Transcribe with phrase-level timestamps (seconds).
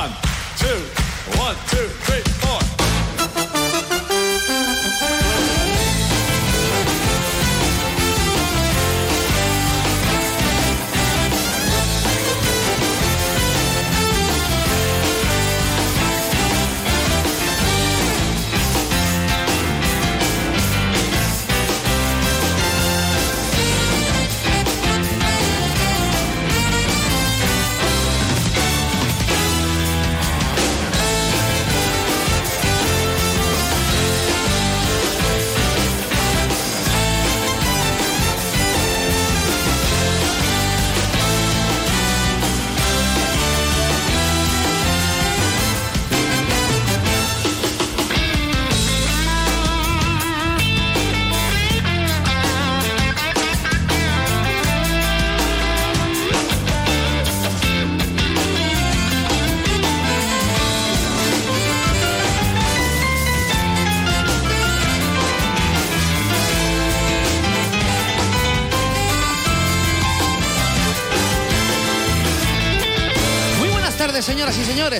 [0.00, 0.08] One,
[0.56, 0.80] two,
[1.36, 1.99] one, two,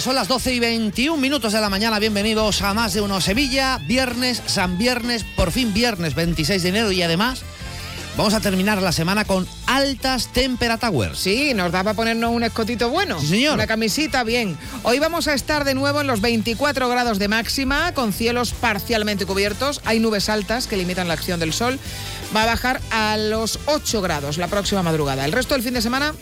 [0.00, 1.98] Son las 12 y 21 minutos de la mañana.
[1.98, 3.78] Bienvenidos a más de uno Sevilla.
[3.86, 7.42] Viernes, San Viernes, por fin viernes 26 de enero y además
[8.16, 11.18] vamos a terminar la semana con altas temperaturas.
[11.18, 13.20] Sí, nos da para ponernos un escotito bueno.
[13.20, 13.54] Sí, señor.
[13.54, 14.56] Una camisita, bien.
[14.84, 19.26] Hoy vamos a estar de nuevo en los 24 grados de máxima, con cielos parcialmente
[19.26, 19.82] cubiertos.
[19.84, 21.78] Hay nubes altas que limitan la acción del sol.
[22.34, 25.26] Va a bajar a los 8 grados la próxima madrugada.
[25.26, 26.14] El resto del fin de semana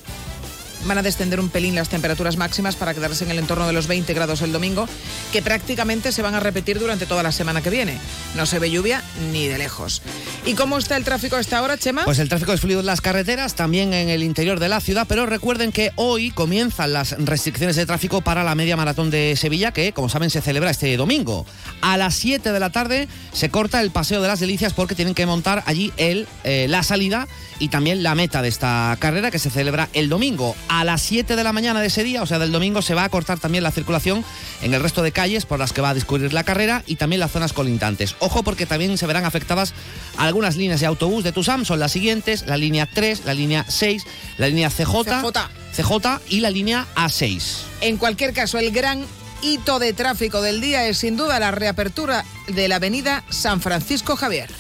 [0.85, 3.87] van a descender un pelín las temperaturas máximas para quedarse en el entorno de los
[3.87, 4.89] 20 grados el domingo,
[5.33, 7.99] que prácticamente se van a repetir durante toda la semana que viene.
[8.37, 10.03] No se ve lluvia ni de lejos.
[10.47, 12.05] ¿Y cómo está el tráfico a esta hora, Chema?
[12.05, 15.07] Pues el tráfico es fluido en las carreteras, también en el interior de la ciudad,
[15.09, 19.73] pero recuerden que hoy comienzan las restricciones de tráfico para la media maratón de Sevilla,
[19.73, 21.47] que como saben se celebra este domingo.
[21.81, 25.15] A las 7 de la tarde se corta el Paseo de las Delicias porque tienen
[25.15, 27.27] que montar allí el, eh, la salida
[27.59, 30.55] y también la meta de esta carrera que se celebra el domingo.
[30.69, 33.05] A las 7 de la mañana de ese día, o sea del domingo, se va
[33.05, 34.25] a cortar también la circulación
[34.63, 37.21] en el resto de calles por las que va a discurrir la carrera y también
[37.21, 38.17] las zonas colindantes.
[38.19, 39.73] Ojo porque también se verán afectadas
[40.19, 44.05] algunas líneas de autobús de Tusam, son las siguientes, la línea 3, la línea 6,
[44.37, 45.49] la línea CJ, CJ.
[45.75, 47.43] CJ y la línea A6.
[47.81, 49.05] En cualquier caso, el gran
[49.43, 54.17] hito de tráfico del día es sin duda la reapertura de la avenida San Francisco
[54.17, 54.51] Javier.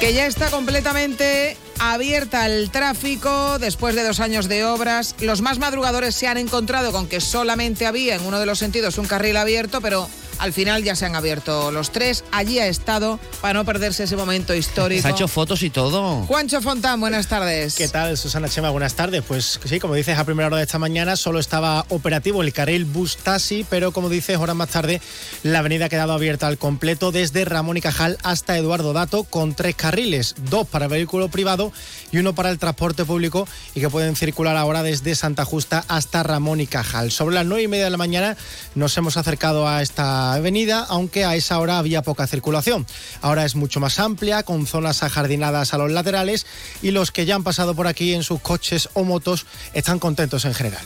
[0.00, 5.16] Que ya está completamente abierta al tráfico después de dos años de obras.
[5.20, 8.98] Los más madrugadores se han encontrado con que solamente había en uno de los sentidos
[8.98, 12.24] un carril abierto, pero al final ya se han abierto los tres.
[12.32, 15.02] Allí ha estado para no perderse ese momento histórico.
[15.02, 16.22] Se ha hecho fotos y todo.
[16.26, 17.74] Juancho Fontán, buenas tardes.
[17.74, 18.70] ¿Qué tal, Susana Chema?
[18.70, 19.22] Buenas tardes.
[19.26, 22.84] Pues sí, como dices, a primera hora de esta mañana solo estaba operativo el carril
[22.84, 25.00] bus taxi, pero como dices, horas más tarde
[25.42, 29.54] la avenida ha quedado abierta al completo desde Ramón y Cajal hasta Eduardo Dato con
[29.54, 31.72] tres carriles, dos para vehículo privado
[32.12, 36.22] y uno para el transporte público y que pueden circular ahora desde Santa Justa hasta
[36.22, 37.10] Ramón y Cajal.
[37.10, 38.36] Sobre las nueve y media de la mañana
[38.74, 42.86] nos hemos acercado a esta avenida, aunque a esa hora había poca circulación.
[43.20, 46.46] Ahora es mucho más amplia, con zonas ajardinadas a los laterales
[46.82, 50.44] y los que ya han pasado por aquí en sus coches o motos están contentos
[50.44, 50.84] en general.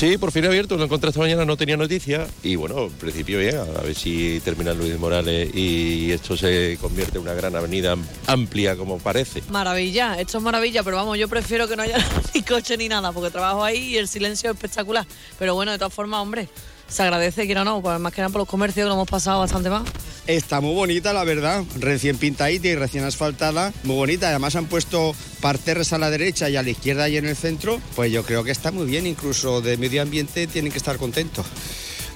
[0.00, 3.38] Sí, por fin abierto, lo encontré esta mañana, no tenía noticia y bueno, en principio
[3.38, 7.96] bien, a ver si termina Luis Morales y esto se convierte en una gran avenida
[8.26, 9.42] amplia como parece.
[9.50, 11.98] Maravilla, esto es maravilla, pero vamos, yo prefiero que no haya
[12.34, 15.06] ni coche ni nada, porque trabajo ahí y el silencio es espectacular.
[15.38, 16.48] Pero bueno, de todas formas, hombre,
[16.90, 19.08] se agradece, quiera o no, pues más que nada por los comercios que lo hemos
[19.08, 19.84] pasado bastante más.
[20.26, 21.64] Está muy bonita, la verdad.
[21.78, 23.72] Recién pintadita y recién asfaltada.
[23.84, 24.28] Muy bonita.
[24.28, 27.80] Además han puesto parterres a la derecha y a la izquierda y en el centro.
[27.96, 29.06] Pues yo creo que está muy bien.
[29.06, 31.46] Incluso de medio ambiente tienen que estar contentos.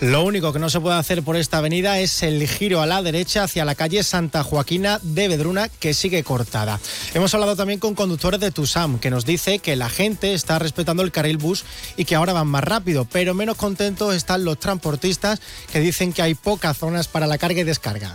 [0.05, 3.01] Lo único que no se puede hacer por esta avenida es el giro a la
[3.01, 6.79] derecha hacia la calle Santa Joaquina de Vedruna, que sigue cortada.
[7.15, 11.03] Hemos hablado también con conductores de Tusam, que nos dice que la gente está respetando
[11.03, 11.65] el carril bus
[11.97, 15.41] y que ahora van más rápido, pero menos contentos están los transportistas
[15.73, 18.15] que dicen que hay pocas zonas para la carga y descarga.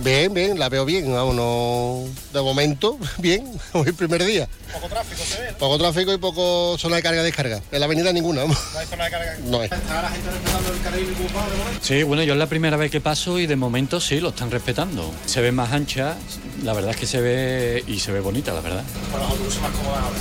[0.00, 4.48] Bien, bien, la veo bien, vamos, no, de momento, bien, hoy el primer día.
[4.72, 7.60] Poco tráfico se ve, Poco tráfico y poco zona de carga descarga.
[7.72, 8.58] En la avenida ninguna, vamos.
[8.72, 9.36] No hay zona de carga.
[9.44, 9.64] No hay.
[9.64, 11.80] ¿Está la gente respetando el carril bus de momento?
[11.82, 14.52] Sí, bueno, yo es la primera vez que paso y de momento sí, lo están
[14.52, 15.12] respetando.
[15.26, 16.16] Se ve más ancha,
[16.62, 18.84] la verdad es que se ve y se ve bonita, la verdad.
[19.10, 20.16] Con los autobuses más cómodos ahora.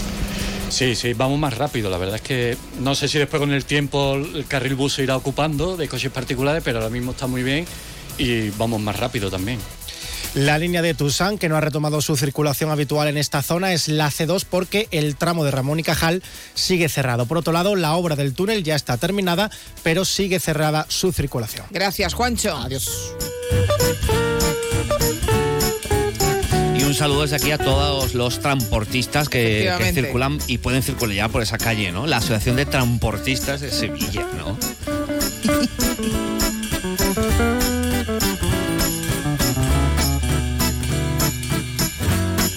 [0.70, 3.64] Sí, sí, vamos más rápido, la verdad es que no sé si después con el
[3.64, 7.42] tiempo el carril bus se irá ocupando de coches particulares, pero ahora mismo está muy
[7.42, 7.66] bien
[8.18, 9.60] y vamos más rápido también.
[10.38, 13.88] La línea de Tusán, que no ha retomado su circulación habitual en esta zona, es
[13.88, 16.22] la C2 porque el tramo de Ramón y Cajal
[16.54, 17.26] sigue cerrado.
[17.26, 19.50] Por otro lado, la obra del túnel ya está terminada,
[19.82, 21.66] pero sigue cerrada su circulación.
[21.72, 22.56] Gracias, Juancho.
[22.56, 23.16] Adiós.
[26.78, 31.30] Y un saludo desde aquí a todos los transportistas que, circulan y pueden circular ya
[31.30, 32.06] por esa calle, ¿no?
[32.06, 34.56] La Asociación de Transportistas de Sevilla, ¿no?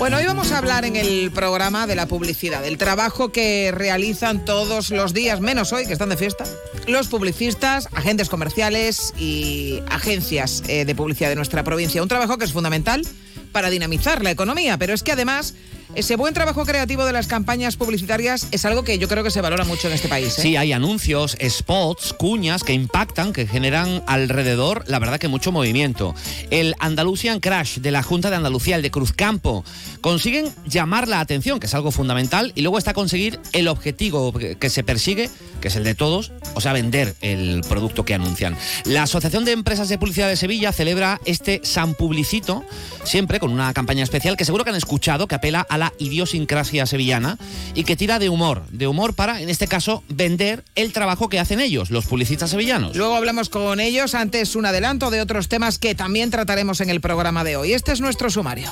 [0.00, 4.46] Bueno, hoy vamos a hablar en el programa de la publicidad, del trabajo que realizan
[4.46, 6.44] todos los días, menos hoy, que están de fiesta,
[6.86, 12.02] los publicistas, agentes comerciales y agencias eh, de publicidad de nuestra provincia.
[12.02, 13.06] Un trabajo que es fundamental
[13.52, 15.52] para dinamizar la economía, pero es que además
[15.94, 19.40] ese buen trabajo creativo de las campañas publicitarias es algo que yo creo que se
[19.40, 20.38] valora mucho en este país.
[20.38, 20.42] ¿eh?
[20.42, 26.14] Sí, hay anuncios, spots, cuñas que impactan, que generan alrededor, la verdad que mucho movimiento.
[26.50, 29.64] El Andalusian Crash de la Junta de Andalucía, el de Cruzcampo,
[30.00, 34.70] consiguen llamar la atención, que es algo fundamental, y luego está conseguir el objetivo que
[34.70, 35.28] se persigue,
[35.60, 38.56] que es el de todos, o sea, vender el producto que anuncian.
[38.84, 42.64] La Asociación de Empresas de Publicidad de Sevilla celebra este San Publicito,
[43.04, 46.86] siempre con una campaña especial que seguro que han escuchado, que apela a la idiosincrasia
[46.86, 47.38] sevillana
[47.74, 51.40] y que tira de humor, de humor para, en este caso, vender el trabajo que
[51.40, 52.94] hacen ellos, los publicistas sevillanos.
[52.94, 57.00] Luego hablamos con ellos, antes un adelanto de otros temas que también trataremos en el
[57.00, 57.72] programa de hoy.
[57.72, 58.70] Este es nuestro sumario.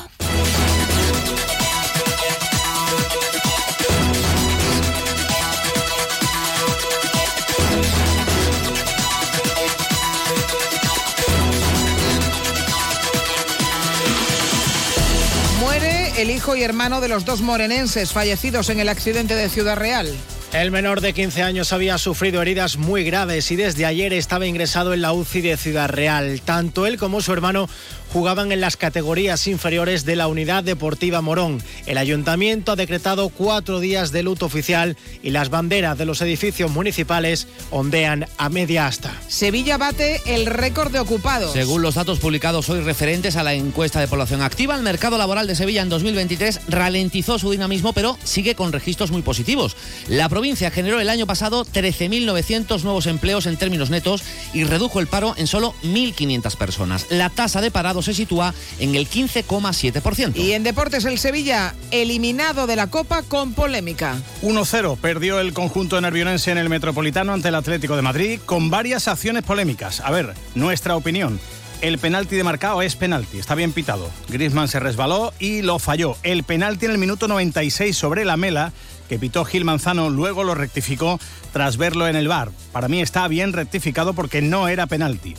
[16.19, 20.13] El hijo y hermano de los dos morenenses fallecidos en el accidente de Ciudad Real.
[20.53, 24.95] El menor de 15 años había sufrido heridas muy graves y desde ayer estaba ingresado
[24.95, 26.41] en la UCI de Ciudad Real.
[26.41, 27.69] Tanto él como su hermano
[28.13, 31.63] jugaban en las categorías inferiores de la Unidad Deportiva Morón.
[31.87, 36.71] El ayuntamiento ha decretado cuatro días de luto oficial y las banderas de los edificios
[36.71, 39.15] municipales ondean a media asta.
[39.29, 41.53] Sevilla bate el récord de ocupados.
[41.53, 45.47] Según los datos publicados hoy referentes a la encuesta de población activa, el mercado laboral
[45.47, 49.77] de Sevilla en 2023 ralentizó su dinamismo, pero sigue con registros muy positivos.
[50.09, 54.23] La provincia generó el año pasado 13.900 nuevos empleos en términos netos
[54.55, 57.07] y redujo el paro en solo 1.500 personas.
[57.11, 60.37] La tasa de parado se sitúa en el 15,7%.
[60.37, 64.17] Y en deportes el Sevilla eliminado de la Copa con polémica.
[64.43, 69.09] 1-0 perdió el conjunto nervionense en el Metropolitano ante el Atlético de Madrid con varias
[69.09, 70.01] acciones polémicas.
[70.01, 71.41] A ver, nuestra opinión.
[71.81, 74.11] El penalti de marcado es penalti, está bien pitado.
[74.29, 76.17] Griezmann se resbaló y lo falló.
[76.25, 78.73] El penalti en el minuto 96 sobre la mela
[79.09, 81.19] que pitó Gil Manzano luego lo rectificó
[81.53, 82.51] tras verlo en el bar.
[82.73, 85.35] Para mí está bien rectificado porque no era penalti.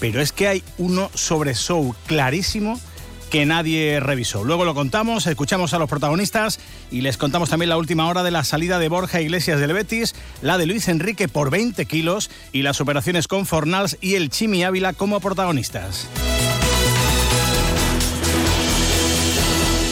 [0.00, 2.80] Pero es que hay uno sobre Show clarísimo
[3.34, 4.44] que nadie revisó.
[4.44, 6.60] Luego lo contamos, escuchamos a los protagonistas
[6.92, 10.14] y les contamos también la última hora de la salida de Borja Iglesias del Betis,
[10.40, 14.62] la de Luis Enrique por 20 kilos y las operaciones con Fornals y el Chimi
[14.62, 16.06] Ávila como protagonistas.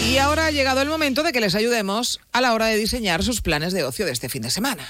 [0.09, 3.25] Y ahora ha llegado el momento de que les ayudemos a la hora de diseñar
[3.25, 4.87] sus planes de ocio de este fin de semana.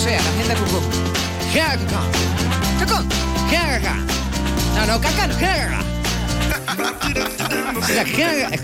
[0.00, 0.80] Sea, la agenda cucú.
[2.78, 3.04] ¡Cucú!
[4.76, 5.34] No, no, caca no.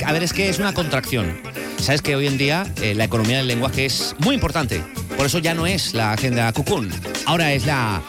[0.07, 1.38] A ver, es que es una contracción.
[1.78, 4.83] Sabes que hoy en día eh, la economía del lenguaje es muy importante.
[5.16, 6.90] Por eso ya no es la agenda cucún.
[7.26, 8.00] Ahora es la.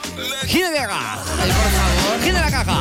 [0.46, 0.79] ¡Gira de.
[2.24, 2.77] ¡Gira la caca!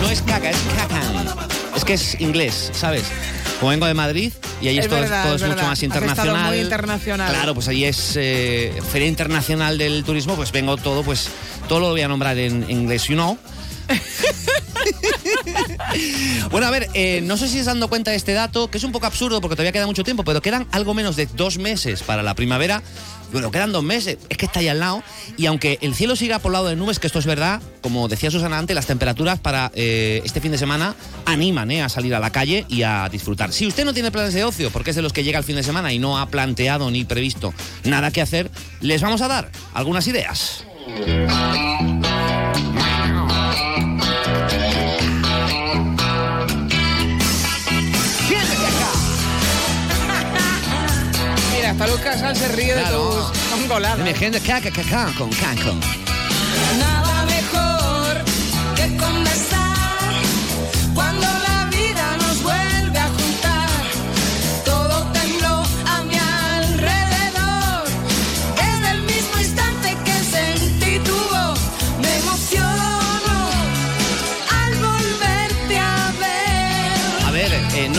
[0.00, 1.02] No es caca, es cacan.
[1.74, 3.04] Es que es inglés, ¿sabes?
[3.60, 6.50] Como vengo de Madrid y ahí Es verdad, todo es es mucho más internacional.
[6.50, 7.30] muy internacional.
[7.30, 11.28] Claro, pues ahí es eh, Feria Internacional del Turismo, pues vengo todo, pues
[11.68, 13.38] todo lo voy a nombrar en inglés, you know.
[16.50, 18.84] Bueno, a ver, eh, no sé si os dando cuenta de este dato, que es
[18.84, 22.02] un poco absurdo porque todavía queda mucho tiempo, pero quedan algo menos de dos meses
[22.02, 22.82] para la primavera.
[23.34, 25.02] Bueno, quedan dos meses, es que está ahí al lado.
[25.36, 28.58] Y aunque el cielo siga poblado de nubes, que esto es verdad, como decía Susana
[28.58, 32.30] antes, las temperaturas para eh, este fin de semana animan eh, a salir a la
[32.30, 33.52] calle y a disfrutar.
[33.52, 35.56] Si usted no tiene planes de ocio, porque es de los que llega el fin
[35.56, 39.50] de semana y no ha planteado ni previsto nada que hacer, les vamos a dar
[39.74, 40.64] algunas ideas.
[51.86, 53.10] Sal se ríe Claro.
[53.10, 53.98] de tus mongoladas.
[53.98, 55.76] Mi gente, caca, caca, con caco.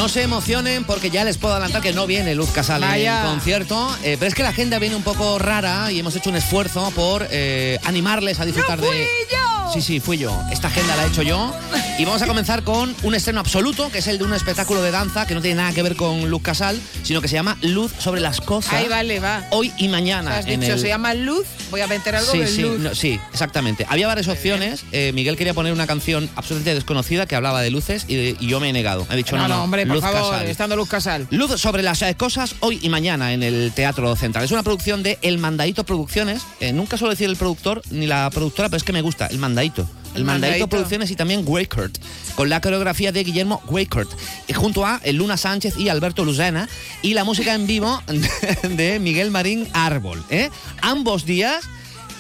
[0.06, 3.24] No se emocionen porque ya les puedo adelantar que no viene Luz Casal en el
[3.26, 6.36] concierto, eh, pero es que la agenda viene un poco rara y hemos hecho un
[6.36, 9.08] esfuerzo por eh, animarles a disfrutar ¡No fui de...
[9.32, 9.55] yo!
[9.74, 10.32] Sí, sí, fui yo.
[10.52, 11.54] Esta agenda la he hecho yo.
[11.98, 14.92] Y vamos a comenzar con un estreno absoluto, que es el de un espectáculo de
[14.92, 17.92] danza que no tiene nada que ver con Luz Casal, sino que se llama Luz
[17.98, 18.74] sobre las cosas.
[18.74, 19.44] Ahí vale, va.
[19.52, 20.38] Hoy y mañana.
[20.38, 22.80] Has en dicho, el- se llama Luz, voy a meter algo Sí, de sí, Luz.
[22.80, 23.86] no, sí, exactamente.
[23.90, 24.84] Había varias opciones.
[24.94, 28.48] Eh, Miguel quería poner una canción absolutamente desconocida que hablaba de luces y, de- y
[28.48, 29.06] yo me he negado.
[29.10, 30.48] He dicho, no, no, no, hombre, por Luz favor, Casal.
[30.48, 31.28] estando Luz Casal.
[31.32, 34.46] Luz sobre las eh, cosas hoy y mañana en el Teatro Central.
[34.46, 36.44] Es una producción de El Mandaito Producciones.
[36.62, 39.38] Eh, nunca suelo decir el productor ni la productora, pero es que me gusta, El
[39.40, 39.55] Mandaito.
[39.56, 40.70] El, El Mandaito, Mandaito.
[40.70, 41.98] Producciones y también Wakert,
[42.36, 44.10] con la coreografía de Guillermo Wakert,
[44.48, 46.70] y junto a eh, Luna Sánchez y Alberto Lucena,
[47.02, 50.24] y la música en vivo de, de Miguel Marín Árbol.
[50.30, 50.50] ¿eh?
[50.82, 51.66] Ambos días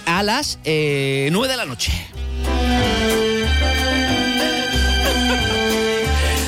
[0.05, 1.91] a las eh, 9 de la noche.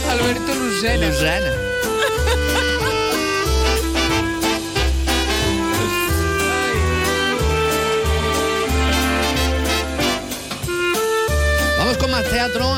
[0.10, 1.08] Alberto Lucena.
[1.08, 1.67] Lucena.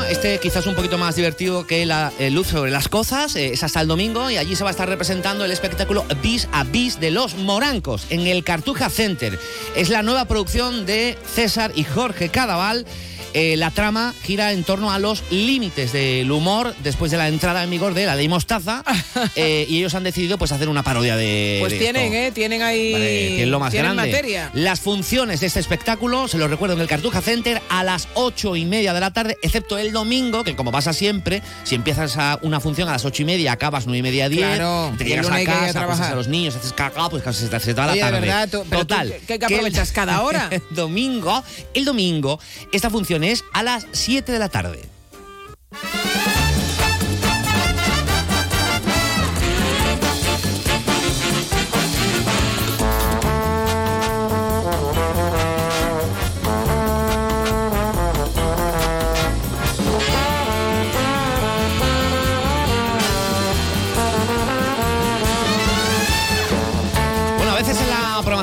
[0.08, 3.62] Este quizás un poquito más divertido que la eh, luz sobre las cosas, eh, es
[3.62, 6.98] hasta el domingo y allí se va a estar representando el espectáculo Bis a Bis
[6.98, 9.38] de los Morancos en el Cartuja Center.
[9.76, 12.84] Es la nueva producción de César y Jorge Cadaval.
[13.32, 17.62] Eh, la trama gira en torno a los límites del humor después de la entrada
[17.62, 18.82] en vigor de la ley Mostaza
[19.36, 22.16] eh, y ellos han decidido pues hacer una parodia de Pues de tienen, esto.
[22.28, 22.32] ¿eh?
[22.32, 22.92] Tienen ahí.
[22.92, 24.10] Vale, lo más tienen grande.
[24.12, 24.50] materia.
[24.54, 28.56] Las funciones de este espectáculo, se lo recuerdo, en el Cartuja Center a las ocho
[28.56, 32.38] y media de la tarde, excepto el domingo, que como pasa siempre, si empiezas a
[32.42, 35.28] una función a las ocho y media, acabas nueve y media, diez, Claro, te llegas
[35.28, 37.86] a casa, pasas a los niños, haces cagado, pues casi se te se te va
[37.94, 38.20] la tarde.
[38.20, 39.14] verdad, tú- pero tú, Total.
[39.26, 40.50] ¿qué- qué aprovechas cada hora?
[40.70, 41.44] Domingo,
[41.74, 42.40] el domingo,
[42.72, 43.19] esta función
[43.52, 44.80] a las 7 de la tarde.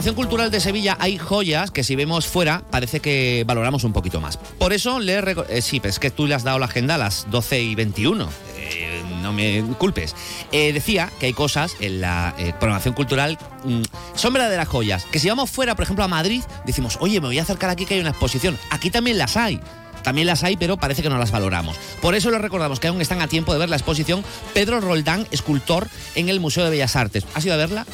[0.08, 4.22] Programación cultural de Sevilla hay joyas que si vemos fuera parece que valoramos un poquito
[4.22, 4.38] más.
[4.38, 6.98] Por eso le eh, sí, pero es que tú le has dado la agenda a
[6.98, 8.30] las 12 y 21.
[8.58, 10.16] Eh, no me culpes.
[10.54, 13.82] Eh, decía que hay cosas en la eh, programación cultural, mm,
[14.16, 15.04] son verdaderas joyas.
[15.12, 17.86] Que si vamos fuera, por ejemplo, a Madrid, decimos, oye, me voy a acercar aquí
[17.86, 18.58] que hay una exposición.
[18.70, 19.60] Aquí también las hay.
[20.04, 21.76] También las hay, pero parece que no las valoramos.
[22.02, 24.24] Por eso les recordamos que aún están a tiempo de ver la exposición
[24.54, 27.26] Pedro Roldán, escultor, en el Museo de Bellas Artes.
[27.34, 27.86] ¿Has ido a verla?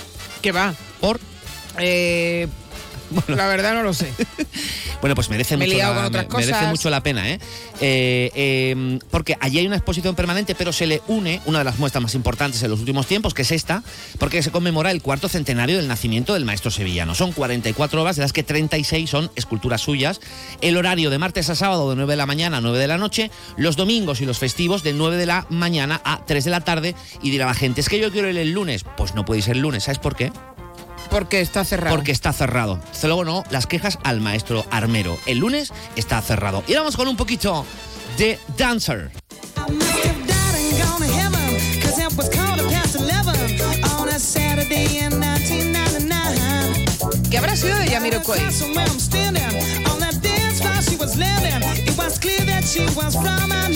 [0.44, 0.76] ¿Qué va?
[1.02, 1.33] Por.
[1.80, 2.48] Eh,
[3.28, 4.12] La verdad no lo sé.
[5.04, 7.38] Bueno, pues merece, Me mucho la, me- merece mucho la pena, ¿eh?
[7.82, 11.78] Eh, eh, Porque allí hay una exposición permanente, pero se le une una de las
[11.78, 13.84] muestras más importantes en los últimos tiempos, que es esta,
[14.18, 17.16] porque se conmemora el cuarto centenario del nacimiento del maestro sevillano.
[17.16, 20.22] Son 44 obras, de las que 36 son esculturas suyas.
[20.62, 22.98] El horario de martes a sábado de 9 de la mañana a 9 de la
[22.98, 26.62] noche, los domingos y los festivos de 9 de la mañana a 3 de la
[26.62, 26.96] tarde.
[27.22, 28.86] Y dirá la gente, es que yo quiero ir el lunes.
[28.96, 30.32] Pues no puede ser el lunes, ¿sabes por qué?
[31.10, 31.96] Porque está cerrado.
[31.96, 32.80] Porque está cerrado.
[32.92, 35.18] Desde luego no, las quejas al maestro armero.
[35.26, 36.64] El lunes está cerrado.
[36.68, 37.66] Y vamos con un poquito
[38.18, 39.12] de Dancer.
[47.30, 48.40] ¿Qué habrá sido de Jamiroquai?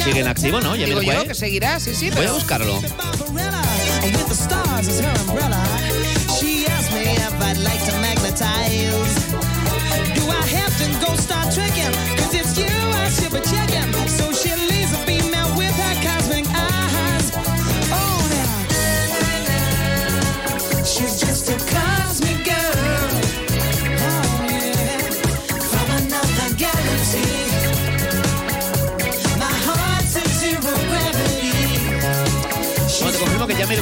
[0.04, 0.74] Sigue en activo, ¿no?
[0.74, 2.34] Digo yo que seguirá, sí, sí, Voy a
[7.64, 8.18] pero...
[8.38, 9.06] buscarlo.
[9.06, 9.17] She's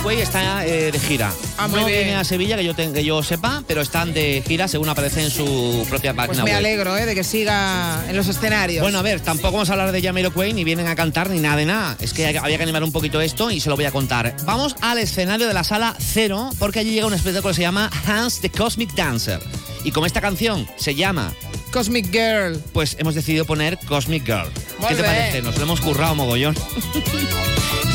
[0.06, 1.34] Jamiroquai está eh, de gira.
[1.58, 4.44] Ah, muy no viene a Sevilla, que yo, ten- que yo sepa, pero están de
[4.46, 6.58] gira según aparece en su propia Pues página me web.
[6.60, 7.08] alegro, ¿eh?
[7.08, 8.84] De que siga en los escenarios.
[8.84, 11.56] Bueno, a ver, tampoco vamos a hablar de Jamiroquai, ni vienen a cantar, ni nada
[11.58, 11.98] de nada.
[12.00, 14.36] Es que hay- había que animar un poquito esto y se lo voy a contar.
[14.46, 17.90] Vamos al escenario de la sala cero, porque allí llega un espectáculo que se llama
[18.06, 19.40] Hans the Cosmic Dancer.
[19.84, 21.34] Y como esta canción se llama
[21.72, 22.62] Cosmic Girl.
[22.74, 24.52] pues hemos decidido poner Cosmic Girl.
[24.80, 25.42] Molt ¿Qué te parece?
[25.42, 26.56] Nos lo hemos currado mogollón.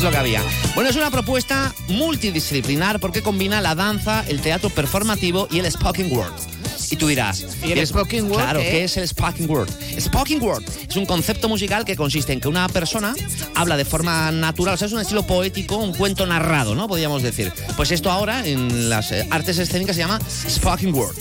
[0.01, 0.41] es lo que había.
[0.75, 6.11] Bueno, es una propuesta multidisciplinar porque combina la danza, el teatro performativo y el spoken
[6.11, 6.31] word.
[6.89, 8.69] Y tú dirás, ¿Y el ¿qué es- spoken word Claro, qué?
[8.71, 9.69] ¿qué es el spoken word?
[9.99, 13.13] Spoken word es un concepto musical que consiste en que una persona
[13.55, 16.87] habla de forma natural, o sea, es un estilo poético, un cuento narrado, ¿no?
[16.87, 17.53] Podríamos decir.
[17.77, 21.15] Pues esto ahora en las eh, artes escénicas se llama spoken word.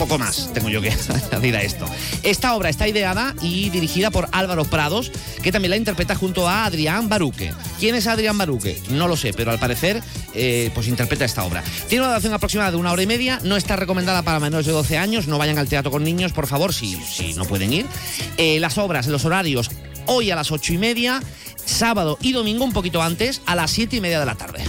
[0.00, 0.90] Poco más tengo yo que
[1.30, 1.84] añadir a esto.
[2.22, 6.64] Esta obra está ideada y dirigida por Álvaro Prados, que también la interpreta junto a
[6.64, 7.52] Adrián Baruque.
[7.78, 8.80] ¿Quién es Adrián Baruque?
[8.88, 10.02] No lo sé, pero al parecer
[10.32, 11.62] eh, pues interpreta esta obra.
[11.86, 14.72] Tiene una duración aproximada de una hora y media, no está recomendada para menores de
[14.72, 17.86] 12 años, no vayan al teatro con niños, por favor, si, si no pueden ir.
[18.38, 19.70] Eh, las obras, los horarios,
[20.06, 21.22] hoy a las ocho y media,
[21.66, 24.64] sábado y domingo un poquito antes, a las siete y media de la tarde.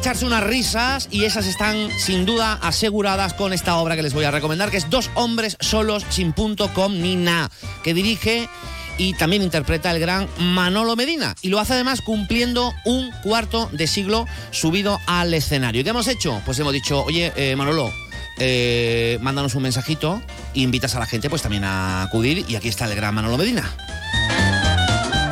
[0.00, 4.24] Echarse unas risas y esas están sin duda aseguradas con esta obra que les voy
[4.24, 7.50] a recomendar, que es Dos hombres solos sin punto com ni na,
[7.84, 8.48] que dirige
[8.96, 11.34] y también interpreta el gran Manolo Medina.
[11.42, 15.82] Y lo hace además cumpliendo un cuarto de siglo subido al escenario.
[15.82, 16.40] ¿Y qué hemos hecho?
[16.46, 17.92] Pues hemos dicho, oye, eh, Manolo,
[18.38, 20.22] eh, mándanos un mensajito
[20.54, 23.36] e invitas a la gente pues también a acudir y aquí está el gran Manolo
[23.36, 23.70] Medina.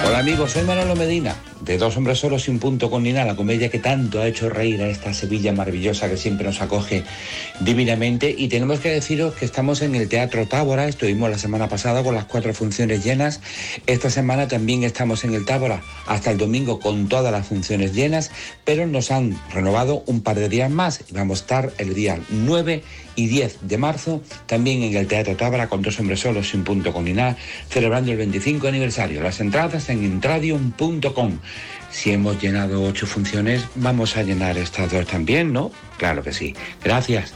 [0.09, 3.37] Hola amigos, soy Manolo Medina, de Dos Hombres Solos sin punto con ni nada, la
[3.37, 7.05] comedia que tanto ha hecho reír a esta Sevilla maravillosa que siempre nos acoge
[7.61, 8.35] divinamente.
[8.37, 12.15] Y tenemos que deciros que estamos en el Teatro Tábora, estuvimos la semana pasada con
[12.15, 13.43] las cuatro funciones llenas,
[13.87, 18.31] esta semana también estamos en el Tábora hasta el domingo con todas las funciones llenas,
[18.65, 22.19] pero nos han renovado un par de días más y vamos a estar el día
[22.31, 22.83] 9
[23.15, 26.93] y 10 de marzo también en el Teatro Tábara con dos hombres solos sin punto
[26.93, 27.37] con ni nada,
[27.69, 29.21] celebrando el 25 aniversario.
[29.21, 31.39] Las entradas en intradium.com.
[31.91, 35.71] Si hemos llenado ocho funciones, vamos a llenar estas dos también, ¿no?
[35.97, 36.55] Claro que sí.
[36.83, 37.33] Gracias.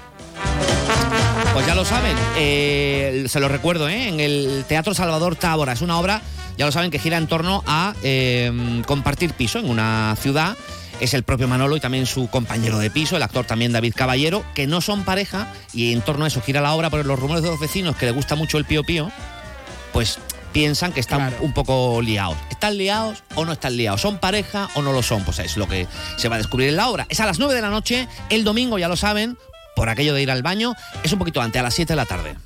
[1.53, 4.09] Pues ya lo saben, eh, se lo recuerdo, ¿eh?
[4.09, 5.73] en el Teatro Salvador Tábora.
[5.73, 6.23] Es una obra,
[6.57, 10.57] ya lo saben, que gira en torno a eh, compartir piso en una ciudad.
[11.01, 14.45] Es el propio Manolo y también su compañero de piso, el actor también David Caballero,
[14.55, 17.43] que no son pareja y en torno a eso gira la obra, porque los rumores
[17.43, 19.11] de los vecinos que le gusta mucho el pío pío,
[19.93, 20.19] pues
[20.53, 22.37] piensan que están un poco liados.
[22.51, 24.01] ¿Están liados o no están liados?
[24.01, 25.25] ¿Son pareja o no lo son?
[25.25, 25.87] Pues es lo que
[26.17, 27.07] se va a descubrir en la obra.
[27.09, 29.37] Es a las 9 de la noche, el domingo, ya lo saben,
[29.75, 32.07] por aquello de ir al baño, es un poquito antes, a las 7 de la
[32.07, 32.37] tarde.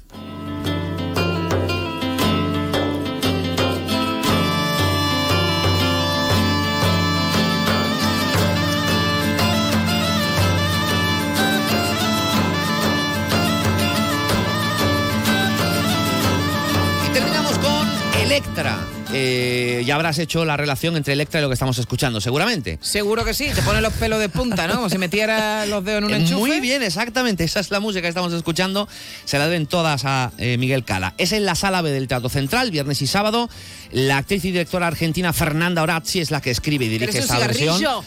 [18.37, 18.79] Electra.
[19.14, 22.79] Eh, ya habrás hecho la relación entre Electra y lo que estamos escuchando, seguramente.
[22.83, 24.75] Seguro que sí, te pone los pelos de punta, ¿no?
[24.75, 26.37] Como si metiera los dedos en un Eh, enchufe.
[26.37, 27.44] Muy bien, exactamente.
[27.44, 28.88] Esa es la música que estamos escuchando.
[29.25, 31.14] Se la deben todas a eh, Miguel Cala.
[31.16, 33.49] Es en la sala B del Teatro Central, viernes y sábado.
[33.90, 37.37] La actriz y directora argentina Fernanda Orazzi es la que escribe y dirige ¿Quieres un
[37.37, 38.05] esta versión.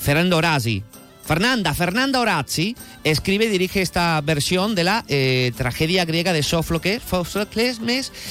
[0.00, 0.82] Fernando Orazzi.
[1.28, 7.02] Fernanda, Fernanda Orazzi escribe y dirige esta versión de la eh, tragedia griega de Sófocles,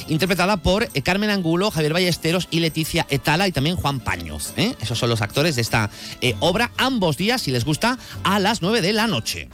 [0.07, 4.55] interpretada por eh, Carmen Angulo, Javier Ballesteros y Leticia Etala y también Juan Paños.
[4.57, 4.73] ¿eh?
[4.81, 5.91] Esos son los actores de esta
[6.39, 9.47] obra, ambos días, si les gusta, a las 9 de la noche.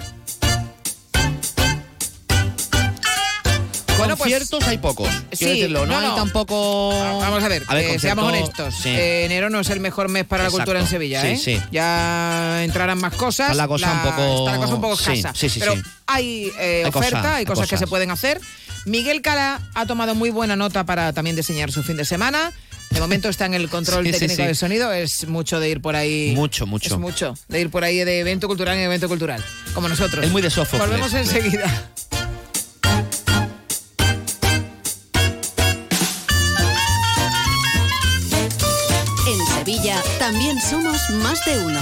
[3.97, 5.07] Bueno, pues- Conciertos hay pocos.
[5.31, 6.89] Sí, decirlo, no, no, hay tampoco.
[7.19, 8.75] Vamos a ver, eh, conciertos- seamos honestos.
[8.81, 8.89] sí.
[8.89, 10.57] Eh, enero no es el mejor mes para Exacto.
[10.57, 11.37] la cultura en Sevilla, Sí, ¿eh?
[11.37, 11.61] sí.
[11.71, 13.51] Ya entrarán más cosas.
[13.51, 15.33] Está la cosa un poco- Está la cosa un poco sí, escasa.
[15.35, 15.81] sí, sí, Pero sí.
[16.07, 17.79] hay, eh, Hay oferta, cosas, hay hay cosas que cosas.
[17.79, 18.39] se pueden hacer.
[18.85, 22.51] Miguel Cala ha tomado muy buena nota para también diseñar su fin de semana.
[22.89, 24.47] De momento está en el control Sí, sí, técnico sí.
[24.47, 24.91] del sonido.
[24.91, 26.33] Es mucho de ir por ahí.
[26.35, 26.93] Mucho, mucho.
[26.93, 27.33] Es mucho.
[27.47, 29.43] De ir por ahí de evento cultural en evento cultural.
[29.73, 30.25] Como nosotros.
[30.25, 30.49] Es muy de.
[30.77, 31.89] Volvemos enseguida.
[40.25, 41.81] También somos más de uno.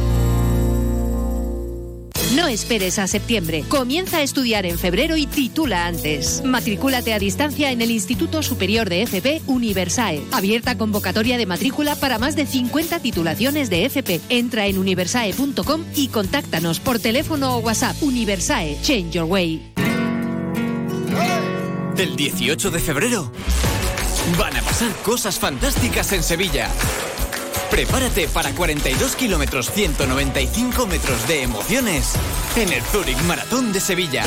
[2.35, 3.65] No esperes a septiembre.
[3.67, 6.41] Comienza a estudiar en febrero y titula antes.
[6.45, 10.21] Matricúlate a distancia en el Instituto Superior de FP Universae.
[10.31, 14.21] Abierta convocatoria de matrícula para más de 50 titulaciones de FP.
[14.29, 18.01] Entra en universae.com y contáctanos por teléfono o WhatsApp.
[18.01, 19.73] Universae, change your way.
[21.97, 23.31] El 18 de febrero
[24.39, 26.69] van a pasar cosas fantásticas en Sevilla.
[27.71, 32.15] Prepárate para 42 kilómetros 195 metros de emociones
[32.57, 34.25] en el Zurich Maratón de Sevilla.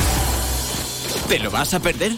[1.29, 2.13] ¿Te lo vas a perder?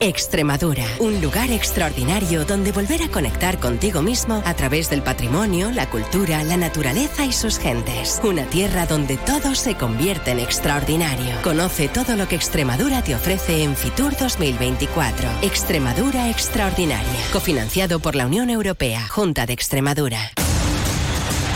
[0.00, 5.90] Extremadura, un lugar extraordinario donde volver a conectar contigo mismo a través del patrimonio, la
[5.90, 8.20] cultura, la naturaleza y sus gentes.
[8.22, 11.34] Una tierra donde todo se convierte en extraordinario.
[11.42, 15.28] Conoce todo lo que Extremadura te ofrece en Fitur 2024.
[15.42, 20.30] Extremadura Extraordinaria, cofinanciado por la Unión Europea, Junta de Extremadura.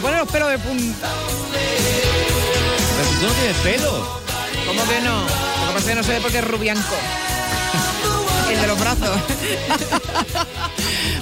[0.00, 1.08] Me pone los pelos de punta.
[1.52, 4.20] Pero si tú no tienes pelo.
[4.66, 5.20] ¿Cómo que no?
[5.20, 6.94] Lo que pasa es que no se ve porque es rubianco.
[8.50, 9.20] El de los brazos.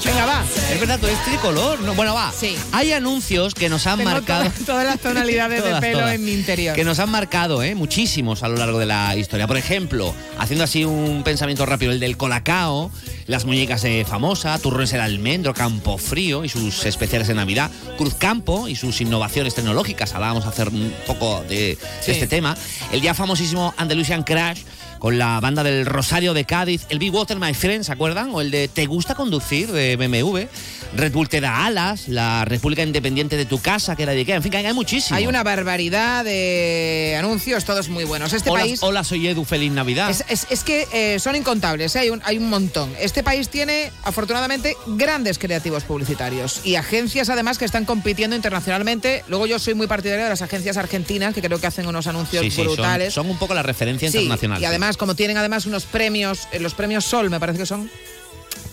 [0.05, 0.45] Venga, va.
[0.73, 1.81] Es verdad, tú eres tricolor.
[1.81, 2.33] No, bueno, va.
[2.33, 2.57] Sí.
[2.73, 4.45] Hay anuncios que nos han Tengo marcado.
[4.45, 6.15] todas, todas las tonalidades de pelo todas.
[6.15, 6.75] en mi interior.
[6.77, 7.75] Que nos han marcado, ¿eh?
[7.75, 9.47] Muchísimos a lo largo de la historia.
[9.47, 12.91] Por ejemplo, haciendo así un pensamiento rápido, el del colacao,
[13.29, 18.69] las muñecas de famosa, turrones el almendro, campo frío y sus especiales de Navidad, Cruzcampo
[18.69, 20.15] y sus innovaciones tecnológicas.
[20.15, 22.11] Hablábamos hacer un poco de, Sí.
[22.13, 22.57] este tema.
[22.91, 24.63] El ya famosísimo Andalusian Crash
[24.99, 28.31] con la banda del Rosario de Cádiz, el Big Water My Friend, ¿se acuerdan?
[28.35, 29.71] O el de ¿Te gusta conducir?
[29.71, 30.47] de BMW,
[30.97, 34.37] Red Bull te da alas, la República Independiente de tu casa, que era de Ikea,
[34.37, 35.17] en fin, hay muchísimo.
[35.17, 38.33] Hay una barbaridad de anuncios, todos muy buenos.
[38.33, 38.83] Este hola, país.
[38.83, 40.09] hola, soy Edu, feliz Navidad.
[40.11, 42.01] Es, es- es que eh, son incontables, ¿eh?
[42.01, 42.91] hay, un, hay un montón.
[43.01, 49.25] Este país tiene, afortunadamente, grandes creativos publicitarios y agencias, además, que están compitiendo internacionalmente.
[49.29, 52.43] Luego, yo soy muy partidario de las agencias argentinas, que creo que hacen unos anuncios
[52.43, 53.13] Sí, sí, son- brutales.
[53.13, 54.63] son, un poco la referencia Sí, internacional.
[54.63, 57.91] y además, como tienen además unos premios, eh, los premios Sol, me parece que son,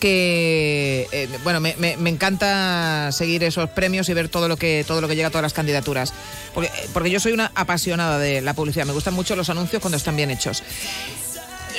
[0.06, 1.74] que eh, bueno, me,
[2.10, 5.42] encanta seguir esos premios y ver todo lo que todo lo que llega a todas
[5.42, 6.14] las candidaturas.
[6.54, 9.82] Porque, eh, porque yo soy una apasionada de la publicidad, me gustan mucho los anuncios
[9.82, 10.62] cuando están bien hechos.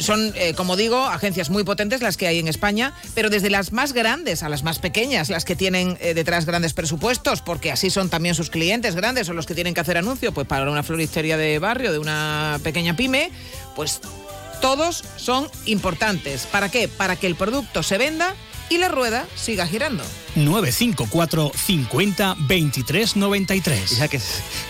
[0.00, 3.70] Son, eh, como digo, agencias muy potentes las que hay en España, pero desde las
[3.70, 8.10] más grandes a las más pequeñas, las que tienen detrás grandes presupuestos, porque así son
[8.10, 11.36] también sus clientes grandes o los que tienen que hacer anuncio, pues para una floristería
[11.36, 13.30] de barrio, de una pequeña pyme,
[13.76, 14.00] pues
[14.60, 16.46] todos son importantes.
[16.46, 16.88] ¿Para qué?
[16.88, 18.34] Para que el producto se venda
[18.68, 20.02] y la rueda siga girando.
[20.34, 23.98] 954 50 23 93.
[23.98, 24.20] Ya que,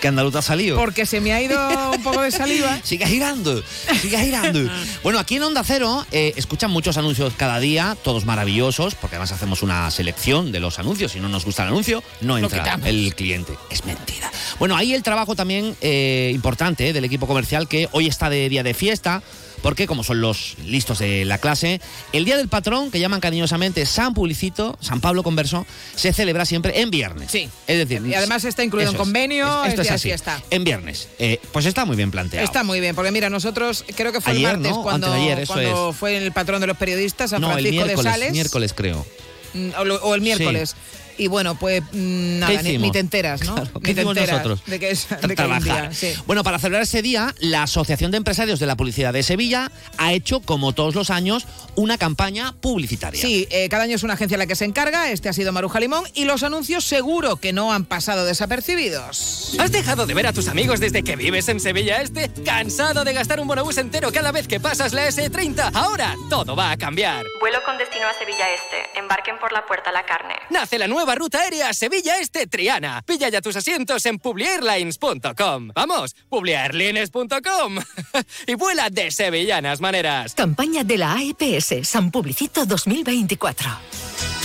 [0.00, 0.76] que andaluz ha salido.
[0.76, 1.58] Porque se me ha ido
[1.90, 2.78] un poco de saliva.
[2.84, 3.62] Sigue girando,
[4.00, 4.60] sigue girando.
[5.02, 9.32] Bueno, aquí en Onda Cero eh, escuchan muchos anuncios cada día, todos maravillosos, porque además
[9.32, 11.12] hacemos una selección de los anuncios.
[11.12, 13.54] Si no nos gusta el anuncio, no entra el cliente.
[13.70, 14.30] Es mentira.
[14.58, 18.48] Bueno, ahí el trabajo también eh, importante eh, del equipo comercial que hoy está de
[18.48, 19.22] día de fiesta.
[19.62, 21.80] Porque como son los listos de la clase,
[22.12, 25.66] el Día del Patrón, que llaman cariñosamente San Publicito, San Pablo Converso,
[25.96, 27.30] se celebra siempre en viernes.
[27.30, 27.48] Sí.
[27.66, 30.08] Es decir, Y además está incluido en convenio, Es- Esto es es así.
[30.08, 30.40] fiesta.
[30.50, 31.08] En viernes.
[31.18, 32.44] Eh, pues está muy bien planteado.
[32.44, 34.82] Está muy bien, porque mira, nosotros creo que fue Ayer, el martes ¿no?
[34.82, 38.10] cuando, ayer, eso cuando fue el patrón de los periodistas, San no, el Francisco de
[38.10, 38.32] Sales.
[38.32, 39.06] miércoles creo.
[39.54, 39.70] Mm,
[40.02, 40.76] o el miércoles.
[41.18, 42.82] Y bueno, pues mm, nada, ni, hicimos?
[42.86, 43.54] ni te enteras, ¿no?
[43.54, 44.62] Claro, Ni ¿qué te hicimos enteras nosotros?
[44.66, 45.90] de que es de que hay un trabajar.
[45.90, 46.14] día, sí.
[46.26, 50.12] Bueno, para celebrar ese día, la Asociación de Empresarios de la Publicidad de Sevilla ha
[50.12, 53.20] hecho, como todos los años, una campaña publicitaria.
[53.20, 55.80] Sí, eh, cada año es una agencia la que se encarga, este ha sido Maruja
[55.80, 59.54] Limón, y los anuncios seguro que no han pasado desapercibidos.
[59.58, 62.30] ¿Has dejado de ver a tus amigos desde que vives en Sevilla Este?
[62.44, 65.70] ¿Cansado de gastar un bonobús entero cada vez que pasas la S30?
[65.74, 67.24] Ahora todo va a cambiar.
[67.40, 68.98] Vuelo con destino a Sevilla Este.
[68.98, 70.34] Embarquen por la puerta La Carne.
[70.50, 73.02] Nace la nueva ruta aérea Sevilla Este Triana.
[73.06, 75.68] Pilla ya tus asientos en publiairlines.com.
[75.74, 77.78] Vamos, publiairlines.com.
[78.46, 80.34] y vuela de sevillanas maneras.
[80.34, 84.35] Campaña de la AEPS San Publicito 2024.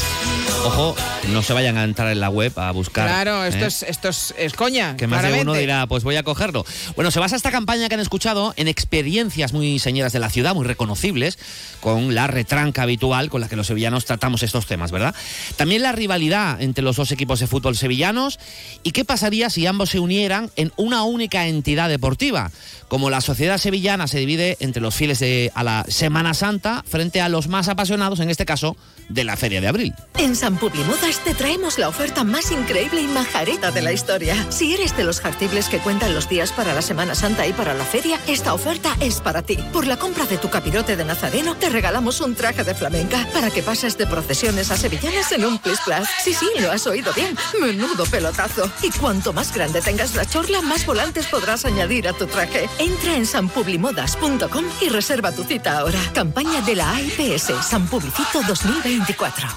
[0.66, 0.96] Ojo,
[1.30, 3.08] no se vayan a entrar en la web a buscar.
[3.08, 3.68] Claro, esto, ¿eh?
[3.68, 4.96] es, esto es, es coña.
[4.96, 6.66] Que más de uno dirá, pues voy a cogerlo.
[6.96, 10.54] Bueno, se basa esta campaña que han escuchado en experiencias muy señeras de la ciudad,
[10.54, 11.40] muy reconocibles,
[11.80, 15.16] con la retranca habitual con la que los sevillanos tratamos estos temas, ¿verdad?
[15.56, 18.40] También la rivalidad entre los dos equipos de fútbol sevillanos
[18.84, 22.52] y qué pasaría si ambos se unieran en una única entidad deportiva.
[22.92, 27.22] Como la sociedad sevillana se divide entre los fieles de, a la Semana Santa frente
[27.22, 28.76] a los más apasionados, en este caso,
[29.08, 29.94] de la Feria de Abril.
[30.18, 34.36] En San Publimodas te traemos la oferta más increíble y majareta de la historia.
[34.50, 37.74] Si eres de los jartibles que cuentan los días para la Semana Santa y para
[37.74, 39.58] la feria, esta oferta es para ti.
[39.72, 43.52] Por la compra de tu capirote de nazareno, te regalamos un traje de flamenca para
[43.52, 46.10] que pases de procesiones a sevillanas en un plis plas.
[46.26, 47.38] Sí, sí, lo has oído bien.
[47.62, 48.70] Menudo pelotazo.
[48.84, 52.68] Y cuanto más grande tengas la chorla, más volantes podrás añadir a tu traje.
[52.82, 56.00] Entra en sanpublimodas.com y reserva tu cita ahora.
[56.16, 59.48] Campaña de la AIPS San Publicito 2024.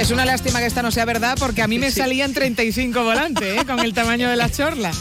[0.00, 3.60] Es una lástima que esta no sea verdad porque a mí me salían 35 volantes
[3.60, 3.64] ¿eh?
[3.64, 4.90] con el tamaño de la chorla.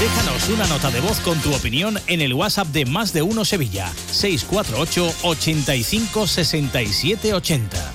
[0.00, 3.44] Déjanos una nota de voz con tu opinión en el WhatsApp de Más de Uno
[3.44, 7.92] Sevilla, 648 85 67 80.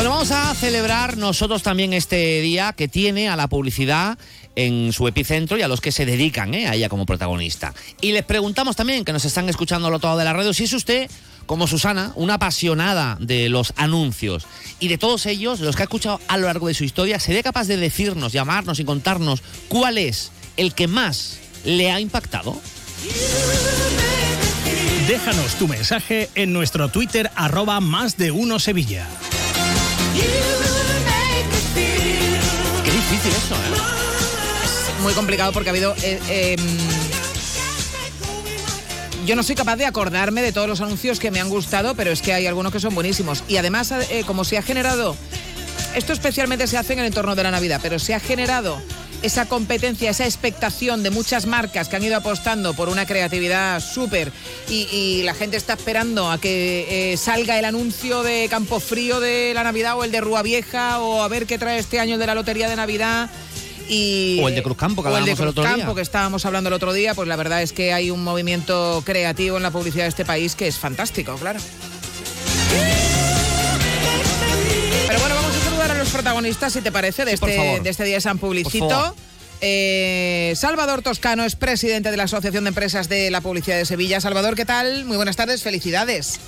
[0.00, 4.16] Bueno, vamos a celebrar nosotros también este día que tiene a la publicidad
[4.56, 6.68] en su epicentro y a los que se dedican ¿eh?
[6.68, 7.74] a ella como protagonista.
[8.00, 10.64] Y les preguntamos también, que nos están escuchando al otro lado de la radio, si
[10.64, 11.10] es usted,
[11.44, 14.46] como Susana, una apasionada de los anuncios
[14.78, 17.42] y de todos ellos, los que ha escuchado a lo largo de su historia, sería
[17.42, 22.58] capaz de decirnos, llamarnos y contarnos cuál es el que más le ha impactado.
[25.06, 29.06] Déjanos tu mensaje en nuestro Twitter arroba más de uno Sevilla.
[32.84, 34.96] Qué difícil eso, ¿eh?
[34.96, 35.94] Es muy complicado porque ha habido...
[36.02, 36.56] eh, eh,
[39.26, 42.10] yo no soy capaz de acordarme de todos los anuncios que me han gustado, pero
[42.10, 43.44] es que hay algunos que son buenísimos.
[43.48, 45.16] Y además, eh, como se ha generado...
[45.94, 48.80] Esto especialmente se hace en el entorno de la Navidad, pero se ha generado
[49.22, 54.32] esa competencia, esa expectación de muchas marcas que han ido apostando por una creatividad súper
[54.68, 59.20] y, y la gente está esperando a que eh, salga el anuncio de Campo Frío
[59.20, 62.14] de la Navidad o el de Rúa Vieja o a ver qué trae este año
[62.14, 63.30] el de la Lotería de Navidad.
[63.88, 65.34] Y, O el de Cruzcampo, que o el de.
[65.34, 69.02] Cruzcampo, que estábamos hablando el otro día, pues la verdad es que hay un movimiento
[69.04, 71.58] creativo en la publicidad de este país que es fantástico, claro.
[76.10, 79.14] Los protagonistas, si te parece, de, este, de este día de San Publicito.
[79.60, 84.20] Eh, Salvador Toscano es presidente de la Asociación de Empresas de la Publicidad de Sevilla.
[84.20, 85.04] Salvador, ¿qué tal?
[85.04, 86.40] Muy buenas tardes, felicidades.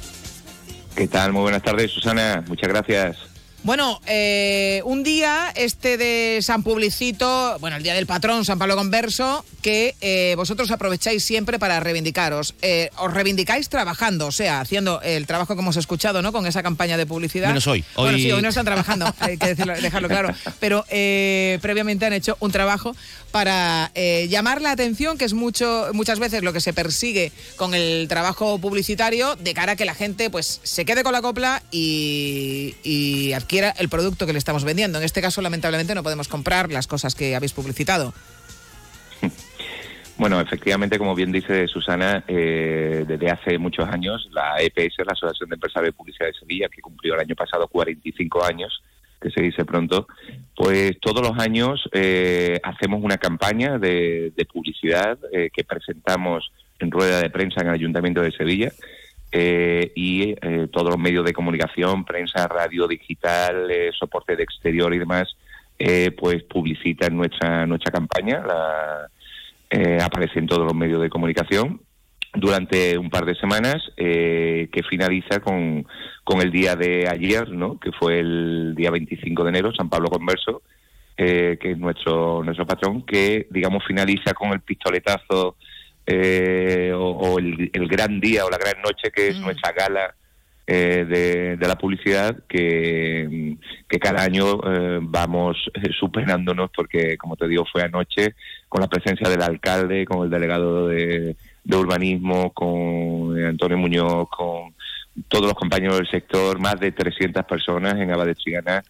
[0.97, 1.33] ¿Qué tal?
[1.33, 2.43] Muy buenas tardes, Susana.
[2.49, 3.32] Muchas gracias.
[3.65, 8.75] Bueno, eh, un día este de San Publicito, bueno, el día del patrón San Pablo
[8.75, 12.57] Converso, que eh, vosotros aprovecháis siempre para reivindicaros.
[12.61, 16.33] Eh, os reivindicáis trabajando, o sea, haciendo el trabajo que hemos escuchado, ¿no?
[16.33, 17.47] Con esa campaña de publicidad.
[17.49, 17.85] Menos hoy.
[17.95, 20.35] Bueno, Hoy- sí, hoy no están trabajando, hay que decirlo- dejarlo claro.
[20.59, 22.97] Pero eh, previamente han hecho un trabajo
[23.31, 28.07] para llamar la atención, que es mucho, muchas veces lo que se persigue con el
[28.09, 32.75] trabajo publicitario, de cara a que la gente pues se quede con la copla y,
[32.83, 34.99] y el producto que le estamos vendiendo.
[34.99, 38.13] En este caso, lamentablemente, no podemos comprar las cosas que habéis publicitado.
[40.19, 45.49] Bueno, efectivamente, como bien dice Susana, eh, desde hace muchos años la EPS, la Asociación
[45.49, 48.83] de Empresarios de Publicidad de Sevilla, que cumplió el año pasado 45 años,
[49.21, 50.07] que se dice pronto,
[50.55, 56.91] pues todos los años eh, hacemos una campaña de, de publicidad eh, que presentamos en
[56.91, 58.71] rueda de prensa en el Ayuntamiento de Sevilla
[59.33, 64.95] eh, y eh, todos los medios de comunicación, prensa, radio, digital, eh, soporte de exterior
[64.95, 65.35] y demás,
[65.79, 69.09] eh, pues publicitan nuestra nuestra campaña, la,
[69.71, 71.81] eh, aparece en todos los medios de comunicación
[72.35, 75.87] durante un par de semanas eh, que finaliza con,
[76.25, 77.79] con el día de ayer, ¿no?
[77.79, 80.63] que fue el día 25 de enero, San Pablo Converso,
[81.17, 85.57] eh, que es nuestro nuestro patrón, que digamos finaliza con el pistoletazo
[86.07, 90.15] eh, o, o el, el gran día o la gran noche que es nuestra gala
[90.65, 93.57] eh, de, de la publicidad que,
[93.89, 98.35] que cada año eh, vamos eh, superándonos porque como te digo fue anoche
[98.69, 104.73] con la presencia del alcalde, con el delegado de, de urbanismo, con Antonio Muñoz, con
[105.29, 108.85] todos los compañeros del sector, más de 300 personas en Abad de Triana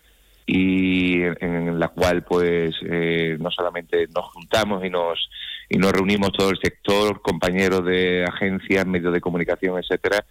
[0.47, 5.19] y en, en la cual pues eh, no solamente nos juntamos y nos
[5.73, 10.23] y nos reunimos todo el sector, compañeros de agencias, medios de comunicación, etcétera,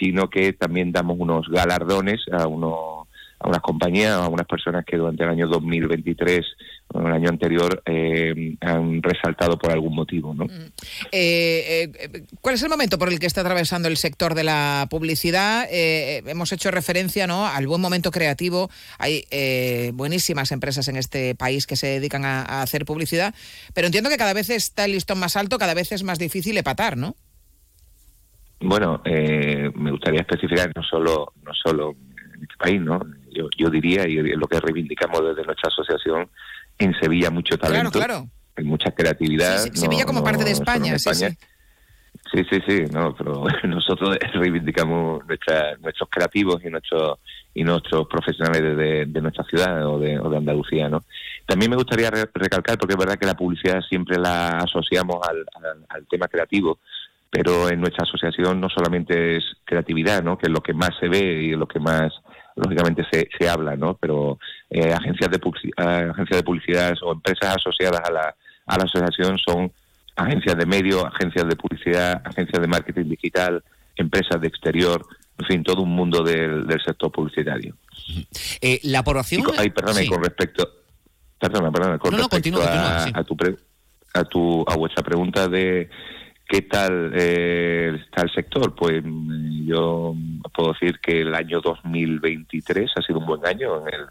[0.00, 3.05] sino que también damos unos galardones a unos
[3.46, 6.44] a unas compañías, a unas personas que durante el año 2023
[6.88, 10.46] o el año anterior eh, han resaltado por algún motivo, ¿no?
[11.12, 14.86] Eh, eh, ¿Cuál es el momento por el que está atravesando el sector de la
[14.90, 15.66] publicidad?
[15.70, 17.46] Eh, hemos hecho referencia ¿no?
[17.46, 18.68] al buen momento creativo.
[18.98, 23.34] Hay eh, buenísimas empresas en este país que se dedican a, a hacer publicidad,
[23.74, 26.56] pero entiendo que cada vez está el listón más alto, cada vez es más difícil
[26.58, 27.14] epatar, ¿no?
[28.60, 31.94] Bueno, eh, me gustaría especificar no solo no solo
[32.34, 33.00] en este país, ¿no?
[33.36, 36.28] Yo, yo diría, y es lo que reivindicamos desde nuestra asociación,
[36.78, 38.26] en Sevilla mucho talento, claro.
[38.56, 39.58] hay mucha creatividad.
[39.58, 41.36] Sí, sí, Sevilla como parte de España, sí, España.
[42.32, 47.18] Sí, sí, sí, no, pero nosotros reivindicamos nuestra, nuestros creativos y nuestros
[47.54, 51.04] y nuestros profesionales de, de- de nuestra ciudad o de, o de Andalucía, ¿no?
[51.46, 55.38] También me gustaría re- recalcar, porque es verdad que la publicidad siempre la asociamos al,
[55.64, 56.78] al- al tema creativo,
[57.30, 60.36] pero en nuestra asociación no solamente es creatividad, ¿no?
[60.36, 62.12] Que es lo que más se ve y lo que más
[62.56, 63.94] lógicamente se, se habla, ¿no?
[63.94, 64.38] Pero
[64.70, 68.34] eh, agencias de eh, agencias de publicidad o empresas asociadas a la,
[68.66, 69.70] a la asociación son
[70.16, 73.62] agencias de medio, agencias de publicidad, agencias de marketing digital,
[73.96, 75.06] empresas de exterior,
[75.38, 77.74] en fin, todo un mundo del, del sector publicitario.
[78.62, 79.02] Eh, la
[79.44, 80.10] con- ay, perdona, y Sí.
[80.10, 80.66] con respecto,
[81.38, 83.12] perdona, perdona, con No, no, respecto continúa, a, continúa, sí.
[83.14, 83.56] a tu pre-
[84.14, 85.90] a tu a vuestra pregunta de
[86.48, 90.14] qué tal eh, está el sector, pues mm, yo
[90.54, 94.06] puedo decir que el año 2023 ha sido un buen año en el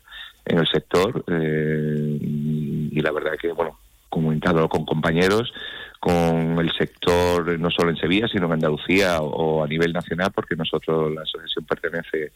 [0.48, 5.52] en el sector eh, y, la verdad que bueno comunicado con compañeros
[6.00, 10.32] con el sector no solo en Sevilla sino en Andalucía o, o a nivel nacional
[10.34, 12.32] porque nosotros la asociación pertenece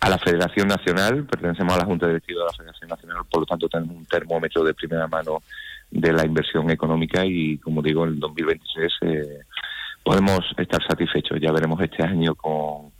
[0.00, 3.46] a la Federación Nacional, pertenecemos a la Junta Directiva de la Federación Nacional, por lo
[3.46, 5.42] tanto tenemos un termómetro de primera mano
[5.94, 9.38] de la inversión económica y, como digo, en el 2023 eh,
[10.02, 11.38] podemos estar satisfechos.
[11.40, 12.90] Ya veremos este año con,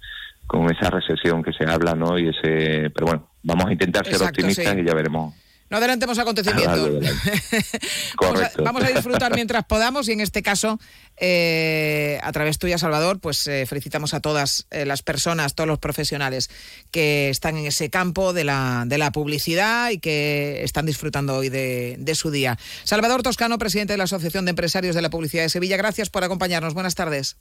[0.47, 2.19] con esa recesión que se habla, ¿no?
[2.19, 4.81] Y ese, pero bueno, vamos a intentar ser Exacto, optimistas sí.
[4.81, 5.35] y ya veremos.
[5.75, 6.79] No adelantemos acontecimientos.
[6.79, 7.21] largo del año.
[7.21, 8.63] Vamos a, Correcto.
[8.63, 10.79] vamos a disfrutar mientras podamos y en este caso,
[11.17, 15.81] eh, a través tuya, Salvador, pues eh, felicitamos a todas eh, las personas, todos los
[15.81, 16.49] profesionales
[16.93, 21.49] que están en ese campo de la, de la publicidad y que están disfrutando hoy
[21.49, 22.57] de, de su día.
[22.85, 26.23] Salvador Toscano, presidente de la Asociación de Empresarios de la Publicidad de Sevilla, gracias por
[26.23, 26.75] acompañarnos.
[26.75, 27.37] Buenas tardes.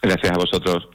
[0.00, 0.88] Gracias a vosotros.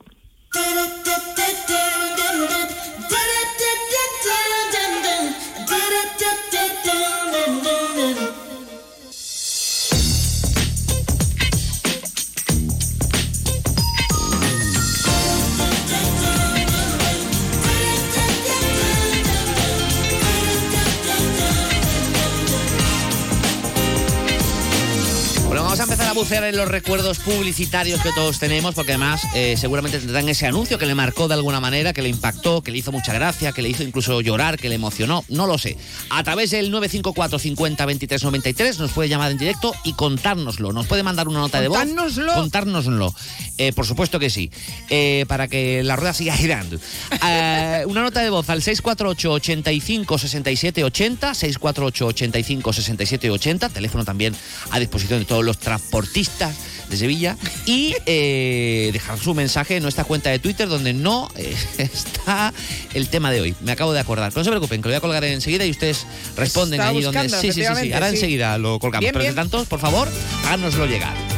[26.14, 30.46] A bucear en los recuerdos publicitarios que todos tenemos, porque además eh, seguramente tendrán ese
[30.46, 33.52] anuncio que le marcó de alguna manera, que le impactó, que le hizo mucha gracia,
[33.52, 35.76] que le hizo incluso llorar, que le emocionó, no lo sé.
[36.12, 40.72] A través del 954 50 23 93 nos puede llamar en directo y contárnoslo.
[40.72, 41.80] Nos puede mandar una nota de voz.
[41.80, 42.34] Contárnoslo.
[42.34, 43.16] Contárnoslo.
[43.58, 44.52] Eh, por supuesto que sí.
[44.90, 46.80] Eh, para que la rueda siga girando.
[47.26, 54.04] Eh, una nota de voz al 648 85 67 80, 648 85 67 80, teléfono
[54.04, 54.36] también
[54.72, 55.58] a disposición de todos los
[56.04, 56.56] transportistas
[56.90, 61.56] de Sevilla y eh, dejar su mensaje en nuestra cuenta de Twitter donde no eh,
[61.78, 62.54] está
[62.94, 63.56] el tema de hoy.
[63.62, 64.30] Me acabo de acordar.
[64.32, 67.02] Pero no se preocupen, que lo voy a colgar enseguida y ustedes responden Está ahí
[67.02, 67.30] donde...
[67.30, 67.94] Sí, sí, sí, sí.
[67.94, 68.16] Ahora sí.
[68.16, 69.02] enseguida lo colgamos.
[69.02, 69.30] Bien, Pero bien.
[69.30, 70.08] entre tanto, por favor,
[70.46, 71.33] háganoslo llegar.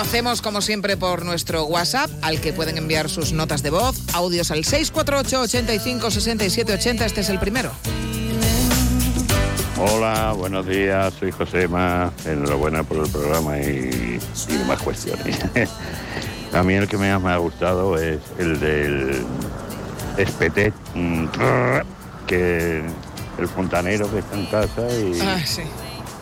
[0.00, 4.00] Lo hacemos como siempre por nuestro WhatsApp, al que pueden enviar sus notas de voz,
[4.14, 7.04] audios al 648 85 67 80.
[7.04, 7.70] Este es el primero.
[9.76, 15.38] Hola, buenos días, soy Josema, enhorabuena por el programa y, y demás cuestiones.
[16.54, 19.22] A mí el que más me ha gustado es el del
[20.16, 21.26] Espetet, mm,
[22.26, 22.82] que
[23.38, 25.60] el fontanero que está en casa y, Ah, sí.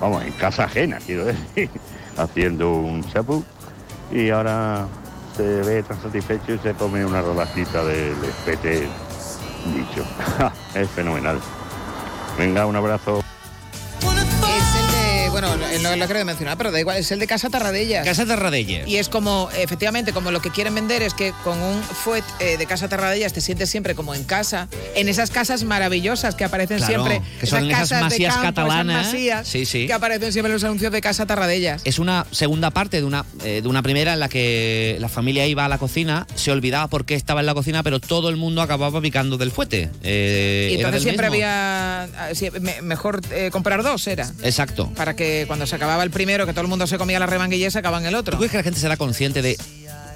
[0.00, 1.70] vamos, en casa ajena, quiero decir,
[2.16, 3.44] haciendo un chapú
[4.10, 4.86] y ahora
[5.36, 8.88] se ve tan satisfecho y se come una rodajita del espete
[9.66, 10.04] dicho.
[10.74, 11.40] es fenomenal.
[12.38, 13.20] Venga, un abrazo.
[15.40, 18.04] Bueno, no lo creo mencionar, pero da igual, es el de Casa Tarradellas.
[18.04, 18.88] Casa Tarradellas.
[18.88, 22.56] Y es como, efectivamente, como lo que quieren vender es que con un fuet eh,
[22.56, 24.66] de Casa Tarradellas te sientes siempre como en casa,
[24.96, 28.48] en esas casas maravillosas que aparecen Claro, siempre, que son esas casas de masías campo,
[28.48, 29.06] esas catalanas.
[29.06, 29.86] masías Sí, sí.
[29.86, 31.82] que aparecen siempre en los anuncios de Casa Tarradellas.
[31.84, 35.46] Es una segunda parte de una, eh, de una primera en la que la familia
[35.46, 38.36] iba a la cocina, se olvidaba por qué estaba en la cocina, pero todo el
[38.36, 39.88] mundo acababa picando del fuete.
[40.02, 41.44] Eh, y entonces siempre mismo.
[41.46, 42.28] había, ah,
[42.82, 43.20] mejor
[43.52, 44.28] comprar dos, era.
[44.42, 44.90] Exacto.
[44.96, 47.70] Para que cuando se acababa el primero, que todo el mundo se comía la remanguilla,
[47.70, 48.32] se acaban el otro.
[48.32, 49.56] ¿Tú crees que la gente será consciente de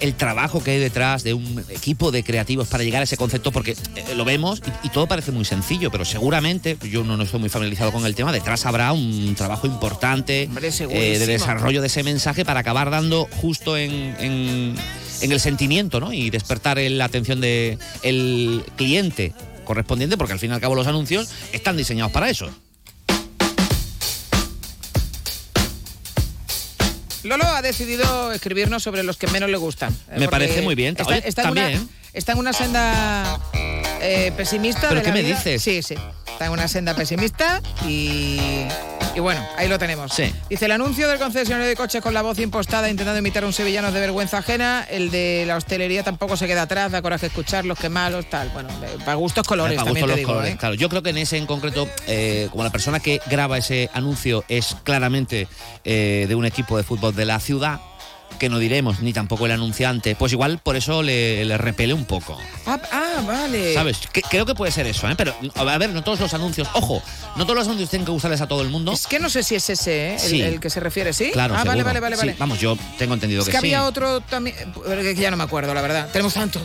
[0.00, 3.52] el trabajo que hay detrás de un equipo de creativos para llegar a ese concepto?
[3.52, 7.22] Porque eh, lo vemos y, y todo parece muy sencillo, pero seguramente, yo no, no
[7.22, 11.80] estoy muy familiarizado con el tema, detrás habrá un trabajo importante Hombre, eh, de desarrollo
[11.80, 14.74] de ese mensaje para acabar dando justo en, en-
[15.20, 16.12] en el sentimiento ¿no?
[16.12, 19.32] y despertar la atención del el cliente
[19.64, 22.50] correspondiente, porque al fin y al cabo los anuncios están diseñados para eso.
[27.24, 29.96] Lolo ha decidido escribirnos sobre los que menos le gustan.
[30.16, 30.96] Me parece muy bien.
[30.98, 31.88] Está, Oye, está en, una, también.
[32.12, 33.38] Está en una senda
[34.00, 34.88] eh, pesimista.
[34.88, 35.36] ¿Pero de qué la me vida.
[35.36, 35.62] dices?
[35.62, 35.94] Sí, sí.
[36.26, 38.40] Está en una senda pesimista y,
[39.14, 40.12] y bueno, ahí lo tenemos.
[40.12, 40.32] Sí.
[40.48, 43.52] Dice el anuncio del concesionario de coches con la voz impostada intentando imitar a un
[43.52, 44.84] sevillano de vergüenza ajena.
[44.90, 48.48] El de la hostelería tampoco se queda atrás, da coraje escucharlos, que malos, tal.
[48.48, 48.70] Bueno,
[49.04, 50.32] para gustos colores Para también gusto te los digo.
[50.32, 50.56] colores, ¿eh?
[50.58, 50.74] claro.
[50.74, 54.42] Yo creo que en ese en concreto, eh, como la persona que graba ese anuncio
[54.48, 55.46] es claramente
[55.84, 57.78] eh, de un equipo de fútbol de la ciudad,
[58.38, 62.04] que no diremos, ni tampoco el anunciante, pues igual por eso le, le repele un
[62.04, 62.38] poco.
[62.66, 63.74] Ah, ah, vale.
[63.74, 63.98] ¿Sabes?
[64.12, 65.14] Que- creo que puede ser eso, ¿eh?
[65.16, 67.02] Pero, a ver, no todos los anuncios, ojo,
[67.36, 68.92] no todos los anuncios tienen que gustarles a todo el mundo.
[68.92, 70.14] Es que no sé si es ese, ¿eh?
[70.14, 70.42] el, Sí.
[70.42, 71.30] el que se refiere, ¿sí?
[71.32, 72.36] Claro, ah, vale, vale, vale, Sí, vale.
[72.38, 73.66] vamos, yo tengo entendido Es que, que sí.
[73.66, 76.08] había otro también, que ya no me acuerdo, la verdad.
[76.12, 76.62] Tenemos tantos.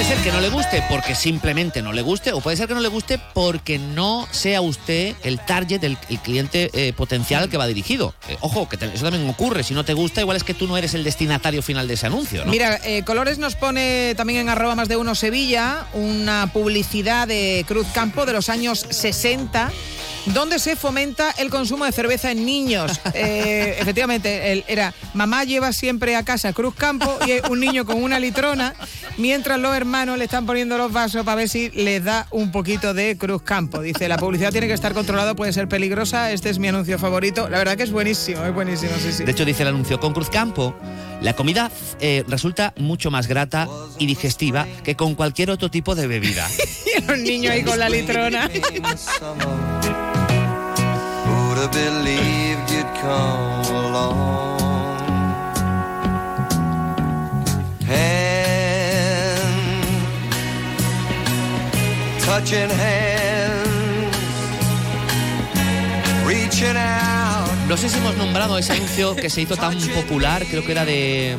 [0.00, 2.72] Puede ser que no le guste porque simplemente no le guste, o puede ser que
[2.72, 7.58] no le guste porque no sea usted el target, el, cliente eh, potencial al que
[7.58, 8.14] va dirigido.
[8.26, 9.62] Eh, ojo, que eso también ocurre.
[9.62, 12.06] Si no te gusta, igual es que tú no eres el destinatario final de ese
[12.06, 12.50] anuncio, ¿no?
[12.50, 17.66] Mira, eh, Colores nos pone también en arroba más de uno Sevilla una publicidad de
[17.68, 19.70] Cruz Campo de los años 60
[20.26, 23.00] donde se fomenta el consumo de cerveza en niños.
[23.12, 27.84] Eh, efectivamente, el- era mamá lleva siempre a casa Cruz Campo y hay un niño
[27.84, 28.74] con una litrona,
[29.18, 32.94] mientras los hermanos le están poniendo los vasos para ver si les da un poquito
[32.94, 33.82] de Cruz Campo.
[33.82, 37.48] Dice, la publicidad tiene que estar controlada, puede ser peligrosa, este es mi anuncio favorito.
[37.48, 39.24] La verdad que es buenísimo, es buenísimo, sí, sí.
[39.24, 40.74] De hecho, dice el anuncio, con Cruzcampo,
[41.20, 43.68] la comida eh, resulta mucho más grata
[43.98, 46.48] y digestiva que con cualquier otro tipo de bebida.
[46.98, 48.50] Y los niños ahí con la litrona.
[51.60, 54.58] Have believed you'd come along?
[57.84, 58.24] Hand,
[62.24, 64.16] touching hands,
[66.24, 67.50] reaching out.
[67.76, 71.36] Si hemos nombrado ese anuncio que se hizo tan popular, creo que era de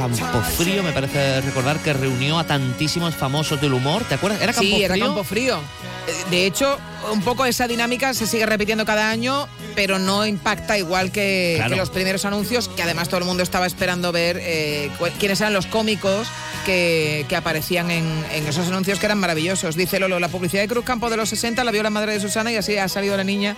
[0.00, 4.04] Campofrío, me parece recordar, que reunió a tantísimos famosos del humor.
[4.04, 4.40] ¿Te acuerdas?
[4.40, 4.76] ¿Era Campofrío?
[4.78, 5.58] Sí, era Campo Frío.
[6.06, 6.78] Eh, De hecho,
[7.12, 11.70] un poco esa dinámica se sigue repitiendo cada año, pero no impacta igual que, Claro.
[11.70, 15.52] que los primeros anuncios, que además todo el mundo estaba esperando ver eh, quiénes eran
[15.52, 16.26] los cómicos
[16.66, 19.76] que, que aparecían en, en esos anuncios que eran maravillosos.
[19.76, 22.20] Dice Lolo, la publicidad de Cruz Campo de los 60 la vio la madre de
[22.20, 23.56] Susana y así ha salido la niña.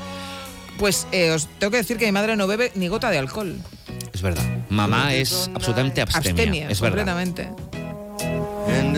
[0.78, 3.56] Pues eh, os tengo que decir que mi madre no bebe ni gota de alcohol.
[4.12, 4.42] Es verdad.
[4.68, 6.30] Mamá es absolutamente abstemia.
[6.30, 7.04] Abstemia, es verdad.
[7.04, 7.48] completamente.
[8.68, 8.96] And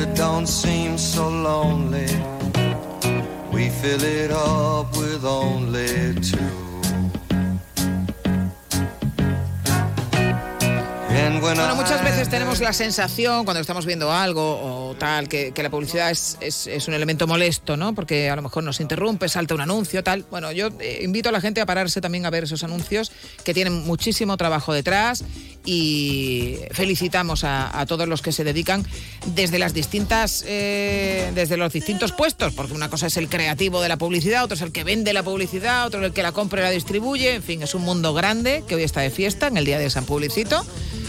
[11.40, 15.70] Bueno, muchas veces tenemos la sensación cuando estamos viendo algo o tal, que, que la
[15.70, 17.94] publicidad es, es- es un elemento molesto, ¿no?
[17.94, 20.24] Porque a lo mejor nos interrumpe, salta un anuncio, tal.
[20.28, 23.12] Bueno, yo eh, invito a la gente a pararse también a ver esos anuncios
[23.44, 25.22] que tienen muchísimo trabajo detrás
[25.64, 28.84] y felicitamos a, a todos los que se dedican
[29.26, 33.88] desde las distintas, eh, desde los distintos puestos, porque una cosa es el creativo de
[33.88, 36.60] la publicidad, otro es el que vende la publicidad, otro es el que la compra
[36.60, 39.56] y la distribuye, en fin, es un mundo grande que hoy está de fiesta en
[39.58, 40.64] el Día de San Publicito.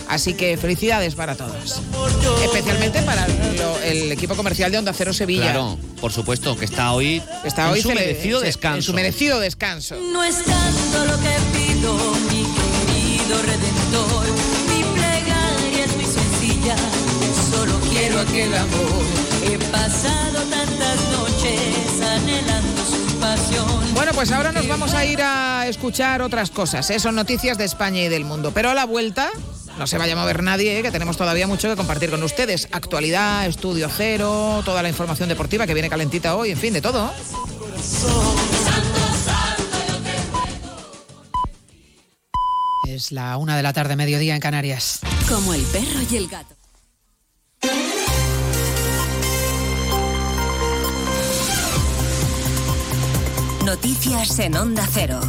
[0.07, 1.81] Así que felicidades para todos.
[2.43, 5.51] Especialmente para lo, el equipo comercial de Onda Cero Sevilla.
[5.51, 8.77] Claro, por supuesto, que está hoy, está en hoy su merecido descanso.
[8.77, 9.95] En su merecido descanso.
[9.95, 11.95] No es tanto lo que pido,
[12.29, 14.27] mi querido redentor.
[14.69, 16.75] Mi plegaria es muy sencilla.
[17.51, 19.03] Solo quiero aquel amor.
[19.43, 23.93] He pasado tantas noches anhelando su pasión.
[23.93, 26.89] Bueno, pues ahora nos vamos a ir a escuchar otras cosas.
[26.89, 26.99] ¿eh?
[26.99, 28.51] Son noticias de España y del mundo.
[28.53, 29.31] Pero a la vuelta
[29.77, 32.67] no se vaya a mover nadie, que tenemos todavía mucho que compartir con ustedes.
[32.71, 37.11] Actualidad, estudio cero, toda la información deportiva que viene calentita hoy, en fin, de todo.
[42.87, 44.99] Es la una de la tarde, mediodía en Canarias.
[45.27, 46.55] Como el perro y el gato.
[53.65, 55.19] Noticias en Onda Cero.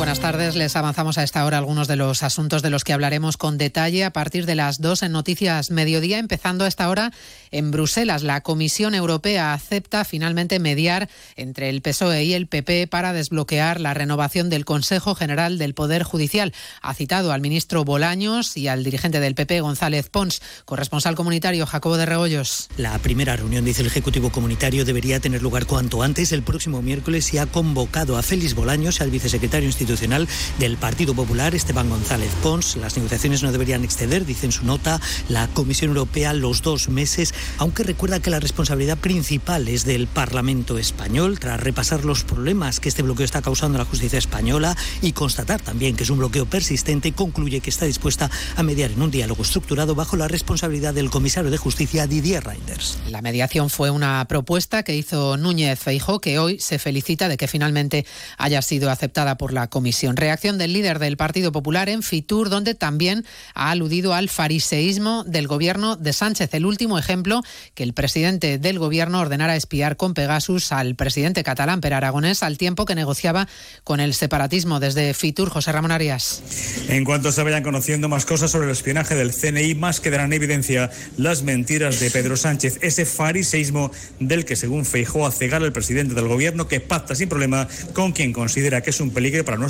[0.00, 0.56] Buenas tardes.
[0.56, 4.02] Les avanzamos a esta hora algunos de los asuntos de los que hablaremos con detalle
[4.06, 7.12] a partir de las dos en Noticias Mediodía, empezando a esta hora
[7.50, 8.22] en Bruselas.
[8.22, 13.92] La Comisión Europea acepta finalmente mediar entre el PSOE y el PP para desbloquear la
[13.92, 16.54] renovación del Consejo General del Poder Judicial.
[16.80, 21.98] Ha citado al ministro Bolaños y al dirigente del PP, González Pons, corresponsal comunitario Jacobo
[21.98, 22.70] de Rebollos.
[22.78, 27.34] La primera reunión, dice el Ejecutivo Comunitario, debería tener lugar cuanto antes, el próximo miércoles,
[27.34, 32.76] y ha convocado a Félix Bolaños, al vicesecretario institucional del Partido Popular, Esteban González Pons.
[32.76, 37.34] Las negociaciones no deberían exceder, dice en su nota, la Comisión Europea los dos meses,
[37.58, 42.88] aunque recuerda que la responsabilidad principal es del Parlamento español, tras repasar los problemas que
[42.88, 46.46] este bloqueo está causando a la justicia española y constatar también que es un bloqueo
[46.46, 51.10] persistente, concluye que está dispuesta a mediar en un diálogo estructurado bajo la responsabilidad del
[51.10, 52.98] comisario de justicia Didier Reinders.
[53.08, 57.48] La mediación fue una propuesta que hizo Núñez Feijó, que hoy se felicita de que
[57.48, 58.06] finalmente
[58.38, 59.79] haya sido aceptada por la comisión.
[60.16, 63.24] Reacción del líder del Partido Popular en Fitur, donde también
[63.54, 66.52] ha aludido al fariseísmo del gobierno de Sánchez.
[66.54, 67.42] El último ejemplo,
[67.74, 72.58] que el presidente del gobierno ordenara espiar con Pegasus al presidente catalán Per Aragonés al
[72.58, 73.48] tiempo que negociaba
[73.84, 74.80] con el separatismo.
[74.80, 76.42] Desde Fitur, José Ramón Arias.
[76.88, 80.34] En cuanto se vayan conociendo más cosas sobre el espionaje del CNI, más quedarán en
[80.34, 85.72] evidencia las mentiras de Pedro Sánchez, ese fariseísmo del que, según Feijó, a cegar el
[85.72, 89.56] presidente del gobierno que pacta sin problema con quien considera que es un peligro para
[89.56, 89.69] nuestro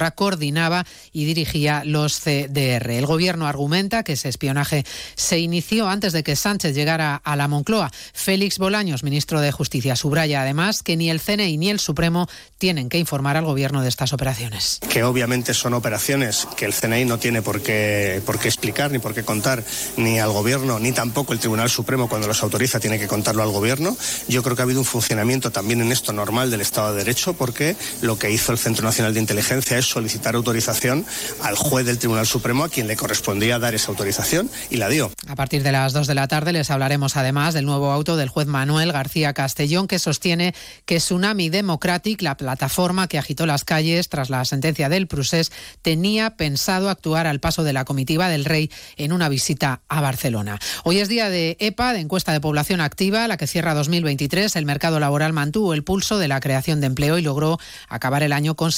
[0.09, 2.89] Coordinaba y dirigía los CDR.
[2.89, 4.83] El gobierno argumenta que ese espionaje
[5.15, 7.91] se inició antes de que Sánchez llegara a la Moncloa.
[8.13, 12.27] Félix Bolaños, ministro de Justicia, subraya además que ni el CNI ni el Supremo
[12.57, 14.79] tienen que informar al gobierno de estas operaciones.
[14.89, 18.99] que obviamente son operaciones que el CNI no tiene por qué, por qué explicar ni
[18.99, 19.63] por qué contar
[19.97, 23.51] ni al gobierno ni tampoco el Tribunal Supremo cuando los autoriza tiene que contarlo al
[23.51, 23.95] gobierno.
[24.27, 27.33] Yo creo que ha habido un funcionamiento también en esto normal del Estado de Derecho
[27.33, 31.05] porque lo que hizo el Centro Nacional de Inteligencia es solicitar autorización
[31.41, 35.11] al juez del Tribunal Supremo a quien le correspondía dar esa autorización y la dio.
[35.27, 38.29] A partir de las 2 de la tarde les hablaremos además del nuevo auto del
[38.29, 44.09] juez Manuel García Castellón que sostiene que Tsunami Democratic, la plataforma que agitó las calles
[44.09, 48.71] tras la sentencia del Prusés, tenía pensado actuar al paso de la comitiva del rey
[48.95, 50.59] en una visita a Barcelona.
[50.83, 54.55] Hoy es día de EPA, de encuesta de población activa, la que cierra 2023.
[54.55, 58.33] El mercado laboral mantuvo el pulso de la creación de empleo y logró acabar el
[58.33, 58.71] año con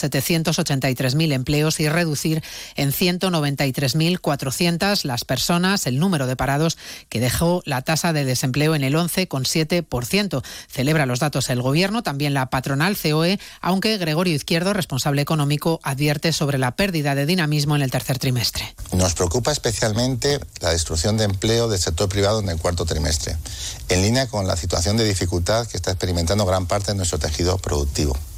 [1.04, 2.44] 783.000 empleos y reducir
[2.76, 6.78] en 193.400 las personas, el número de parados
[7.10, 10.44] que dejó la tasa de desempleo en el 11,7%.
[10.70, 16.34] Celebra los datos el gobierno, también la patronal COE, aunque Gregorio Izquierdo, responsable económico, advierte
[16.34, 18.76] sobre la pérdida de dinamismo en el tercer trimestre.
[18.94, 23.36] Nos preocupa especialmente la destrucción de empleo del sector privado en el cuarto trimestre,
[23.90, 27.58] en línea con la situación de dificultad que está experimentando gran parte de nuestro tejido
[27.58, 28.18] productivo.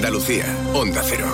[0.00, 1.26] Andalucía, Onda Cero.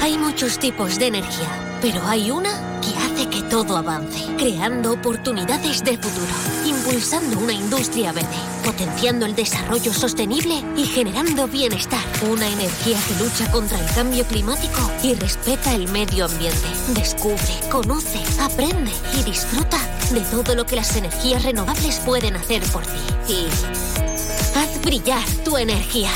[0.00, 5.84] Hay muchos tipos de energía, pero hay una que hace que todo avance, creando oportunidades
[5.84, 6.34] de futuro,
[6.66, 8.28] impulsando una industria verde,
[8.64, 12.02] potenciando el desarrollo sostenible y generando bienestar.
[12.28, 16.66] Una energía que lucha contra el cambio climático y respeta el medio ambiente.
[16.94, 18.90] Descubre, conoce, aprende
[19.20, 19.78] y disfruta
[20.12, 22.98] de todo lo que las energías renovables pueden hacer por ti.
[23.28, 23.46] Y
[24.56, 26.10] haz brillar tu energía.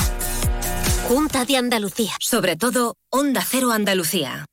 [1.08, 2.12] Junta de Andalucía.
[2.20, 4.44] Sobre todo, Onda Cero Andalucía.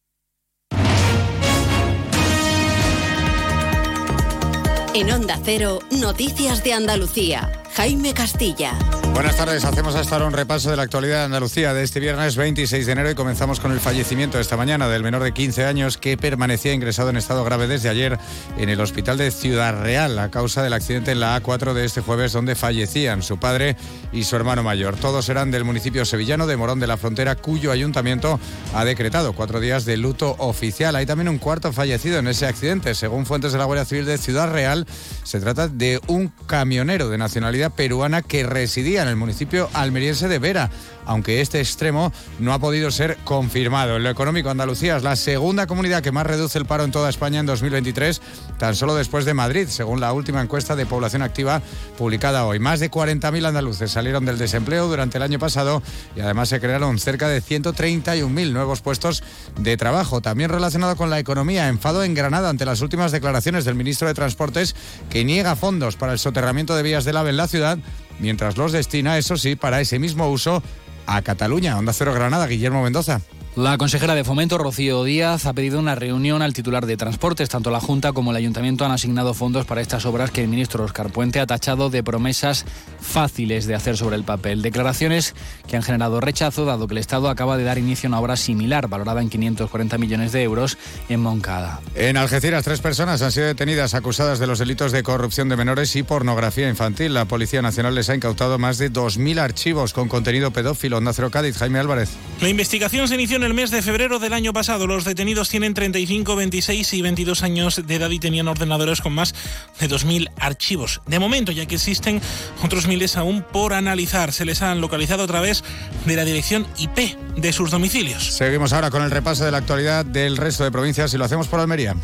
[4.93, 7.63] En Onda Cero, Noticias de Andalucía.
[7.75, 8.77] Jaime Castilla.
[9.15, 12.35] Buenas tardes, hacemos hasta ahora un repaso de la actualidad de Andalucía de este viernes
[12.35, 15.97] 26 de enero y comenzamos con el fallecimiento esta mañana del menor de 15 años
[15.97, 18.19] que permanecía ingresado en estado grave desde ayer
[18.57, 22.01] en el hospital de Ciudad Real a causa del accidente en la A4 de este
[22.01, 23.77] jueves donde fallecían su padre
[24.11, 24.97] y su hermano mayor.
[24.97, 28.37] Todos eran del municipio sevillano de Morón de la Frontera cuyo ayuntamiento
[28.73, 30.93] ha decretado cuatro días de luto oficial.
[30.93, 32.93] Hay también un cuarto fallecido en ese accidente.
[32.93, 34.85] Según fuentes de la Guardia Civil de Ciudad Real,
[35.23, 40.39] se trata de un camionero de nacionalidad peruana que residía en el municipio almeriense de
[40.39, 40.69] Vera,
[41.05, 43.95] aunque este extremo no ha podido ser confirmado.
[43.95, 47.09] En lo económico, Andalucía es la segunda comunidad que más reduce el paro en toda
[47.09, 48.21] España en 2023,
[48.57, 51.61] tan solo después de Madrid, según la última encuesta de población activa
[51.97, 52.59] publicada hoy.
[52.59, 55.81] Más de 40.000 andaluces salieron del desempleo durante el año pasado
[56.15, 59.23] y además se crearon cerca de 131.000 nuevos puestos
[59.59, 60.21] de trabajo.
[60.21, 64.13] También relacionado con la economía, enfado en Granada ante las últimas declaraciones del ministro de
[64.13, 64.75] Transportes
[65.09, 67.77] que niega fondos para el soterramiento de vías del AVE en la ciudad,
[68.19, 70.61] mientras los destina, eso sí, para ese mismo uso
[71.05, 71.77] a Cataluña.
[71.77, 73.21] Onda Cero Granada, Guillermo Mendoza.
[73.55, 77.47] La consejera de Fomento, Rocío Díaz, ha pedido una reunión al titular de Transportes.
[77.47, 80.83] Tanto la Junta como el Ayuntamiento han asignado fondos para estas obras que el ministro
[80.83, 82.65] Oscar Puente ha tachado de promesas
[82.99, 84.61] fáciles de hacer sobre el papel.
[84.61, 85.35] Declaraciones
[85.69, 88.35] que han generado rechazo, dado que el Estado acaba de dar inicio a una obra
[88.35, 90.77] similar, valorada en 540 millones de euros,
[91.07, 91.79] en Moncada.
[91.95, 95.95] En Algeciras, tres personas han sido detenidas acusadas de los delitos de corrupción de menores
[95.95, 97.13] y pornografía infantil.
[97.13, 100.97] La Policía Nacional les ha incautado más de 2.000 archivos con contenido pedófilo.
[100.97, 102.09] Onda Cero Cádiz, Jaime Álvarez.
[102.41, 104.87] La investigación se inició en el mes de febrero del año pasado.
[104.87, 109.35] Los detenidos tienen 35, 26 y 22 años de edad y tenían ordenadores con más
[109.79, 111.01] de 2.000 archivos.
[111.05, 112.21] De momento, ya que existen
[112.63, 115.63] otros miles aún por analizar, se les han localizado a través
[116.05, 118.33] de la dirección IP de sus domicilios.
[118.33, 121.47] Seguimos ahora con el repaso de la actualidad del resto de provincias y lo hacemos
[121.47, 121.95] por Almería.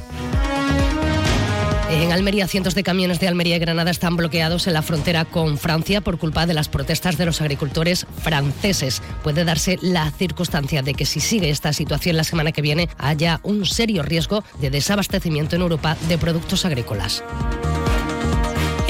[1.92, 5.58] En Almería, cientos de camiones de Almería y Granada están bloqueados en la frontera con
[5.58, 9.02] Francia por culpa de las protestas de los agricultores franceses.
[9.24, 13.42] Puede darse la circunstancia de que si sigue esta situación la semana que viene haya
[13.44, 17.24] un serio riesgo de desabastecimiento en Europa de productos agrícolas.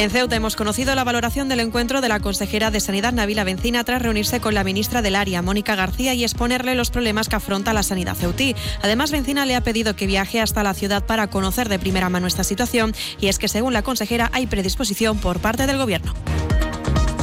[0.01, 3.83] En Ceuta hemos conocido la valoración del encuentro de la consejera de Sanidad Navila Bencina
[3.83, 7.71] tras reunirse con la ministra del área, Mónica García, y exponerle los problemas que afronta
[7.71, 8.55] la sanidad ceutí.
[8.81, 12.25] Además, Bencina le ha pedido que viaje hasta la ciudad para conocer de primera mano
[12.25, 16.15] esta situación y es que, según la consejera, hay predisposición por parte del Gobierno.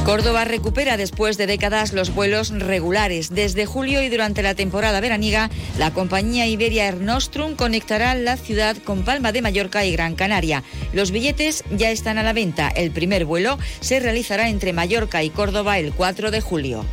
[0.05, 3.29] Córdoba recupera después de décadas los vuelos regulares.
[3.29, 8.77] Desde julio y durante la temporada veraniega, la compañía Iberia Air Nostrum conectará la ciudad
[8.77, 10.63] con Palma de Mallorca y Gran Canaria.
[10.93, 12.69] Los billetes ya están a la venta.
[12.69, 16.85] El primer vuelo se realizará entre Mallorca y Córdoba el 4 de julio.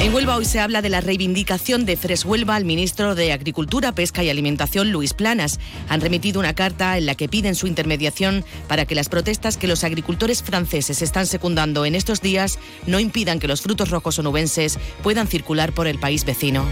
[0.00, 3.90] En Huelva hoy se habla de la reivindicación de Fres Huelva al ministro de Agricultura,
[3.90, 5.58] Pesca y Alimentación, Luis Planas.
[5.88, 9.66] Han remitido una carta en la que piden su intermediación para que las protestas que
[9.66, 14.78] los agricultores franceses están secundando en estos días no impidan que los frutos rojos onubenses
[15.02, 16.64] puedan circular por el país vecino.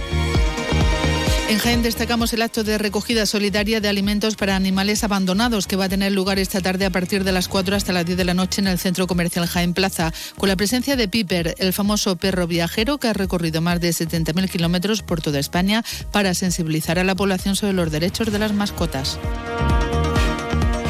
[1.49, 5.85] En Jaén destacamos el acto de recogida solidaria de alimentos para animales abandonados que va
[5.85, 8.35] a tener lugar esta tarde a partir de las 4 hasta las 10 de la
[8.35, 12.49] noche en el Centro Comercial Jaén Plaza, con la presencia de Piper, el famoso perro
[12.49, 17.15] viajero que ha recorrido más de 70.000 kilómetros por toda España para sensibilizar a la
[17.15, 19.17] población sobre los derechos de las mascotas.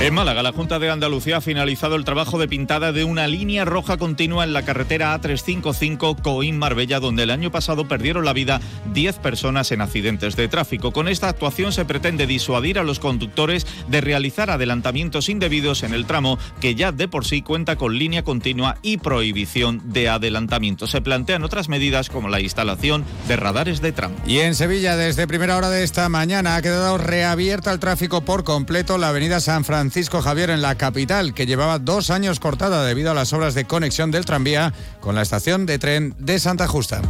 [0.07, 3.65] En Málaga, la Junta de Andalucía ha finalizado el trabajo de pintada de una línea
[3.65, 8.61] roja continua en la carretera A355 Coín-Marbella, donde el año pasado perdieron la vida
[8.93, 10.93] 10 personas en accidentes de tráfico.
[10.93, 16.07] Con esta actuación se pretende disuadir a los conductores de realizar adelantamientos indebidos en el
[16.07, 20.87] tramo, que ya de por sí cuenta con línea continua y prohibición de adelantamiento.
[20.87, 24.15] Se plantean otras medidas como la instalación de radares de tramo.
[24.25, 28.45] Y en Sevilla, desde primera hora de esta mañana, ha quedado reabierta el tráfico por
[28.45, 32.85] completo la avenida San Francisco Francisco Javier en la capital, que llevaba dos años cortada
[32.85, 36.69] debido a las obras de conexión del tranvía con la estación de tren de Santa
[36.69, 37.01] Justa.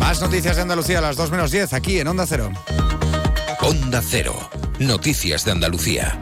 [0.00, 2.50] Más noticias de Andalucía a las 2 menos 10 aquí en Onda Cero.
[3.60, 4.34] Onda Cero.
[4.80, 6.18] Noticias de Andalucía.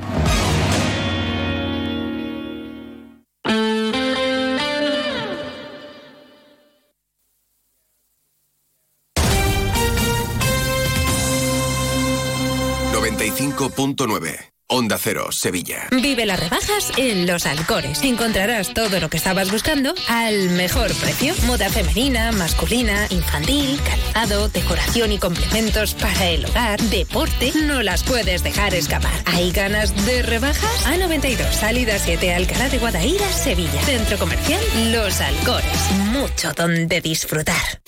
[13.96, 15.88] .9 Onda Cero, Sevilla.
[15.90, 18.04] Vive las rebajas en Los Alcores.
[18.04, 21.34] Encontrarás todo lo que estabas buscando al mejor precio.
[21.48, 27.52] Moda femenina, masculina, infantil, calzado, decoración y complementos para el hogar, deporte.
[27.66, 29.10] No las puedes dejar escapar.
[29.26, 30.86] ¿Hay ganas de rebajas?
[30.86, 33.82] A92, salida 7, Alcalá de Guadaira, Sevilla.
[33.82, 34.62] Centro comercial
[34.92, 35.90] Los Alcores.
[36.12, 37.80] Mucho donde disfrutar.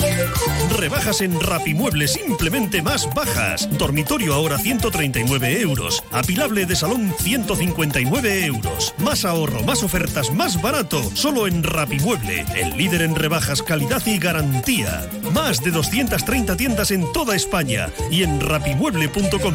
[0.77, 3.69] Rebajas en Rapimueble simplemente más bajas.
[3.79, 6.03] Dormitorio ahora 139 euros.
[6.11, 8.95] Apilable de salón 159 euros.
[8.99, 11.03] Más ahorro, más ofertas, más barato.
[11.15, 15.09] Solo en Rapimueble, el líder en rebajas, calidad y garantía.
[15.33, 19.55] Más de 230 tiendas en toda España y en rapimueble.com.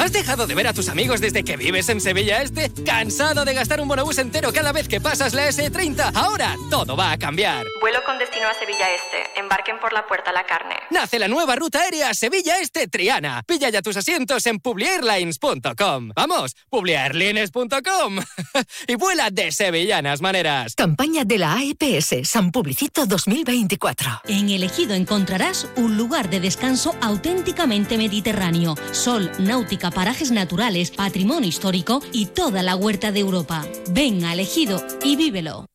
[0.00, 2.72] ¿Has dejado de ver a tus amigos desde que vives en Sevilla Este?
[2.86, 6.12] ¿Cansado de gastar un bonobús entero cada vez que pasas la S30?
[6.14, 7.66] Ahora todo va a cambiar.
[7.82, 9.38] Vuelo con destino a Sevilla Este.
[9.38, 10.76] Embarquen por la puerta La Carne.
[10.90, 13.42] Nace la nueva ruta aérea Sevilla Este Triana.
[13.46, 16.12] Pilla ya tus asientos en publiairlines.com.
[16.16, 18.20] Vamos, publiairlines.com.
[18.88, 20.76] y vuela de sevillanas maneras.
[20.76, 24.22] Campaña de la AEPS San Publicito 2024.
[24.28, 28.76] En Elegido encontrarás un lugar de descanso auténticamente mediterráneo.
[28.92, 33.66] Sol, náutica parajes naturales, patrimonio histórico y toda la huerta de Europa.
[33.90, 35.66] Ven a Elegido y vívelo.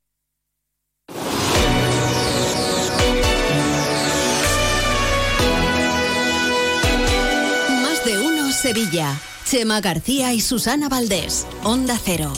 [7.81, 9.19] Más de uno Sevilla.
[9.45, 11.45] Chema García y Susana Valdés.
[11.63, 12.33] Onda Cero.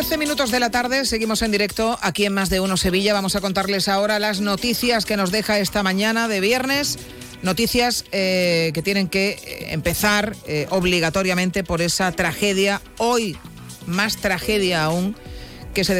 [0.00, 3.12] 13 minutos de la tarde, seguimos en directo aquí en Más de Uno Sevilla.
[3.12, 6.98] Vamos a contarles ahora las noticias que nos deja esta mañana de viernes.
[7.42, 13.36] Noticias eh, que tienen que eh, empezar eh, obligatoriamente por esa tragedia, hoy
[13.84, 15.16] más tragedia aún,
[15.74, 15.92] que se,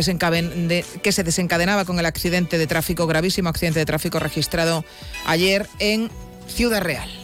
[1.02, 4.82] que se desencadenaba con el accidente de tráfico, gravísimo accidente de tráfico registrado
[5.26, 6.10] ayer en
[6.48, 7.19] Ciudad Real.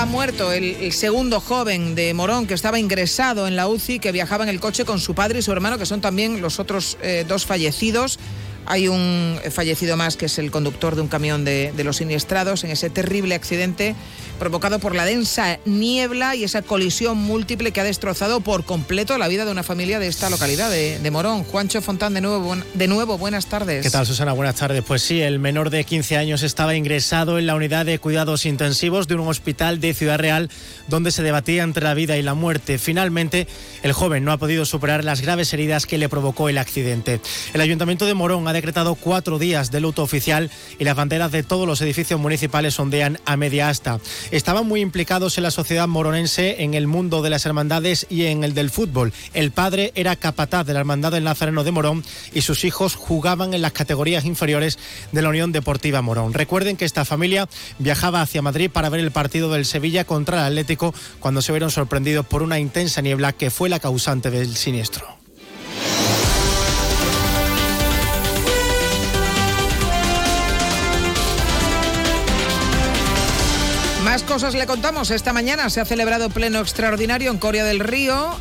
[0.00, 4.44] Ha muerto el, segundo joven de Morón que estaba ingresado en la UCI, que viajaba
[4.44, 7.26] en el coche con su padre y su hermano, que son también los otros eh,
[7.28, 8.18] dos fallecidos.
[8.66, 12.64] Hay un fallecido más que es el conductor de un camión de, de los siniestrados
[12.64, 13.94] en ese terrible accidente.
[14.38, 19.28] provocado por la densa niebla y esa colisión múltiple que ha destrozado por completo la
[19.28, 21.44] vida de una familia de esta localidad de, Morón.
[21.44, 23.82] Juancho Fontán, de nuevo, de nuevo, buenas tardes.
[23.82, 24.32] ¿Qué tal, Susana?
[24.32, 24.82] Buenas tardes.
[24.86, 29.08] Pues sí, el menor de 15 años estaba ingresado en la unidad de cuidados intensivos
[29.08, 30.50] de un hospital de Ciudad Real
[30.88, 32.78] donde se debatía entre la vida y la muerte.
[32.78, 33.46] Finalmente,
[33.82, 37.20] el joven no ha podido superar las graves heridas que le provocó el accidente.
[37.52, 41.42] El Ayuntamiento de Morón ha decretado cuatro días de luto oficial y las banderas de
[41.42, 44.00] todos los edificios municipales ondean a media asta.
[44.30, 48.44] Estaban muy implicados en la sociedad moronense, en el mundo de las hermandades y en
[48.44, 49.12] el del fútbol.
[49.34, 53.54] El padre era capataz de la Hermandad del Nazareno de Morón y sus hijos jugaban
[53.54, 54.78] en las categorías inferiores
[55.12, 56.34] de la Unión Deportiva Morón.
[56.34, 57.48] Recuerden que esta familia
[57.78, 61.70] viajaba hacia Madrid para ver el partido del Sevilla contra el Atlético cuando se vieron
[61.70, 65.20] sorprendidos por una intensa niebla que fue la causante del siniestro.
[74.10, 75.12] Más cosas le contamos.
[75.12, 78.34] Esta mañana se ha celebrado pleno extraordinario en Coria del Río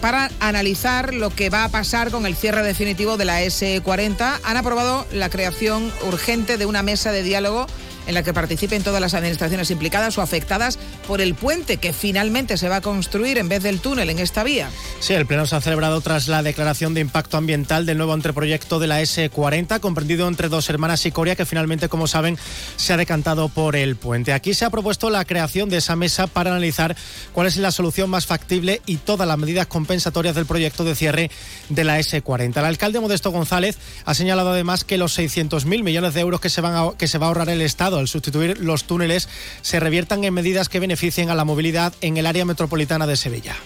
[0.00, 4.38] para analizar lo que va a pasar con el cierre definitivo de la S40.
[4.44, 7.66] Han aprobado la creación urgente de una mesa de diálogo
[8.08, 12.56] en la que participen todas las administraciones implicadas o afectadas por el puente que finalmente
[12.56, 14.70] se va a construir en vez del túnel en esta vía.
[14.98, 18.78] Sí, el pleno se ha celebrado tras la declaración de impacto ambiental del nuevo anteproyecto
[18.78, 22.38] de la S40, comprendido entre dos hermanas y Coria, que finalmente, como saben,
[22.76, 24.32] se ha decantado por el puente.
[24.32, 26.96] Aquí se ha propuesto la creación de esa mesa para analizar
[27.34, 31.30] cuál es la solución más factible y todas las medidas compensatorias del proyecto de cierre
[31.68, 32.56] de la S40.
[32.56, 36.62] El alcalde Modesto González ha señalado además que los 600.000 millones de euros que se,
[36.62, 39.28] van que se va a ahorrar el Estado al sustituir los túneles
[39.62, 43.56] se reviertan en medidas que beneficien a la movilidad en el área metropolitana de Sevilla.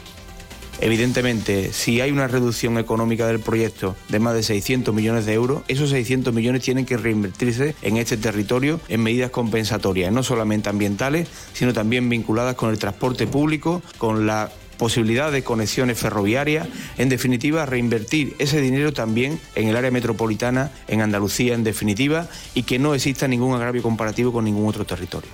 [0.82, 5.62] Evidentemente, si hay una reducción económica del proyecto de más de 600 millones de euros,
[5.68, 11.28] esos 600 millones tienen que reinvertirse en este territorio en medidas compensatorias, no solamente ambientales,
[11.52, 14.50] sino también vinculadas con el transporte público, con la
[14.82, 16.66] posibilidad de conexiones ferroviarias,
[16.98, 22.64] en definitiva, reinvertir ese dinero también en el área metropolitana, en Andalucía, en definitiva, y
[22.64, 25.30] que no exista ningún agravio comparativo con ningún otro territorio.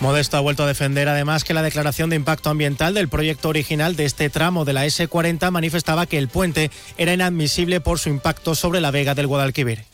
[0.00, 3.94] Modesto ha vuelto a defender además que la declaración de impacto ambiental del proyecto original
[3.94, 8.56] de este tramo de la S40 manifestaba que el puente era inadmisible por su impacto
[8.56, 9.91] sobre la vega del Guadalquivir.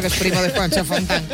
[0.00, 1.24] Que es primo de Juancho Fontán.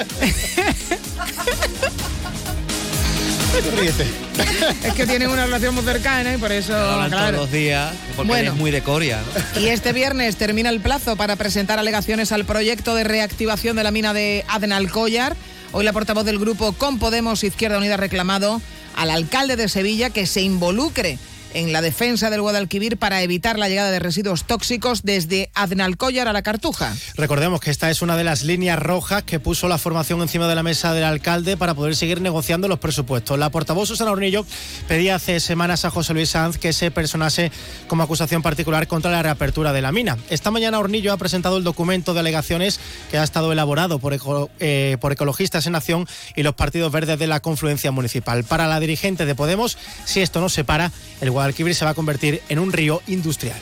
[4.84, 6.74] es que tienen una relación muy cercana y por eso.
[6.76, 9.20] Hablan todos los días, porque es muy de Coria.
[9.60, 13.90] Y este viernes termina el plazo para presentar alegaciones al proyecto de reactivación de la
[13.90, 15.36] mina de Adenalcollar.
[15.72, 18.60] Hoy la portavoz del grupo Con Podemos Izquierda Unida ha reclamado
[18.96, 21.18] al alcalde de Sevilla que se involucre
[21.54, 26.32] en la defensa del Guadalquivir para evitar la llegada de residuos tóxicos desde Aznalcóllar a
[26.32, 26.94] la Cartuja.
[27.16, 30.54] Recordemos que esta es una de las líneas rojas que puso la formación encima de
[30.54, 33.38] la mesa del alcalde para poder seguir negociando los presupuestos.
[33.38, 34.44] La portavoz Susana Hornillo
[34.86, 37.50] pedía hace semanas a José Luis Sanz que se personase
[37.86, 40.18] como acusación particular contra la reapertura de la mina.
[40.30, 42.80] Esta mañana Hornillo ha presentado el documento de alegaciones
[43.10, 44.16] que ha estado elaborado por,
[44.60, 48.44] eh, por Ecologistas en Nación y los partidos verdes de la confluencia municipal.
[48.44, 51.94] Para la dirigente de Podemos, si esto no se para, el Guadalquivir se va a
[51.94, 53.58] convertir en un río industrial.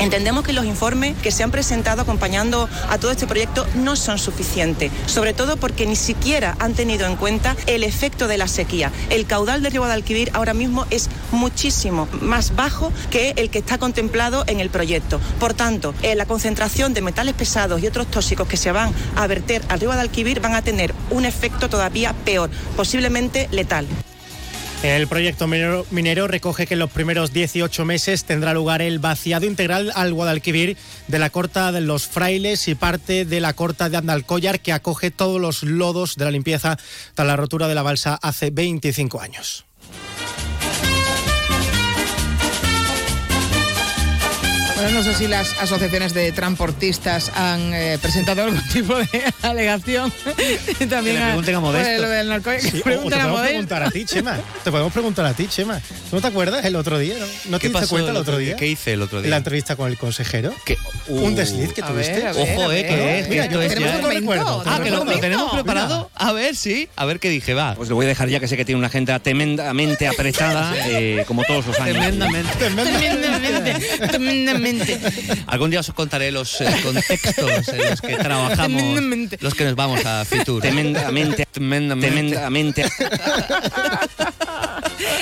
[0.00, 4.18] Entendemos que los informes que se han presentado acompañando a todo este proyecto no son
[4.18, 8.92] suficientes, sobre todo porque ni siquiera han tenido en cuenta el efecto de la sequía.
[9.08, 13.78] El caudal del río Guadalquivir ahora mismo es muchísimo más bajo que el que está
[13.78, 15.18] contemplado en el proyecto.
[15.40, 19.26] Por tanto, eh, la concentración de metales pesados y otros tóxicos que se van a
[19.26, 23.86] verter al río Guadalquivir van a tener un efecto todavía peor, posiblemente letal.
[24.82, 29.90] El proyecto minero, recoge que en los primeros 18 meses tendrá lugar el vaciado integral
[29.94, 30.76] al Guadalquivir
[31.08, 35.10] de la corta de los frailes y parte de la corta de Andalcollar que acoge
[35.10, 36.78] todos los lodos de la limpieza
[37.14, 39.64] tras la rotura de la balsa hace 25 años.
[44.86, 50.12] Bueno, no sé si las asociaciones de transportistas han eh, presentado algún tipo de alegación.
[50.88, 52.02] También que le pregunten a, Modesto.
[52.02, 54.38] Lo del sí, te podemos preguntar a ti, Chema.
[54.62, 55.80] Te podemos preguntar a ti, Chema.
[56.12, 57.16] ¿No te acuerdas el otro día?
[57.46, 58.54] ¿No, te diste cuenta el otro día?
[58.54, 59.28] ¿Qué hice el otro día?
[59.28, 60.54] La entrevista con el consejero.
[61.08, 62.20] Uh, un desliz que tuviste.
[62.20, 63.28] Ver, Ojo, eh, ¿qué es?
[63.28, 64.62] Mira, yo tenemos un recuerdo.
[64.64, 66.12] Ah, que lo, lo tenemos preparado.
[66.14, 66.88] A ver, sí.
[66.94, 67.74] A ver qué dije, va.
[67.74, 71.24] Pues lo voy a dejar ya que sé que tiene una agenda tremendamente apretada, eh,
[71.26, 71.96] como todos los años.
[71.96, 72.52] Tremendamente.
[72.56, 73.74] Tremendamente.
[74.06, 74.75] Tremendamente.
[75.46, 78.82] Algún día os contaré los eh, contextos en los que trabajamos,
[79.40, 80.62] los que nos vamos a Fitur.
[80.62, 82.84] Tremendamente, tremendamente.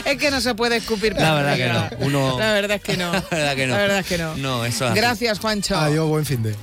[0.05, 1.15] es que no se puede escupir.
[1.15, 2.07] La verdad que no.
[2.07, 2.39] Uno...
[2.39, 3.13] La verdad es que no.
[3.31, 3.75] La verdad que no.
[3.75, 4.37] La verdad es que no.
[4.37, 5.77] No, eso Gracias, Juancho.
[5.77, 6.55] Adiós, buen fin de.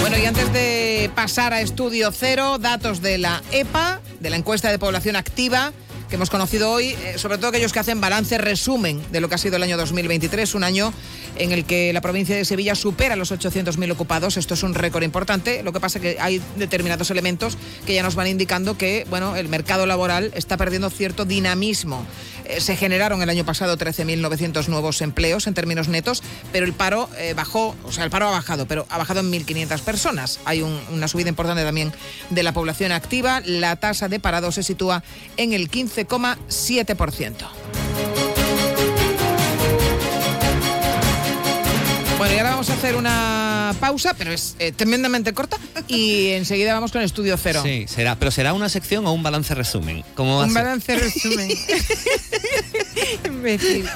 [0.00, 4.70] Bueno, y antes de pasar a estudio cero, datos de la EPA, de la encuesta
[4.70, 5.72] de población activa
[6.14, 9.38] hemos conocido hoy, eh, sobre todo aquellos que hacen balance, resumen de lo que ha
[9.38, 10.92] sido el año 2023, un año
[11.36, 14.36] en el que la provincia de Sevilla supera los 800.000 ocupados.
[14.36, 15.62] Esto es un récord importante.
[15.62, 19.34] Lo que pasa es que hay determinados elementos que ya nos van indicando que bueno,
[19.34, 22.06] el mercado laboral está perdiendo cierto dinamismo.
[22.44, 27.08] Eh, se generaron el año pasado 13.900 nuevos empleos en términos netos, pero el paro
[27.18, 30.40] eh, bajó, o sea, el paro ha bajado, pero ha bajado en 1.500 personas.
[30.44, 31.92] Hay un, una subida importante también
[32.30, 33.42] de la población activa.
[33.44, 35.02] La tasa de parado se sitúa
[35.36, 35.68] en el
[36.06, 37.34] 15,7%.
[42.18, 46.72] Bueno, y ahora vamos a hacer una pausa, pero es eh, tremendamente corta, y enseguida
[46.72, 47.60] vamos con el estudio cero.
[47.62, 50.04] Sí, será, pero será una sección o un balance resumen.
[50.14, 51.50] ¿Cómo va un a balance resumen.
[53.26, 53.88] Imbécil.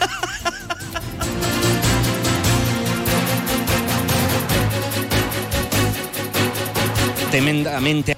[7.31, 8.18] Tremendamente.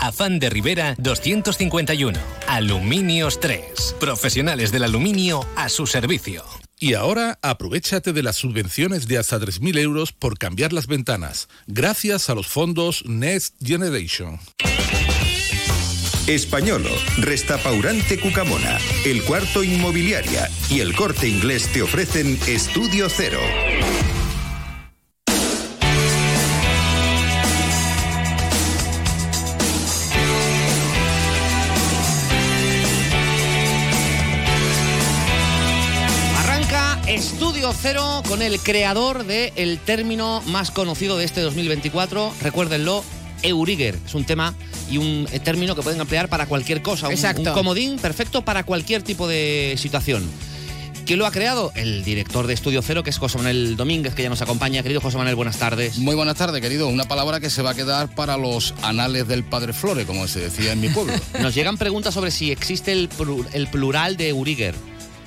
[0.00, 2.18] Afán de Rivera 251.
[2.48, 3.96] Aluminios 3.
[3.98, 6.44] Profesionales del aluminio a su servicio.
[6.78, 12.28] Y ahora aprovechate de las subvenciones de hasta 3.000 euros por cambiar las ventanas, gracias
[12.28, 14.38] a los fondos Next Generation.
[16.26, 16.88] Españolo,
[17.18, 23.40] Restapaurante Cucamona, El Cuarto Inmobiliaria y El Corte Inglés te ofrecen Estudio Cero.
[37.72, 42.32] Cero con el creador del término más conocido de este 2024.
[42.42, 43.04] Recuérdenlo,
[43.42, 43.98] Euriger.
[44.06, 44.54] Es un tema
[44.90, 47.06] y un eh, término que pueden emplear para cualquier cosa.
[47.08, 47.42] Un- Exacto.
[47.42, 50.28] Un, comodín perfecto para cualquier tipo de situación.
[51.06, 51.70] ¿Quién lo ha creado?
[51.74, 54.82] El director de Estudio Cero, que es José Manuel Domínguez, que ya nos acompaña.
[54.82, 55.98] Querido José Manuel, buenas tardes.
[55.98, 56.88] Muy buenas tardes, querido.
[56.88, 60.40] Una palabra que se va a quedar para los anales del Padre Flore, como se
[60.40, 61.12] decía en mi pueblo.
[61.40, 64.74] Nos llegan preguntas sobre si existe el, plu- el plural de Euriger.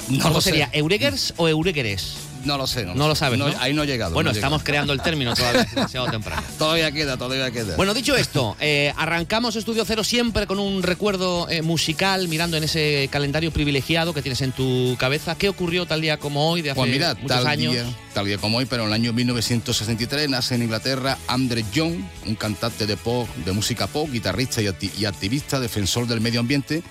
[0.10, 0.50] No ¿Cómo lo sé.
[0.52, 0.70] sería?
[0.72, 2.14] ¿Eurigers o Eurigeres?
[2.48, 2.86] No lo sé.
[2.86, 3.46] No, No lo sabes, ¿no?
[3.60, 4.14] Ahí no he llegado.
[4.14, 6.42] Bueno, estamos creando el término todavía, demasiado temprano.
[6.58, 7.76] Todavía queda, todavía queda.
[7.76, 12.64] Bueno, dicho esto, eh, arrancamos Estudio Cero siempre con un recuerdo eh, musical, mirando en
[12.64, 15.36] ese calendario privilegiado que tienes en tu cabeza.
[15.36, 17.74] ¿Qué ocurrió tal día como hoy, de hace Pues mira, muchos tal años?
[17.74, 21.96] día, tal día como hoy, pero en el año 1963 nace en Inglaterra Andre Young,
[22.26, 26.40] un cantante de pop, de música pop, guitarrista y, acti- y activista, defensor del medio
[26.40, 26.82] ambiente.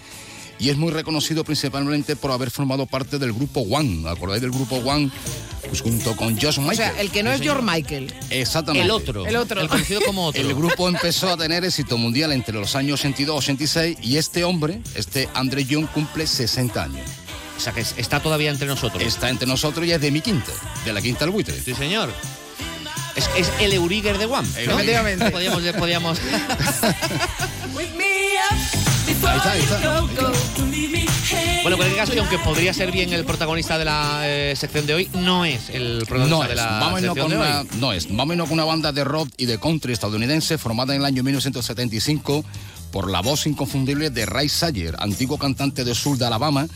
[0.59, 4.09] Y es muy reconocido principalmente por haber formado parte del grupo One.
[4.09, 5.11] ¿Acordáis del grupo One?
[5.69, 6.73] Pues junto con Josh Michael.
[6.73, 8.15] O sea, el que no es George Michael.
[8.31, 8.85] Exactamente.
[8.85, 9.27] El otro.
[9.27, 9.61] El otro.
[9.61, 10.41] El conocido como otro.
[10.41, 14.45] El grupo empezó a tener éxito mundial entre los años 82 y 86 y este
[14.45, 17.07] hombre, este Andre Young, cumple 60 años.
[17.57, 19.03] O sea, que es- está todavía entre nosotros.
[19.03, 20.53] Está entre nosotros y es de mi quinta,
[20.85, 21.61] de la quinta al buitre.
[21.61, 22.13] Sí, señor.
[23.15, 24.47] Es, es el Euriger de One.
[24.67, 24.79] ¿no?
[24.79, 25.25] Efectivamente.
[29.27, 29.29] Podíamos, podíamos...
[29.29, 31.57] Ahí está, ahí está.
[31.63, 34.87] Bueno, en cualquier caso, y aunque podría ser bien el protagonista de la eh, sección
[34.87, 37.61] de hoy, no es el protagonista No de es, la vámonos sección con de una,
[37.63, 37.69] hoy.
[37.81, 41.07] no es, vámonos con una banda de rock y de country estadounidense formada en el
[41.07, 42.45] año 1975
[42.93, 46.69] por la voz inconfundible de Ray Sayer, antiguo cantante de sur de Alabama,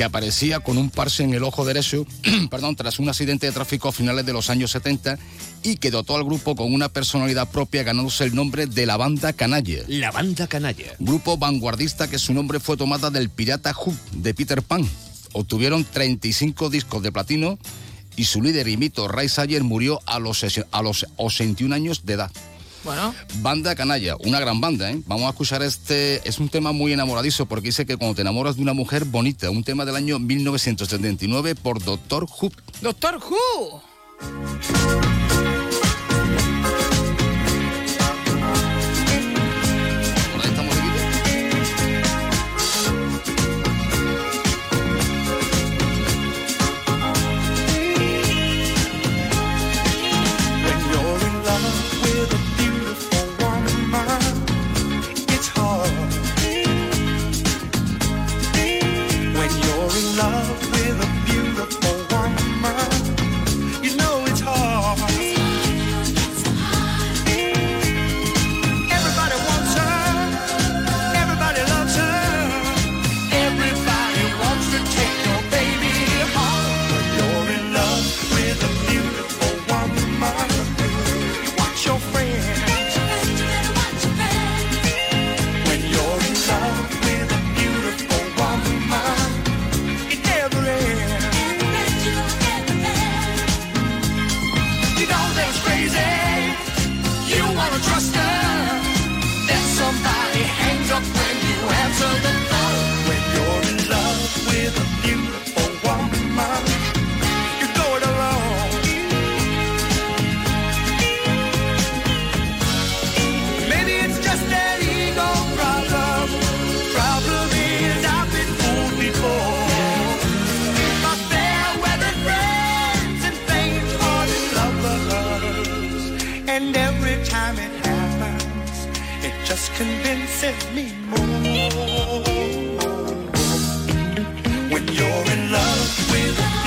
[0.00, 2.06] que aparecía con un parche en el ojo derecho,
[2.50, 5.18] perdón, tras un accidente de tráfico a finales de los años 70
[5.62, 9.34] y que dotó al grupo con una personalidad propia ganándose el nombre de la banda
[9.34, 9.82] canalla.
[9.88, 10.94] La banda canalla.
[11.00, 14.88] Grupo vanguardista que su nombre fue tomada del pirata Hook de Peter Pan.
[15.34, 17.58] obtuvieron 35 discos de platino
[18.16, 22.14] y su líder y mito Ray Sayer murió a los, a los 81 años de
[22.14, 22.30] edad.
[22.84, 25.00] Bueno, Banda Canalla, una gran banda, ¿eh?
[25.06, 28.56] Vamos a escuchar este, es un tema muy enamoradizo porque dice que cuando te enamoras
[28.56, 32.50] de una mujer bonita, un tema del año 1979 por Doctor Who.
[32.80, 33.82] Doctor Who.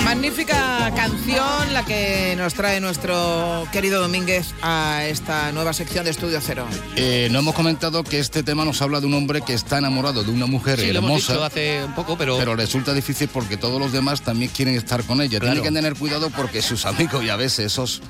[0.03, 6.39] Magnífica canción la que nos trae nuestro querido Domínguez a esta nueva sección de Estudio
[6.41, 6.67] Cero.
[6.95, 10.23] Eh, no hemos comentado que este tema nos habla de un hombre que está enamorado
[10.23, 11.33] de una mujer Sí, lo hemos hermosa.
[11.33, 12.37] dicho hace un poco, pero...
[12.37, 15.39] Pero resulta difícil porque todos los demás también quieren estar con ella.
[15.39, 15.55] Claro.
[15.55, 18.01] Tiene que tener cuidado porque sus amigos y a veces esos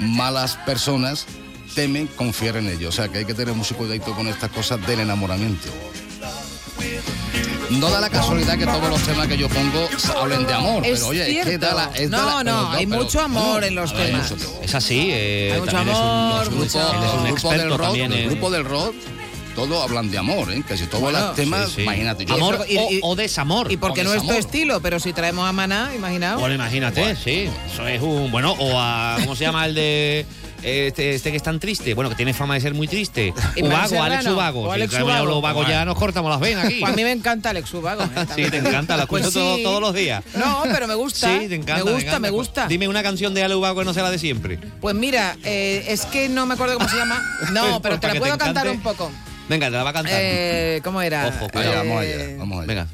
[0.00, 1.24] malas personas
[1.78, 2.88] temen confiar en ellos.
[2.88, 5.68] O sea que hay que tener mucho cuidado con estas cosas del enamoramiento.
[7.70, 9.88] No da la casualidad que todos los temas que yo pongo
[10.20, 11.66] hablen de amor, Es pero oye, es que cierto.
[11.66, 14.30] da la, es da No, la- no, hay pero- mucho amor en los temas.
[14.32, 15.08] mucho- Es así.
[15.12, 18.12] eh, Hay mucho también es un- amor, es un el grupo experto del rock, también
[18.12, 18.94] el grupo del rock,
[19.54, 20.62] todos hablan de amor, ¿eh?
[20.66, 21.82] Casi todos Bueno, los temas, sí, sí.
[21.82, 22.24] imagínate.
[22.24, 23.70] yo- Amor Y- y- o, o desamor.
[23.70, 26.40] Y porque no es tu estilo, pero si traemos a Maná, imaginaos.
[26.40, 27.48] Bueno, imagínate, sí.
[27.72, 28.30] Eso es un.
[28.32, 29.18] Bueno, o a.
[29.20, 30.26] ¿Cómo se llama el de.
[30.62, 31.94] Este, este que es tan triste?
[31.94, 33.32] Bueno, que tiene fama de ser muy triste.
[33.62, 34.62] Ubago, Alex Ubago.
[34.62, 35.24] o Alex Ubago.
[35.26, 36.80] los Ubago ya nos cortamos las venas aquí.
[36.80, 38.02] Pues a mí me encanta Alex Ubago.
[38.02, 38.08] ¿eh?
[38.34, 39.62] Sí, te encanta, la escucho Pues todo- sí.
[39.62, 40.24] todos los días.
[40.34, 41.38] No, pero me gusta.
[41.38, 41.84] Sí, te encanta.
[41.84, 42.18] Me gusta, encanta.
[42.20, 42.66] me gusta.
[42.68, 44.58] Dime una canción de Ale Ubago que no sea la de siempre.
[44.80, 47.22] Pues mira, eh, es que no me acuerdo cómo se llama.
[47.52, 49.10] No, pero te la puedo te cantar un poco.
[49.48, 50.14] Venga, te la va a cantar.
[50.16, 51.28] Eh, ¿Cómo era?
[51.28, 51.76] Ojo, cuidado.
[51.76, 52.66] vamos allá, vamos allá.
[52.66, 52.86] Venga,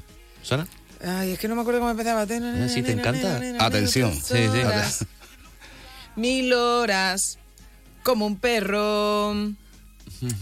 [0.43, 0.67] ¿suena?
[1.07, 2.23] Ay, es que no me acuerdo cómo empezaba.
[2.23, 3.41] Ah, sí, te encanta.
[3.59, 4.13] Atención.
[4.15, 5.05] Sí, sí.
[6.17, 7.39] Mil horas,
[8.05, 9.35] como un perro.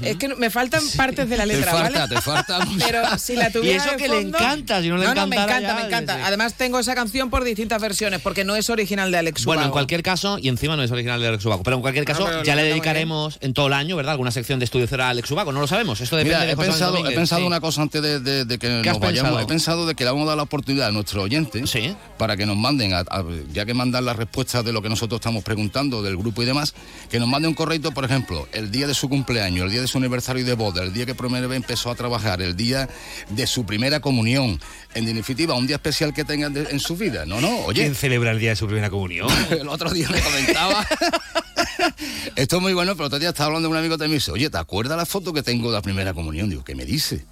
[0.03, 2.15] Es que me faltan partes de la Te letra, falta, ¿vale?
[2.15, 2.59] te falta.
[2.79, 5.37] Pero si la tuviera eso de que le encanta, si no le no, no, me
[5.37, 6.17] encanta, ya, me encanta.
[6.17, 6.23] sí.
[6.25, 9.71] Además tengo esa canción por distintas versiones, porque no es original de Alex Bueno, en
[9.71, 12.43] cualquier caso, y encima no es original de Alex Ubago, pero en cualquier caso, No,
[12.45, 14.13] ya le dedicaremos en todo el año, ¿verdad?
[14.13, 16.01] Alguna sección de estudio cero a Alex Ubago, no lo sabemos.
[16.01, 17.47] Esto depende Mira, de he pensado, he pensado sí.
[17.47, 19.31] una cosa antes de, de- de que ¿Qué nos vayamos.
[19.31, 19.41] pensado?
[19.41, 21.95] He pensado de que le vamos a dar la oportunidad a nuestros oyentes Sí.
[22.19, 25.19] para que nos manden, a- a- ya que mandan las respuestas de lo que nosotros
[25.21, 26.75] estamos preguntando del grupo y demás,
[27.11, 29.89] que nos manden un correo, por ejemplo, el día de su cumpleaños, el día de
[29.89, 32.89] su aniversario de boda, el día que vez empezó a trabajar, el día
[33.31, 34.61] de su primera comunión,
[34.95, 37.27] en definitiva, un día especial que tengan de- en su vida.
[37.27, 37.83] No, no, oye.
[37.83, 39.29] ¿Quién celebra el día de su primera comunión?
[39.51, 40.87] El otro día le comentaba.
[42.37, 44.31] Esto es muy bueno, pero otro día estaba hablando de un amigo que me dice,
[44.31, 46.49] oye, ¿te acuerdas la foto que tengo de la primera comunión?
[46.49, 47.25] Digo, ¿qué me dice?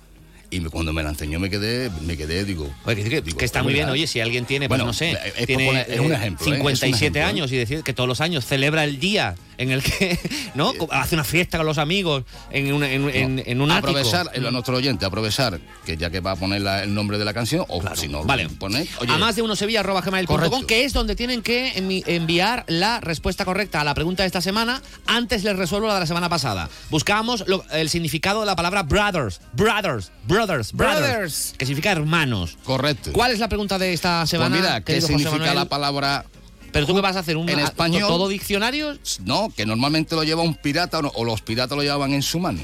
[0.52, 2.68] Y cuando me la enseñó me quedé, me quedé, digo.
[2.84, 3.92] Oye, que, digo, que está "Es muy bien, verdad".
[3.94, 6.46] oye, si alguien tiene, pues Bueno, no sé, es tiene poner- es un eh, ejemplo,
[6.46, 6.48] ¿eh?
[6.56, 7.24] Es un 57 ejemplo, ¿eh?
[7.24, 10.18] años y decir que todos los años celebra el día en el que,
[10.56, 10.72] ¿no?
[10.90, 13.88] Hace una fiesta con los amigos en, un- en, en- en un ático.
[13.90, 17.16] aprovechar, eh, a nuestro oyente, aprovechar que ya que va a poner la- el nombre
[17.18, 18.48] de la canción, o si no, Vale.
[18.60, 23.44] oye, a más de uno sevilla.gmail.com, que es donde tienen que envi- enviar la respuesta
[23.44, 24.82] correcta a la pregunta de esta semana.
[25.06, 26.68] Antes les resuelvo la de la semana pasada.
[26.90, 31.54] Buscábamos lo- el significado de la palabra brothers, brothers, brothers, brothers, Brothers.
[31.58, 32.56] que significa hermanos.
[32.64, 33.12] correcto.
[33.12, 34.56] ¿Cuál es la pregunta de esta Pues semana?
[34.56, 36.24] mira, ¿qué significa la palabra
[36.72, 37.36] ¿Pero tú qué vas a hacer?
[37.36, 38.06] ¿Un, en español?
[38.08, 38.96] ¿Todo diccionario?
[39.24, 42.22] No, que normalmente lo lleva un pirata o, no- o los piratas lo llevaban en
[42.22, 42.60] su mano.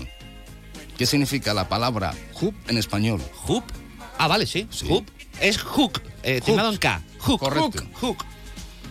[0.97, 3.21] ¿Qué significa la palabra hoop en español?
[3.49, 3.65] ¿Hoop?
[4.17, 4.67] Ah, vale, sí.
[4.71, 4.87] Sí.
[4.89, 5.07] Hoop.
[5.41, 7.03] Es Hook, eh, terminado en K.
[7.19, 7.83] Hook, Correcto.
[8.01, 8.25] Hook, Hook.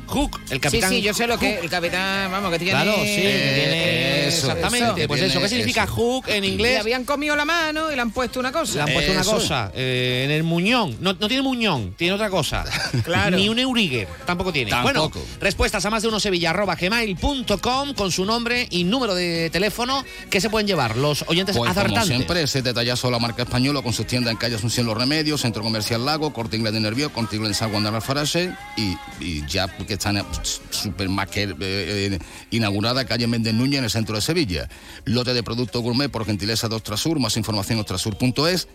[0.08, 0.90] Hook, el capitán.
[0.90, 2.72] Sí, sí, yo sé lo que el capitán, vamos, que tiene.
[2.74, 5.02] Claro, sí, que tiene- eso, exactamente.
[5.02, 5.94] eso, pues tiene eso, ¿qué significa eso.
[5.94, 6.80] hook en Le inglés?
[6.80, 8.74] habían comido la mano y le han puesto una cosa.
[8.76, 9.32] Le han puesto una Eso.
[9.34, 10.98] cosa eh, en el muñón.
[11.00, 12.64] No, no tiene muñón, tiene otra cosa.
[13.04, 13.38] Claro.
[13.38, 14.72] Ni un Euriger, tampoco tiene.
[14.72, 15.10] Tampoco.
[15.20, 19.50] Bueno, respuestas a más de uno sevilla arroba gmail.com con su nombre y número de
[19.52, 22.08] teléfono que se pueden llevar los oyentes Pues como acertantes.
[22.16, 25.42] siempre, ese detallazo de la marca española con sus tiendas en calle Asunción Los Remedios,
[25.42, 28.96] Centro Comercial Lago, Corte Inglés de Nervio, Corte Inglés en San Juan de Alfarase y,
[29.24, 30.24] y ya que están
[30.70, 32.20] super más que eh, eh,
[32.52, 34.70] inaugurada calle Méndez Núñez en el centro de Sevilla.
[35.06, 38.68] Lote de producto gourmet por gentileza de Ostrasur, más información ostrasur.es.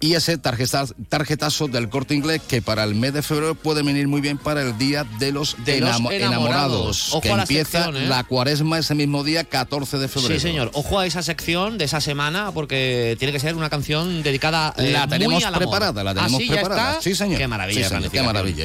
[0.00, 4.08] Y ese tarjeta- tarjetazo del corte inglés que para el mes de febrero puede venir
[4.08, 7.10] muy bien para el día de los, De los enamo- enamorados.
[7.12, 8.08] Ojo que empieza sección, ¿eh?
[8.08, 10.34] la cuaresma ese mismo día, 14 de febrero.
[10.34, 10.70] Sí, señor.
[10.74, 14.90] Ojo a esa sección de esa semana porque tiene que ser una canción dedicada eh,
[14.90, 15.68] La tenemos muy al amor.
[15.68, 16.40] preparada, la ¿Ah, tenemos?
[16.44, 16.90] ¿Ya preparada.
[16.90, 17.02] está?
[17.02, 17.38] Sí, señor.
[17.38, 18.64] Qué maravilla, Sí, señor, qué maravilla.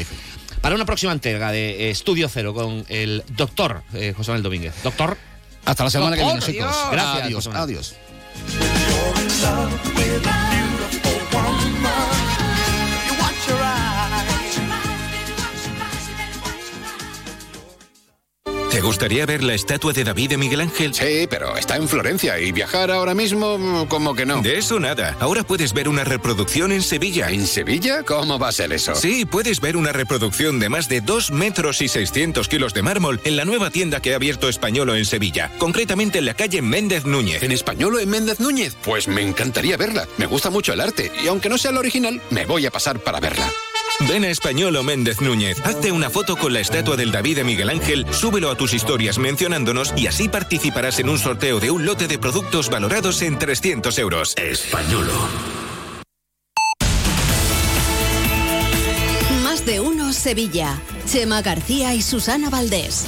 [0.61, 4.73] Para una próxima entrega de eh, Estudio Cero con el doctor eh, José Manuel Domínguez.
[4.84, 5.18] Doctor.
[5.65, 6.76] Hasta la semana que viene, chicos.
[6.91, 7.95] Gracias, Adiós, adiós.
[18.72, 20.94] ¿Te gustaría ver la estatua de David de Miguel Ángel?
[20.94, 24.41] Sí, pero está en Florencia y viajar ahora mismo, como que no.
[24.41, 25.18] De eso nada.
[25.20, 27.30] Ahora puedes ver una reproducción en Sevilla.
[27.30, 28.04] ¿En Sevilla?
[28.04, 28.94] ¿Cómo va a ser eso?
[28.94, 33.20] Sí, puedes ver una reproducción de más de 2 metros y 600 kilos de mármol
[33.24, 37.06] en la nueva tienda que ha abierto Españolo en Sevilla, concretamente en la calle Méndez
[37.06, 37.41] Núñez.
[37.41, 38.78] ¿En español o en Méndez Núñez?
[38.84, 40.08] Pues me encantaría verla.
[40.18, 43.00] Me gusta mucho el arte y aunque no sea la original, me voy a pasar
[43.00, 43.52] para verla.
[44.08, 47.70] Ven a Españolo Méndez Núñez, hazte una foto con la estatua del David de Miguel
[47.70, 52.08] Ángel, súbelo a tus historias mencionándonos y así participarás en un sorteo de un lote
[52.08, 54.36] de productos valorados en 300 euros.
[54.38, 55.14] Españolo.
[59.44, 60.80] Más de uno Sevilla.
[61.06, 63.06] Chema García y Susana Valdés.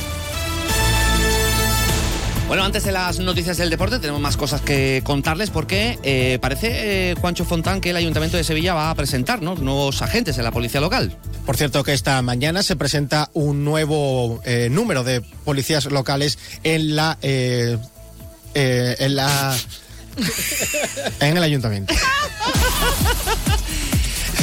[2.52, 7.12] Bueno, antes de las noticias del deporte tenemos más cosas que contarles porque eh, parece,
[7.12, 9.56] eh, Juancho Fontán, que el Ayuntamiento de Sevilla va a presentar ¿no?
[9.56, 11.18] nuevos agentes en la policía local.
[11.46, 16.98] Por cierto que esta mañana se presenta un nuevo eh, número de policías locales en
[16.98, 17.80] la en
[19.16, 19.56] la
[21.22, 21.94] en el ayuntamiento.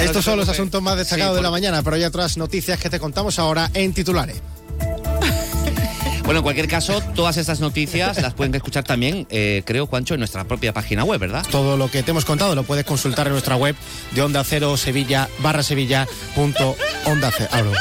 [0.01, 2.89] Estos son los asuntos más destacados Sí, de la mañana, pero hay otras noticias que
[2.89, 4.41] te contamos ahora en titulares.
[6.29, 10.21] Bueno, en cualquier caso, todas estas noticias las pueden escuchar también, eh, creo, Juancho, en
[10.21, 11.43] nuestra propia página web, ¿verdad?
[11.51, 13.75] Todo lo que te hemos contado lo puedes consultar en nuestra web
[14.11, 16.77] de Onda Cero Sevilla barra Sevilla punto
[17.07, 17.73] Onda Cero.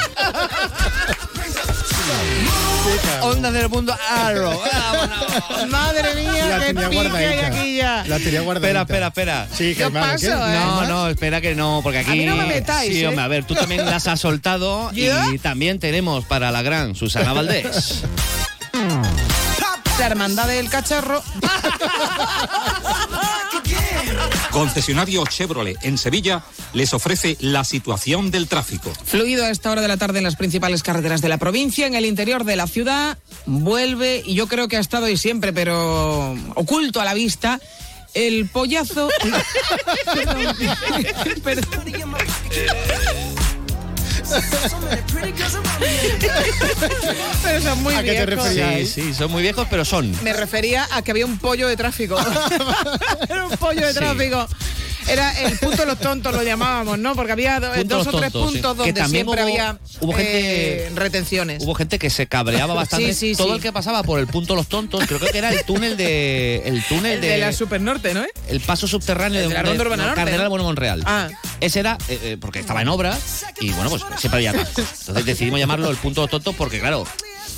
[3.21, 4.59] Onda del mundo Arrow.
[5.69, 8.03] Madre mía, La qué pique hay aquí ya.
[8.07, 8.81] La tenía guardadita.
[8.81, 9.47] Espera, espera, espera.
[9.55, 10.27] Sí, Yo hermano, paso, ¿qué?
[10.27, 10.59] ¿eh?
[10.59, 12.11] No, no, espera que no, porque aquí.
[12.11, 13.07] A mí no me metáis, Sí, ¿eh?
[13.07, 15.31] hombre, a ver, tú también las has soltado ¿Yo?
[15.31, 18.03] y también tenemos para la gran Susana Valdés.
[19.99, 21.23] La hermandad del cacharro.
[24.57, 26.43] Concesionario Chevrolet en Sevilla
[26.73, 28.91] les ofrece la situación del tráfico.
[29.05, 31.93] Fluido a esta hora de la tarde en las principales carreteras de la provincia, en
[31.93, 36.35] el interior de la ciudad, vuelve, y yo creo que ha estado ahí siempre, pero
[36.55, 37.59] oculto a la vista,
[38.15, 39.09] el pollazo.
[41.43, 42.15] Perdón, perdón.
[47.43, 48.45] Pero son muy ¿A qué te viejos.
[48.45, 48.89] referías?
[48.89, 50.11] Sí, sí, son muy viejos, pero son.
[50.23, 52.17] Me refería a que había un pollo de tráfico.
[53.29, 53.99] Era un pollo de Sí.
[53.99, 54.47] tráfico.
[55.07, 57.15] Era el punto de los tontos, lo llamábamos, ¿no?
[57.15, 58.59] Porque había do- dos o tres tontos, sí.
[58.59, 61.63] puntos Que donde también siempre hubo- había hubo gente- eh, retenciones.
[61.63, 63.13] Hubo gente que se cabreaba bastante.
[63.13, 65.63] Sí, sí, Todo el que pasaba por el punto Los Tontos, creo que era el
[65.63, 66.61] túnel de.
[66.65, 67.27] El túnel El de.
[67.29, 68.25] de la Supernorte, ¿no?
[68.49, 70.49] el paso subterráneo El de la Norte, Cardenal ¿no?
[70.49, 71.03] Bueno Monreal.
[71.05, 71.29] Ah.
[71.59, 73.17] Ese era eh, eh, porque estaba en obra
[73.61, 74.51] y bueno, pues siempre había.
[74.51, 77.05] Entonces decidimos llamarlo el punto Los Tontos porque, claro,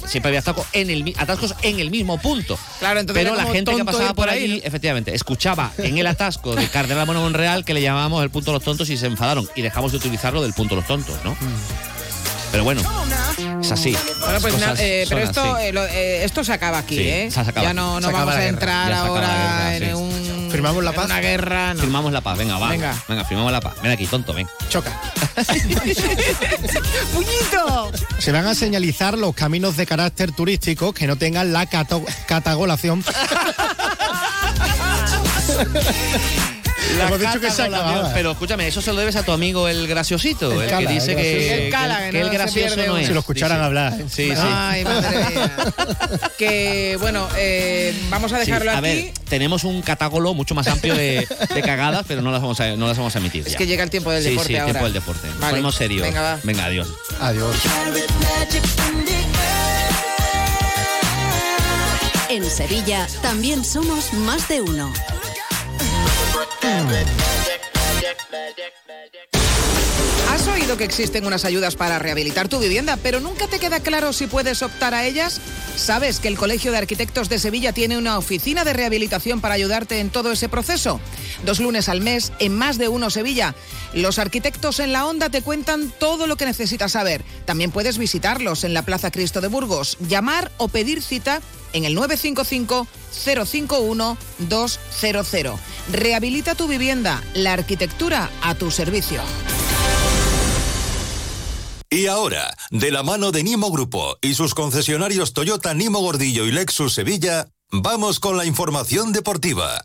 [0.09, 2.57] siempre había atascos en el, atascos en el mismo punto.
[2.79, 6.67] Claro, entonces Pero la gente que pasaba por ahí, efectivamente, escuchaba en el atasco de
[6.67, 9.91] Cardenal Bueno Monreal que le llamábamos el punto Los Tontos y se enfadaron y dejamos
[9.91, 11.35] de utilizarlo del punto Los Tontos, ¿no?
[12.51, 12.81] Pero bueno,
[13.61, 13.95] es así.
[14.21, 15.65] Bueno, pues na- eh, pero esto, así.
[15.67, 17.29] eh, lo- eh, esto se acaba aquí, Sí, ¿eh?
[17.31, 19.27] se acaba ya no, no Se acaba vamos a entrar ahora
[19.69, 19.93] guerra, en sí.
[19.93, 20.49] un.
[20.51, 21.05] ¿Firmamos la en paz?
[21.05, 21.79] Una guerra, no.
[21.81, 22.69] Firmamos la paz, venga, va.
[22.69, 22.95] Venga.
[23.07, 23.75] Venga, firmamos la paz.
[23.83, 24.47] Ven aquí, tonto, ven.
[24.67, 24.99] Choca.
[27.13, 27.91] ¡Puñito!
[28.17, 31.67] Se van a señalizar los caminos de carácter turístico que no tengan la
[32.27, 33.13] catagolación La
[36.89, 38.11] Hemos dicho que se acababa.
[38.13, 40.93] Pero escúchame, eso se lo debes a tu amigo el graciosito, el, El Cala, que
[40.93, 41.47] el dice que, gracioso.
[41.55, 43.07] que- El Cala, que que no el gracioso no es.
[43.07, 43.65] Si lo escucharan Dice.
[43.65, 43.93] hablar.
[44.09, 44.33] Sí, sí.
[44.37, 45.51] Ay, madre mía.
[46.37, 48.81] Que bueno, eh, vamos a Sí, dejarlo a aquí.
[48.83, 52.75] ver, tenemos un catálogo mucho más amplio de, de cagadas, pero no las vamos a,
[52.75, 53.43] no las vamos a emitir.
[53.45, 53.57] Es ya.
[53.57, 54.71] que llega el tiempo del sí, deporte sí, el ahora.
[54.73, 55.27] tiempo del deporte.
[55.39, 55.51] Vale.
[55.51, 56.01] ponemos serios.
[56.07, 56.39] Venga, va.
[56.43, 56.87] Venga, adiós.
[57.19, 57.55] Adiós.
[62.29, 64.93] En Sevilla también somos más de uno.
[70.29, 74.13] ¿Has oído que existen unas ayudas para rehabilitar tu vivienda, pero nunca te queda claro
[74.13, 75.39] si puedes optar a ellas?
[75.75, 79.99] ¿Sabes que el Colegio de Arquitectos de Sevilla tiene una oficina de rehabilitación para ayudarte
[79.99, 80.99] en todo ese proceso?
[81.45, 83.55] Dos lunes al mes en más de uno Sevilla.
[83.93, 87.23] Los arquitectos en la onda te cuentan todo lo que necesitas saber.
[87.45, 91.41] También puedes visitarlos en la Plaza Cristo de Burgos, llamar o pedir cita
[91.73, 95.59] en el 955 051 200.
[95.91, 99.21] Rehabilita tu vivienda, la arquitectura a tu servicio.
[101.91, 106.51] Y ahora, de la mano de Nimo Grupo y sus concesionarios Toyota Nimo Gordillo y
[106.51, 109.83] Lexus Sevilla, vamos con la información deportiva.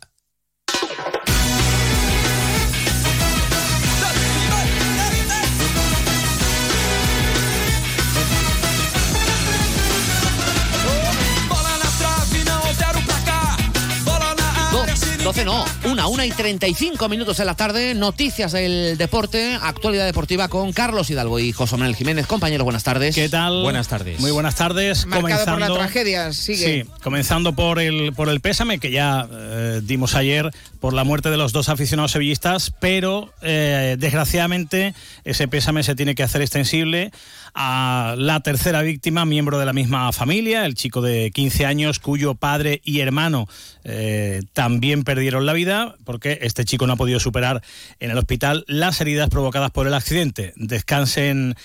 [15.25, 20.49] 12 no, una, una y 35 minutos en la tarde, noticias del deporte, actualidad deportiva
[20.49, 22.27] con Carlos Hidalgo y José Manuel Jiménez.
[22.27, 23.15] Compañeros, buenas tardes.
[23.15, 23.63] ¿Qué tal?
[23.63, 24.19] Buenas tardes.
[24.19, 25.07] Muy buenas tardes.
[25.07, 26.83] Marcado por la comenzando, tragedia, sigue.
[26.83, 30.51] Sí, comenzando por el, por el pésame que ya eh, dimos ayer
[30.85, 34.93] por la muerte de los dos aficionados sevillistas, pero eh, desgraciadamente
[35.23, 37.09] ese pésame se tiene que hacer extensible
[37.55, 42.35] a la tercera víctima, miembro de la misma familia, el chico de 15 años cuyo
[42.35, 43.47] padre y hermano
[43.83, 47.63] eh, también perdieron la vida porque este chico no ha podido superar
[47.99, 50.53] en el hospital las heridas provocadas por el accidente.
[50.55, 51.55] Descansen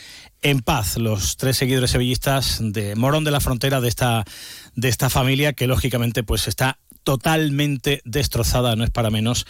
[0.40, 4.24] en paz los tres seguidores sevillistas de Morón de la Frontera de esta,
[4.76, 9.46] de esta familia que lógicamente pues está totalmente destrozada, no es para menos.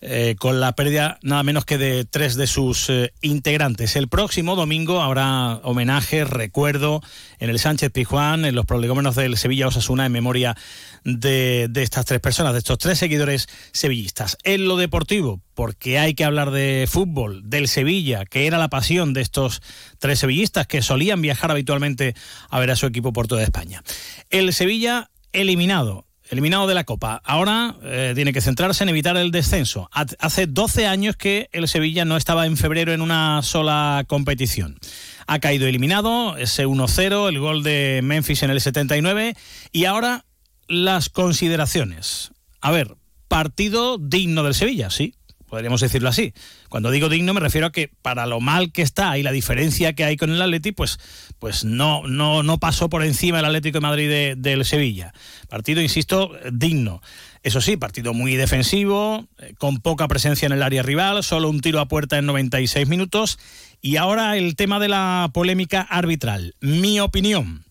[0.00, 3.96] eh, con la pérdida nada menos que de tres de sus eh, integrantes.
[3.96, 7.02] El próximo domingo habrá homenaje, recuerdo
[7.38, 10.56] en el Sánchez Pizjuán, en los prolegómenos del Sevilla Osasuna, en memoria
[11.04, 14.38] de, de estas tres personas, de estos tres seguidores sevillistas.
[14.42, 19.12] En lo deportivo, porque hay que hablar de fútbol, del Sevilla, que era la pasión
[19.12, 19.60] de estos
[19.98, 22.14] tres sevillistas que solían viajar habitualmente
[22.48, 23.82] a ver a su equipo por toda España.
[24.30, 27.20] El Sevilla eliminado eliminado de la Copa.
[27.24, 29.88] Ahora eh, tiene que centrarse en evitar el descenso.
[29.92, 34.78] Ha- Hace 12 años que el Sevilla no estaba en febrero en una sola competición.
[35.26, 39.34] Ha caído eliminado, ese 1-0, el gol de Memphis en el 79
[39.72, 40.24] y ahora
[40.68, 42.30] las consideraciones.
[42.60, 42.96] A ver,
[43.28, 45.14] partido digno del Sevilla, sí,
[45.50, 46.32] podríamos decirlo así.
[46.70, 49.92] Cuando digo digno me refiero a que para lo mal que está y la diferencia
[49.92, 50.98] que hay con el Atleti, pues,
[51.38, 55.12] pues no, no, no pasó por encima el Atlético de Madrid de- del Sevilla.
[55.48, 57.02] Partido, insisto, digno.
[57.42, 61.60] Eso sí, partido muy defensivo, eh, con poca presencia en el área rival, solo un
[61.60, 63.38] tiro a puerta en 96 minutos.
[63.82, 66.54] Y ahora el tema de la polémica arbitral.
[66.60, 67.64] Mi opinión,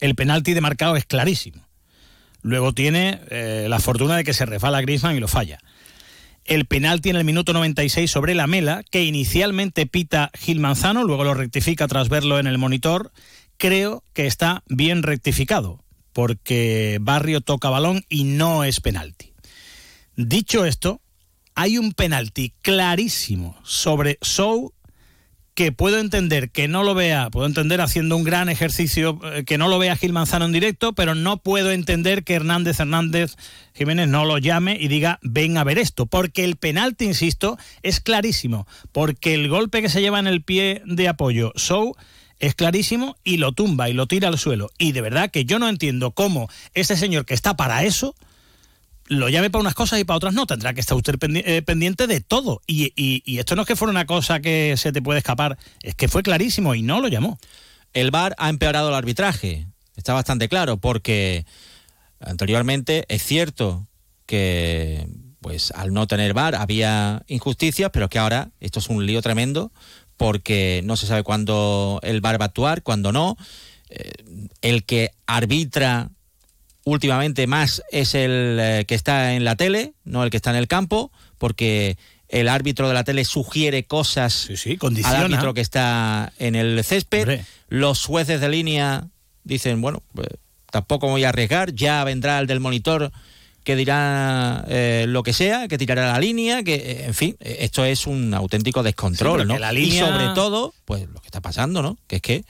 [0.00, 1.62] el penalti de marcado es clarísimo.
[2.42, 5.60] Luego tiene eh, la fortuna de que se resbala Griezmann y lo falla.
[6.44, 11.24] El penalti en el minuto 96 sobre la Mela, que inicialmente pita Gil Manzano, luego
[11.24, 13.12] lo rectifica tras verlo en el monitor,
[13.58, 19.32] creo que está bien rectificado, porque Barrio toca balón y no es penalti.
[20.16, 21.00] Dicho esto,
[21.54, 24.72] hay un penalti clarísimo sobre Sou
[25.54, 29.58] que puedo entender que no lo vea, puedo entender haciendo un gran ejercicio eh, que
[29.58, 33.36] no lo vea Gil Manzano en directo, pero no puedo entender que Hernández Hernández
[33.74, 38.00] Jiménez no lo llame y diga ven a ver esto, porque el penalti, insisto, es
[38.00, 41.96] clarísimo, porque el golpe que se lleva en el pie de apoyo Sou
[42.38, 44.70] es clarísimo y lo tumba y lo tira al suelo.
[44.76, 48.16] Y de verdad que yo no entiendo cómo este señor que está para eso
[49.12, 50.46] lo llame para unas cosas y para otras no.
[50.46, 52.60] Tendrá que estar usted eh, pendiente de todo.
[52.66, 56.08] Y esto no es que fuera una cosa que se te puede escapar, es que
[56.08, 57.38] fue clarísimo y no lo llamó.
[57.92, 59.66] El VAR ha empeorado el arbitraje.
[59.96, 61.44] Está bastante claro, porque
[62.20, 63.86] anteriormente es cierto
[64.26, 65.06] que
[65.40, 69.72] pues al no tener VAR había injusticias, pero que ahora esto es un lío tremendo
[70.16, 73.36] porque no se sabe cuándo el VAR va a actuar, cuándo no.
[73.90, 74.12] Eh,
[74.62, 76.10] el que arbitra
[76.84, 80.56] últimamente más es el eh, que está en la tele, no el que está en
[80.56, 81.96] el campo, porque
[82.28, 85.18] el árbitro de la tele sugiere cosas al condiciona.
[85.20, 87.40] árbitro que está en el césped.
[87.68, 89.06] Los jueces de línea
[89.44, 90.28] dicen, bueno, pues,
[90.70, 93.12] tampoco voy a arriesgar, ya vendrá el del monitor
[93.64, 97.84] que dirá eh, lo que sea, que tirará la línea, que, eh, en fin, esto
[97.84, 99.58] es un auténtico descontrol, Sí, ¿no?
[99.58, 101.96] la línea- Y sobre todo, pues lo que está pasando, ¿no?
[102.08, 102.44] Que es que,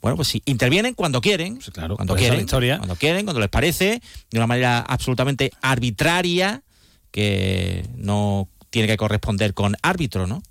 [0.00, 2.78] bueno, pues sí, intervienen cuando quieren, cuando pues es la quieren, historia.
[2.78, 4.00] cuando quieren, cuando les parece,
[4.30, 6.62] de una manera absolutamente arbitraria,
[7.10, 10.42] que no tiene que corresponder con árbitro, ¿no?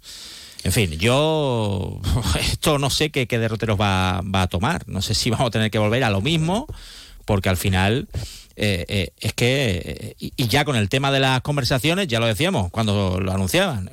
[0.64, 2.00] En fin, yo
[2.40, 4.88] esto no sé qué, qué derroteros va, va a tomar.
[4.88, 6.68] No sé si vamos a tener que volver a lo mismo,
[7.26, 8.08] porque al final
[8.56, 12.20] eh, eh, es que, eh, y, y ya con el tema de las conversaciones, ya
[12.20, 13.90] lo decíamos cuando lo anunciaban,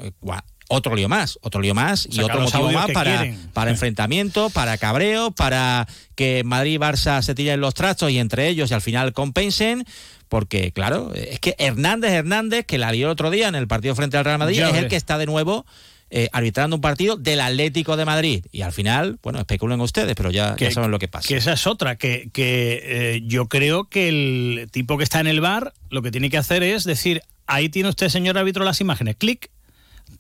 [0.69, 3.51] otro lío más, otro lío más y otro motivo más para, quieren.
[3.53, 8.49] para enfrentamiento, para cabreo, para que Madrid y Barça se tiren los trastos y entre
[8.49, 9.85] ellos y al final compensen.
[10.29, 13.95] Porque, claro, es que Hernández Hernández, que la lió el otro día en el partido
[13.95, 15.65] frente al Real Madrid, es el que está de nuevo
[16.09, 18.45] eh, arbitrando un partido del Atlético de Madrid.
[18.53, 21.27] Y al final, bueno, especulen ustedes, pero ya, ya saben lo que pasa.
[21.27, 25.27] Que esa es otra, que, que eh, yo creo que el tipo que está en
[25.27, 28.81] el bar lo que tiene que hacer es decir, ahí tiene usted, señor árbitro, las
[28.81, 29.51] imágenes, clic,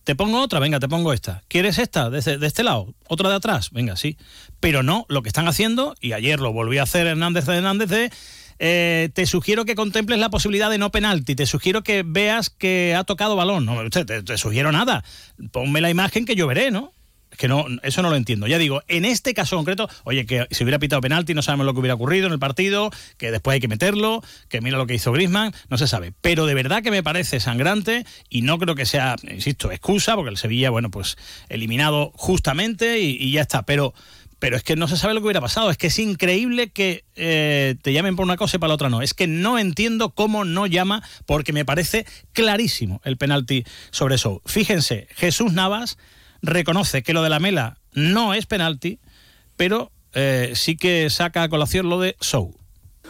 [0.05, 1.43] te pongo otra, venga, te pongo esta.
[1.49, 2.11] ¿Quieres esta?
[2.11, 4.17] De, de este lado, otra de atrás, venga, sí.
[4.61, 8.11] Pero no, lo que están haciendo, y ayer lo volvió a hacer Hernández Hernández, de,
[8.59, 12.95] eh, te sugiero que contemples la posibilidad de no penalti, te sugiero que veas que
[12.97, 13.67] ha tocado balón.
[13.67, 15.05] No, usted, te, te sugiero nada.
[15.53, 16.93] Ponme la imagen que yo veré, ¿no?
[17.37, 18.47] Que no, eso no lo entiendo.
[18.47, 21.75] Ya digo, en este caso concreto, oye, que si hubiera pitado penalti, no sabemos lo
[21.75, 24.95] que hubiera ocurrido en el partido, que después hay que meterlo, que mira lo que
[24.95, 26.13] hizo Griezmann, no se sabe.
[26.21, 30.31] Pero de verdad que me parece sangrante y no creo que sea, insisto, excusa, porque
[30.31, 31.17] el Sevilla, bueno, pues
[31.49, 33.63] eliminado justamente y, y ya está.
[33.63, 33.95] Pero,
[34.39, 35.71] pero es que no se sabe lo que hubiera pasado.
[35.71, 38.91] Es que es increíble que eh, te llamen por una cosa y para la otra
[38.91, 39.03] no.
[39.03, 44.43] Es que no entiendo cómo no llama, porque me parece clarísimo el penalti sobre eso.
[44.45, 45.99] Fíjense, Jesús Navas
[46.43, 49.01] reconoce que lo de la mela no es penalti,
[49.57, 52.55] pero eh, sí que saca a colación lo de Sou.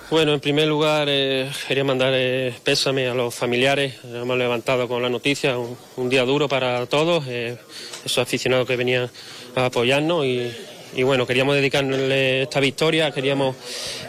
[0.08, 3.94] Bueno, en primer lugar, eh, quería mandar eh, pésame a los familiares.
[4.04, 7.58] Hemos levantado con la noticia, un, día duro para todos, eh,
[8.04, 9.10] esos aficionados que venían
[9.56, 13.56] a apoyarnos y, bueno, queríamos dedicarle esta victoria, queríamos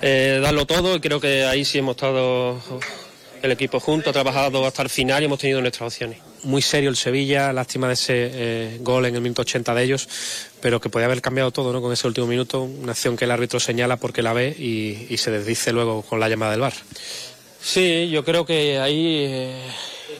[0.01, 2.61] darlo todo y creo que ahí sí hemos estado
[3.41, 6.26] el equipo junto, ha trabajado hasta el final y hemos tenido nuestras opciones.
[6.43, 10.07] Muy serio el Sevilla, lástima de ese eh, gol en el minuto 80 de ellos,
[10.61, 11.81] pero que podía haber cambiado todo ¿no?
[11.81, 15.31] con ese último minuto, una acción que el árbitro señala porque la ve y, se
[15.31, 16.73] desdice luego con la llamada del VAR.
[17.59, 19.61] Sí, yo creo que ahí eh,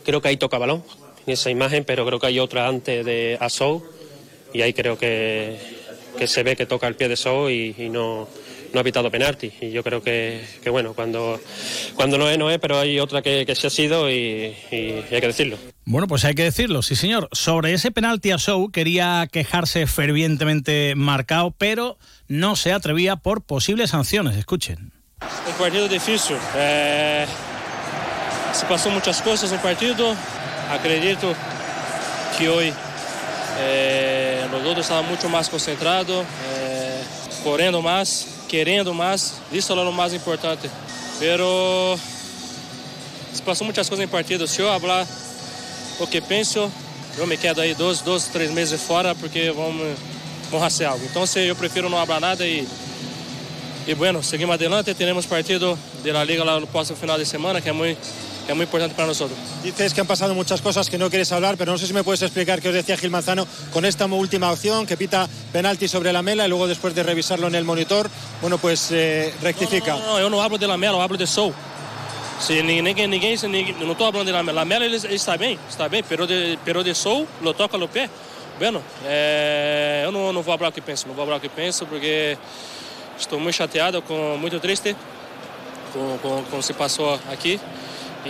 [0.04, 0.84] creo que ahí toca balón
[1.26, 3.84] en esa imagen, pero creo que hay otra antes de Asou
[4.54, 5.60] y ahí creo que,
[6.18, 8.28] que se ve que toca el pie de Sou y, y no,
[8.74, 9.52] no ha pitado penalti.
[9.62, 11.40] Y yo creo que, que bueno, cuando,
[11.96, 15.04] cuando no es, no es, pero hay otra que, que sí ha sido y, y
[15.12, 15.58] hay que decirlo.
[15.86, 17.30] Bueno, pues hay que decirlo, sí señor.
[17.32, 23.92] Sobre ese penalti a Sou quería quejarse fervientemente marcado, pero no se atrevía por posibles
[23.92, 24.36] sanciones.
[24.36, 24.92] Escuchen.
[25.22, 26.36] Un partido difícil.
[26.56, 27.26] Eh,
[28.54, 30.16] se pasó muchas cosas en el partido.
[30.70, 31.34] Acredito
[32.38, 32.74] que hoy
[33.60, 37.02] eh, los dos estaban mucho más concentrados, eh,
[37.44, 39.36] corriendo más, queriendo más.
[39.52, 40.70] Eso era lo más importante.
[41.20, 41.98] Pero
[43.34, 44.48] se pasó muchas cosas en el partido.
[44.48, 45.06] Si yo hablar
[46.00, 46.70] lo que pienso,
[47.18, 49.76] yo me quedo ahí dos, dos, tres meses fuera porque vamos,
[50.52, 51.04] vamos a hacer algo.
[51.06, 52.68] Entonces yo prefiero no hablar nada y
[53.88, 57.70] y bueno, seguimos adelante, tenemos partido de la liga el próximo final de semana que
[57.70, 58.02] es muy, que
[58.52, 59.38] es muy importante para nosotros.
[59.64, 62.04] Dices que han pasado muchas cosas que no quieres hablar, pero no sé si me
[62.04, 66.14] puedes explicar qué os decía Gil Manzano con esta última opción que pita penalti sobre
[66.14, 68.10] la mela y luego después de revisarlo en el monitor,
[68.42, 69.94] bueno, pues eh, rectifica.
[69.96, 71.54] No, no, eu não hablo de Lamela, eu hablo de Sou.
[72.40, 74.62] Se ninguém, ninguém, ninguém, não estou falando de Lamela.
[74.62, 77.88] Lamela ele, ele está bem, está bem, pero de, pero de Sou, lo toca no
[77.88, 78.10] pé.
[78.60, 81.50] Bueno, é, eu não, não vou falar o que penso, não vou falar o que
[81.50, 82.38] penso porque
[83.20, 84.96] estou muito chateado, com, muito triste
[85.94, 87.60] com o que se passou aqui.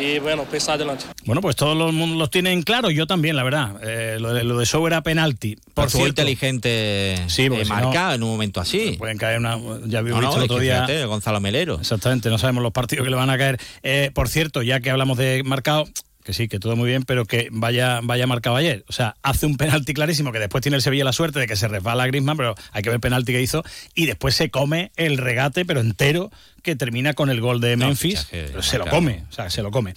[0.01, 1.05] Y bueno, pensar adelante.
[1.25, 3.75] Bueno, pues todos los mundos los tienen claros, yo también, la verdad.
[3.83, 5.57] Eh, lo, de, lo de Sou era penalti.
[5.73, 8.95] Por cierto, inteligente Sí, eh, si no, en un momento así.
[8.97, 9.57] Pueden caer una.
[9.85, 10.85] Ya vimos No, no, el otro día.
[10.85, 11.75] fíjate, Gonzalo Melero.
[11.79, 13.59] Exactamente, no sabemos los partidos que le van a caer.
[13.83, 15.85] Eh, por cierto, ya que hablamos de marcado,
[16.27, 18.83] que sí, que todo muy bien, pero que vaya, vaya marcado ayer.
[18.89, 21.55] O sea, hace un penalti clarísimo que después tiene el Sevilla la suerte de que
[21.55, 23.63] se resbala a Griezmann, pero hay que ver el penalti que hizo.
[23.95, 26.29] Y después se come el regate, pero entero,
[26.63, 28.27] que termina con el gol de Memphis.
[28.29, 29.93] Pero se lo come, o sea, se lo come.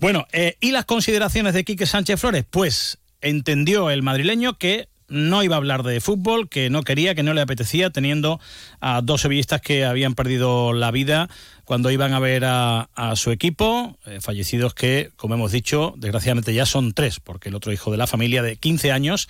[0.00, 2.46] Bueno, eh, ¿y las consideraciones de Quique Sánchez Flores?
[2.48, 7.22] Pues entendió el madrileño que no iba a hablar de fútbol, que no quería, que
[7.22, 8.40] no le apetecía, teniendo
[8.80, 11.28] a dos sevillistas que habían perdido la vida
[11.64, 16.66] cuando iban a ver a, su equipo, eh, fallecidos que, como hemos dicho, desgraciadamente ya
[16.66, 19.28] son tres, porque el otro hijo de la familia de 15 años,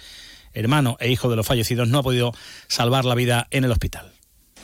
[0.53, 2.33] hermano e hijo de los fallecidos, no ha podido
[2.69, 4.14] salvar la vida en el hospital.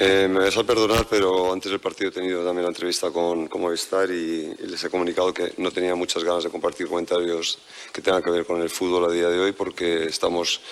[0.03, 3.49] Eh, me vais a perdonar, pero antes del partido he tenido también la entrevista con,
[3.49, 7.59] con Movistar y, les he comunicado que no tenía muchas ganas de compartir comentarios
[7.93, 10.63] que tengan que ver con el fútbol a día de hoy porque estamos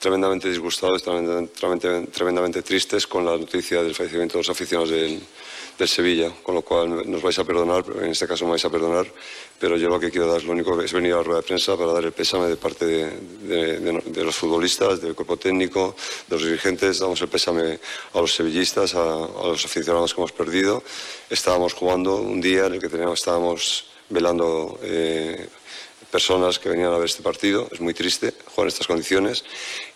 [0.00, 5.22] tremendamente disgustados, tremendamente, tremendamente- tremendamente tristes con la noticia del fallecimiento de los aficionados del,
[5.78, 8.70] del Sevilla, con lo cual nos vais a perdonar, en este caso me vais a
[8.70, 9.06] perdonar,
[9.58, 11.46] pero yo lo que quiero dar, lo único que es venir a la rueda de
[11.46, 13.10] prensa para dar el pésame de parte de,
[13.42, 15.94] de- de- de los futbolistas, del cuerpo técnico,
[16.28, 17.78] de los dirigentes, damos el pésame
[18.12, 20.82] a los sevillistas, a, a los aficionados que hemos perdido.
[21.30, 25.48] Estábamos jugando un día en el que teníamos, estábamos velando eh,
[26.10, 27.68] personas que venían a ver este partido.
[27.72, 29.44] Es muy triste jugar en estas condiciones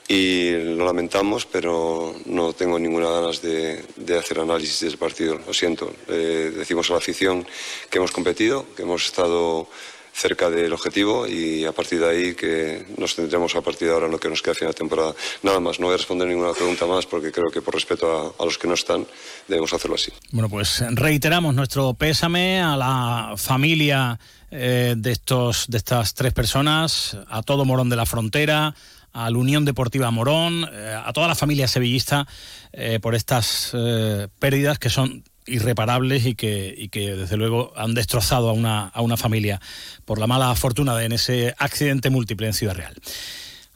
[0.09, 5.41] y lo lamentamos, pero no tengo ninguna ganas de, de hacer análisis del partido.
[5.47, 5.93] Lo siento.
[6.07, 7.47] Decimos a la afición
[7.91, 9.69] que hemos competido, que hemos estado
[10.17, 14.07] cerca del objetivo y a partir de ahí que nos tendremos a partir de ahora
[14.07, 15.15] en lo que nos queda a final de temporada.
[15.43, 18.43] Nada más, no voy a responder ninguna pregunta más porque creo que por respeto a,
[18.43, 19.07] a los que no están
[19.47, 20.11] debemos hacerlo así.
[20.31, 24.19] Bueno, pues reiteramos nuestro pésame a la familia
[24.51, 28.75] eh, de, estos, de estas tres personas, a todo Morón de la Frontera,
[29.17, 32.29] a la Unión Deportiva Morón, eh, a toda la familia sevillista
[32.73, 38.53] eh, por estas eh, pérdidas que son irreparables y que, desde luego han destrozado a
[38.53, 39.61] una, a una familia
[40.05, 42.95] por la mala fortuna de en ese accidente múltiple en Ciudad Real.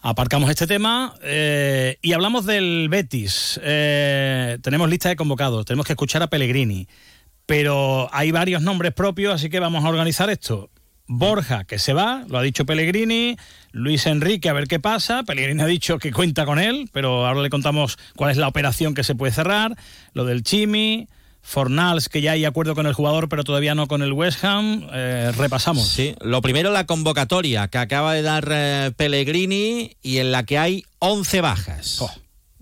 [0.03, 3.61] Aparcamos este tema y hablamos del Betis.
[3.63, 6.89] Tenemos lista de convocados, tenemos que escuchar a Pellegrini,
[7.47, 10.71] pero hay varios nombres propios, así que vamos a organizar esto.
[11.13, 13.37] Borja, que se va, lo ha dicho Pellegrini,
[13.73, 17.43] Luis Enrique, a ver qué pasa, Pellegrini ha dicho que cuenta con él, pero ahora
[17.43, 19.77] le contamos cuál es la operación que se puede cerrar,
[20.15, 21.09] lo del Chimi,
[21.43, 24.87] Fornals, que ya hay acuerdo con el jugador, pero todavía no con el West Ham,
[24.93, 25.89] eh, repasamos.
[25.89, 30.59] Sí, lo primero la convocatoria que acaba de dar eh, Pellegrini y en la que
[30.59, 32.05] hay 11 bajas.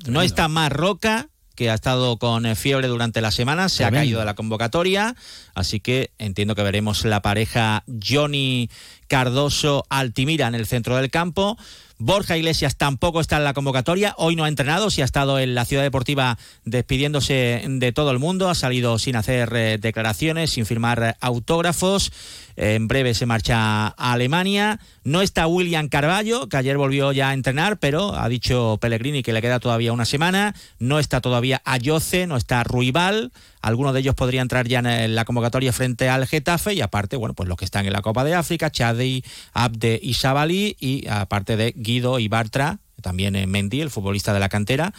[0.07, 4.21] no está Marroca, que ha estado con eh, fiebre durante la semana, se ha caído
[4.21, 5.17] de la convocatoria,
[5.57, 8.71] así que entiendo que veremos la pareja Johnny
[9.09, 11.59] Cardoso Altimira en el centro del campo.
[11.99, 15.57] Borja Iglesias tampoco está en la convocatoria, hoy no ha entrenado, sí ha estado en
[15.57, 20.65] la ciudad deportiva despidiéndose de todo el mundo, ha salido sin hacer eh, declaraciones, sin
[20.65, 22.13] firmar eh, autógrafos.
[22.61, 24.81] En breve se marcha a Alemania.
[25.05, 29.33] No está William Carballo, que ayer volvió ya a entrenar, pero ha dicho Pellegrini que
[29.33, 30.57] le queda todavía una semana.
[30.81, 33.31] No está todavía Ayoce, no está Ruibal.
[33.63, 36.75] Algunos de ellos podrían entrar ya en la convocatoria frente al Getafe.
[36.75, 39.23] Y aparte, bueno, pues los que están en la Copa de África, Chadi,
[39.53, 40.77] Abde y Sabali.
[40.81, 44.93] Y aparte de Guido y Bartra, también eh, Mendy, el futbolista de la cantera,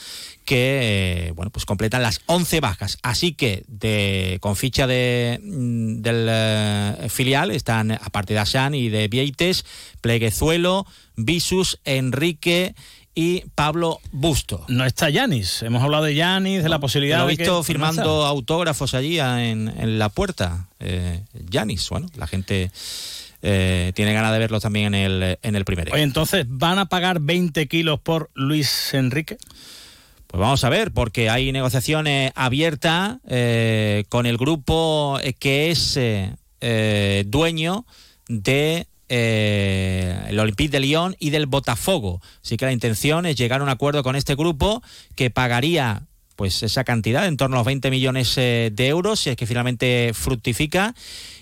[0.46, 2.98] que eh, bueno, pues completan las 11 bajas.
[3.04, 8.90] Así que de, con ficha de, mm, del eh, filial están, aparte de Asan y
[8.90, 9.66] de Vieites,
[10.02, 10.86] Pleguezuelo,
[11.16, 12.74] Visus, Enrique
[13.16, 14.64] y Pablo Busto.
[14.70, 17.64] No está Yanis, hemos hablado de Yanis, de la posibilidad Lo he de que- visto
[17.64, 20.68] firmando autógrafos allí en, en la puerta.
[21.50, 22.72] Yanis, bueno, la gente
[23.42, 26.88] eh, tiene ganas de verlo también en el, en el primer Oye, entonces, ¿van a
[26.88, 29.38] pagar 20 kilos por Luis Enrique?
[30.28, 36.36] Pues vamos a ver, porque hay negociaciones abiertas eh, con el grupo que es eh,
[36.62, 37.86] eh, dueño
[38.28, 42.22] de eh, el Olympique de Lyon y del Botafogo.
[42.44, 44.84] Así que la intención es llegar a un acuerdo con este grupo
[45.16, 46.04] que pagaría
[46.36, 49.46] pues esa cantidad, en torno a los 20 millones eh, de euros, si es que
[49.46, 50.96] finalmente fructifica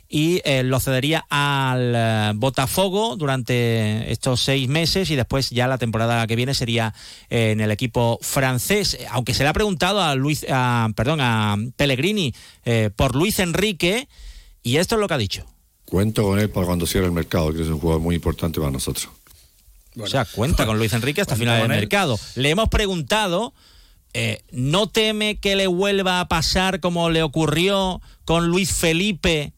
[0.10, 5.78] y eh, lo cedería al eh, Botafogo durante estos seis meses y después ya la
[5.78, 6.94] temporada que viene sería
[7.30, 8.98] eh, en el equipo francés.
[9.12, 12.34] Aunque se le ha preguntado a Luis, a- perdón, a Pellegrini
[12.66, 14.08] eh, por Luis Enrique
[14.64, 15.46] y esto es lo que ha dicho.
[15.86, 18.72] Cuento con él para cuando cierre el mercado, que es un jugador muy importante para
[18.72, 19.10] nosotros.
[20.00, 22.20] O sea, cuenta con Luis Enrique hasta final del mercado.
[22.36, 23.54] Le hemos preguntado,
[24.14, 29.54] eh, ¿no teme que le vuelva a pasar como le ocurrió con Luis Felipe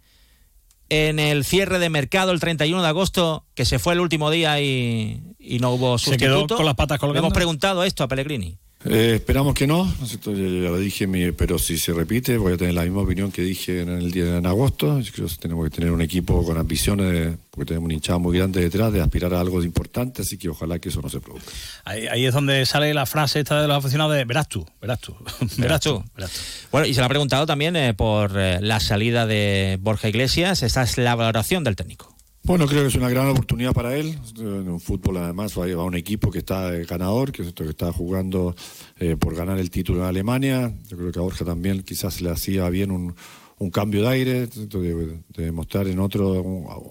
[0.90, 4.60] en el cierre de mercado el 31 de agosto, que se fue el último día
[4.62, 6.58] y, y no hubo Se quedó sustituto?
[6.58, 7.20] con las patas Le colgando.
[7.28, 8.58] hemos preguntado esto a Pellegrini.
[8.86, 12.58] Eh, esperamos que no, ya, ya lo dije, mi- pero si se repite voy a
[12.58, 15.00] tener la misma opinión que dije en el día en agosto.
[15.02, 18.20] Yo creo que tenemos que tener un equipo con ambiciones, de- porque tenemos un hinchado
[18.22, 21.10] muy grande detrás, de aspirar a algo de importante, así que ojalá que eso no
[21.10, 21.52] se produzca.
[21.84, 25.02] Ahí, ahí es donde sale la frase esta de los aficionados de verás tú, verás
[25.02, 25.14] tú,
[25.58, 26.02] verás tú.
[26.16, 26.40] verás tú.
[26.72, 30.64] Bueno, y se le ha preguntado también eh, por eh, la salida de Borja Iglesias.
[30.64, 32.16] Esta es la valoración del técnico.
[32.50, 34.18] Bueno, creo que es una gran oportunidad para él.
[34.40, 38.56] En un fútbol, además, va a un equipo que está ganador, que, está jugando
[38.98, 40.74] eh, por ganar el título en Alemania.
[40.88, 43.14] Yo creo que a Borja también quizás le hacía bien un,
[43.60, 46.44] un cambio de aire, de, de mostrar en otro,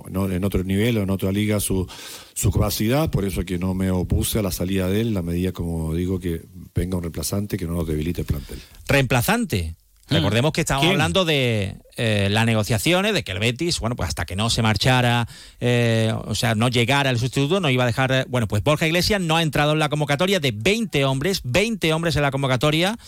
[0.06, 1.88] en otro nivel o en otra liga su,
[2.34, 5.50] su capacidad, por eso que no me opuse a la salida de él, la medida,
[5.50, 6.40] como digo, que
[6.72, 8.60] venga un reemplazante que no nos debilite el plantel.
[8.86, 9.74] Reemplazante.
[10.08, 10.92] Recordemos que estábamos ¿Quién?
[10.92, 14.62] hablando de eh, las negociaciones, de que el Betis, bueno, pues hasta que no se
[14.62, 15.28] marchara,
[15.60, 18.12] eh, o sea, no llegara el sustituto, no iba a dejar.
[18.12, 21.92] eh, bueno, pues Borja Iglesias no ha entrado en la convocatoria de 20 hombres, 20
[21.92, 22.98] hombres en la convocatoria,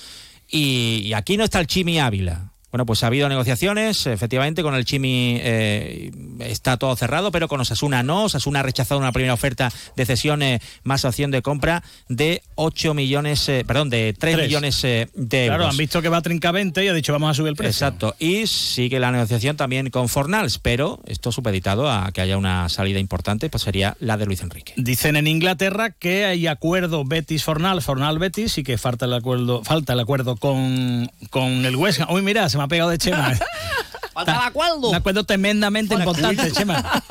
[0.48, 2.49] y, y aquí no está el Chimi Ávila.
[2.70, 7.60] Bueno, pues ha habido negociaciones, efectivamente, con el Chimi eh, está todo cerrado, pero con
[7.60, 8.24] Osasuna no.
[8.24, 12.94] Osasuna ha rechazado una primera oferta de cesión eh, más opción de compra de 8
[12.94, 14.46] millones, eh, perdón, de 3, Tres.
[14.46, 15.58] millones eh, de euros.
[15.58, 17.86] Claro, han visto que va a trincavente y ha dicho vamos a subir el precio.
[17.86, 18.14] Exacto.
[18.18, 22.98] Y sigue la negociación también con Fornals, pero esto supeditado a que haya una salida
[22.98, 24.74] importante, pues sería la de Luis Enrique.
[24.76, 29.64] Dicen en Inglaterra que hay acuerdo Betis Fornal, Fornal Betis y que falta el acuerdo,
[29.64, 32.10] falta el acuerdo con, con el West Ham.
[32.10, 33.32] Uy, mira, se me ha pegado de Chema.
[34.12, 34.90] Falta el acuerdo.
[34.90, 36.02] Un acuerdo tremendamente aquí.
[36.02, 36.82] importante, Chema.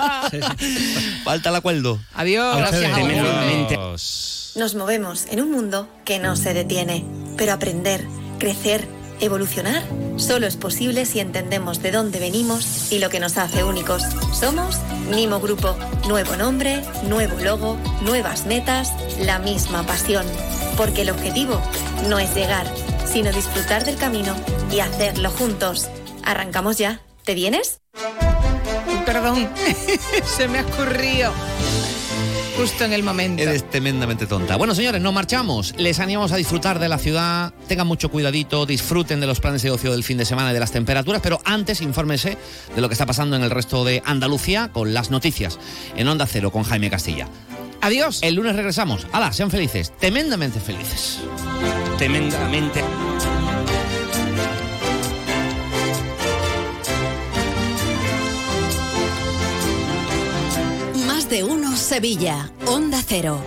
[1.23, 1.99] Falta el acuerdo.
[2.13, 2.57] Adiós.
[2.57, 2.93] Gracias.
[2.93, 3.80] Tremendamente.
[4.55, 7.05] Nos movemos en un mundo que no se detiene,
[7.38, 8.05] pero aprender,
[8.38, 8.88] crecer,
[9.21, 9.84] evolucionar,
[10.17, 14.03] solo es posible si entendemos de dónde venimos y lo que nos hace únicos.
[14.34, 14.77] Somos
[15.09, 15.76] Nimo Grupo.
[16.07, 20.26] Nuevo nombre, nuevo logo, nuevas metas, la misma pasión.
[20.77, 21.61] Porque el objetivo
[22.07, 22.65] no es llegar,
[23.11, 24.36] sino disfrutar del camino
[24.72, 25.90] y hacerlo juntos.
[26.23, 27.02] Arrancamos ya.
[27.23, 27.81] ¿Te vienes?
[29.06, 29.49] Perdón,
[30.38, 31.31] se me ha escurrido.
[32.57, 33.41] Justo en el momento.
[33.41, 34.57] Eres tremendamente tonta.
[34.57, 35.73] Bueno, señores, nos marchamos.
[35.77, 37.53] Les animamos a disfrutar de la ciudad.
[37.68, 40.60] Tengan mucho cuidadito, disfruten de los planes de ocio del fin de semana y de
[40.60, 42.38] las temperaturas, pero antes infórmense
[42.76, 45.57] de lo que está pasando en el resto de Andalucía con las noticias
[45.95, 47.27] en Onda Cero con Jaime Castilla.
[47.81, 48.19] Adiós.
[48.22, 49.07] El lunes regresamos.
[49.11, 49.31] ¡Hala!
[49.31, 49.91] Sean felices.
[49.99, 51.22] Tremendamente felices.
[51.97, 52.84] Tremendamente.
[61.07, 62.49] Más de uno Sevilla.
[62.65, 63.41] Onda Cero.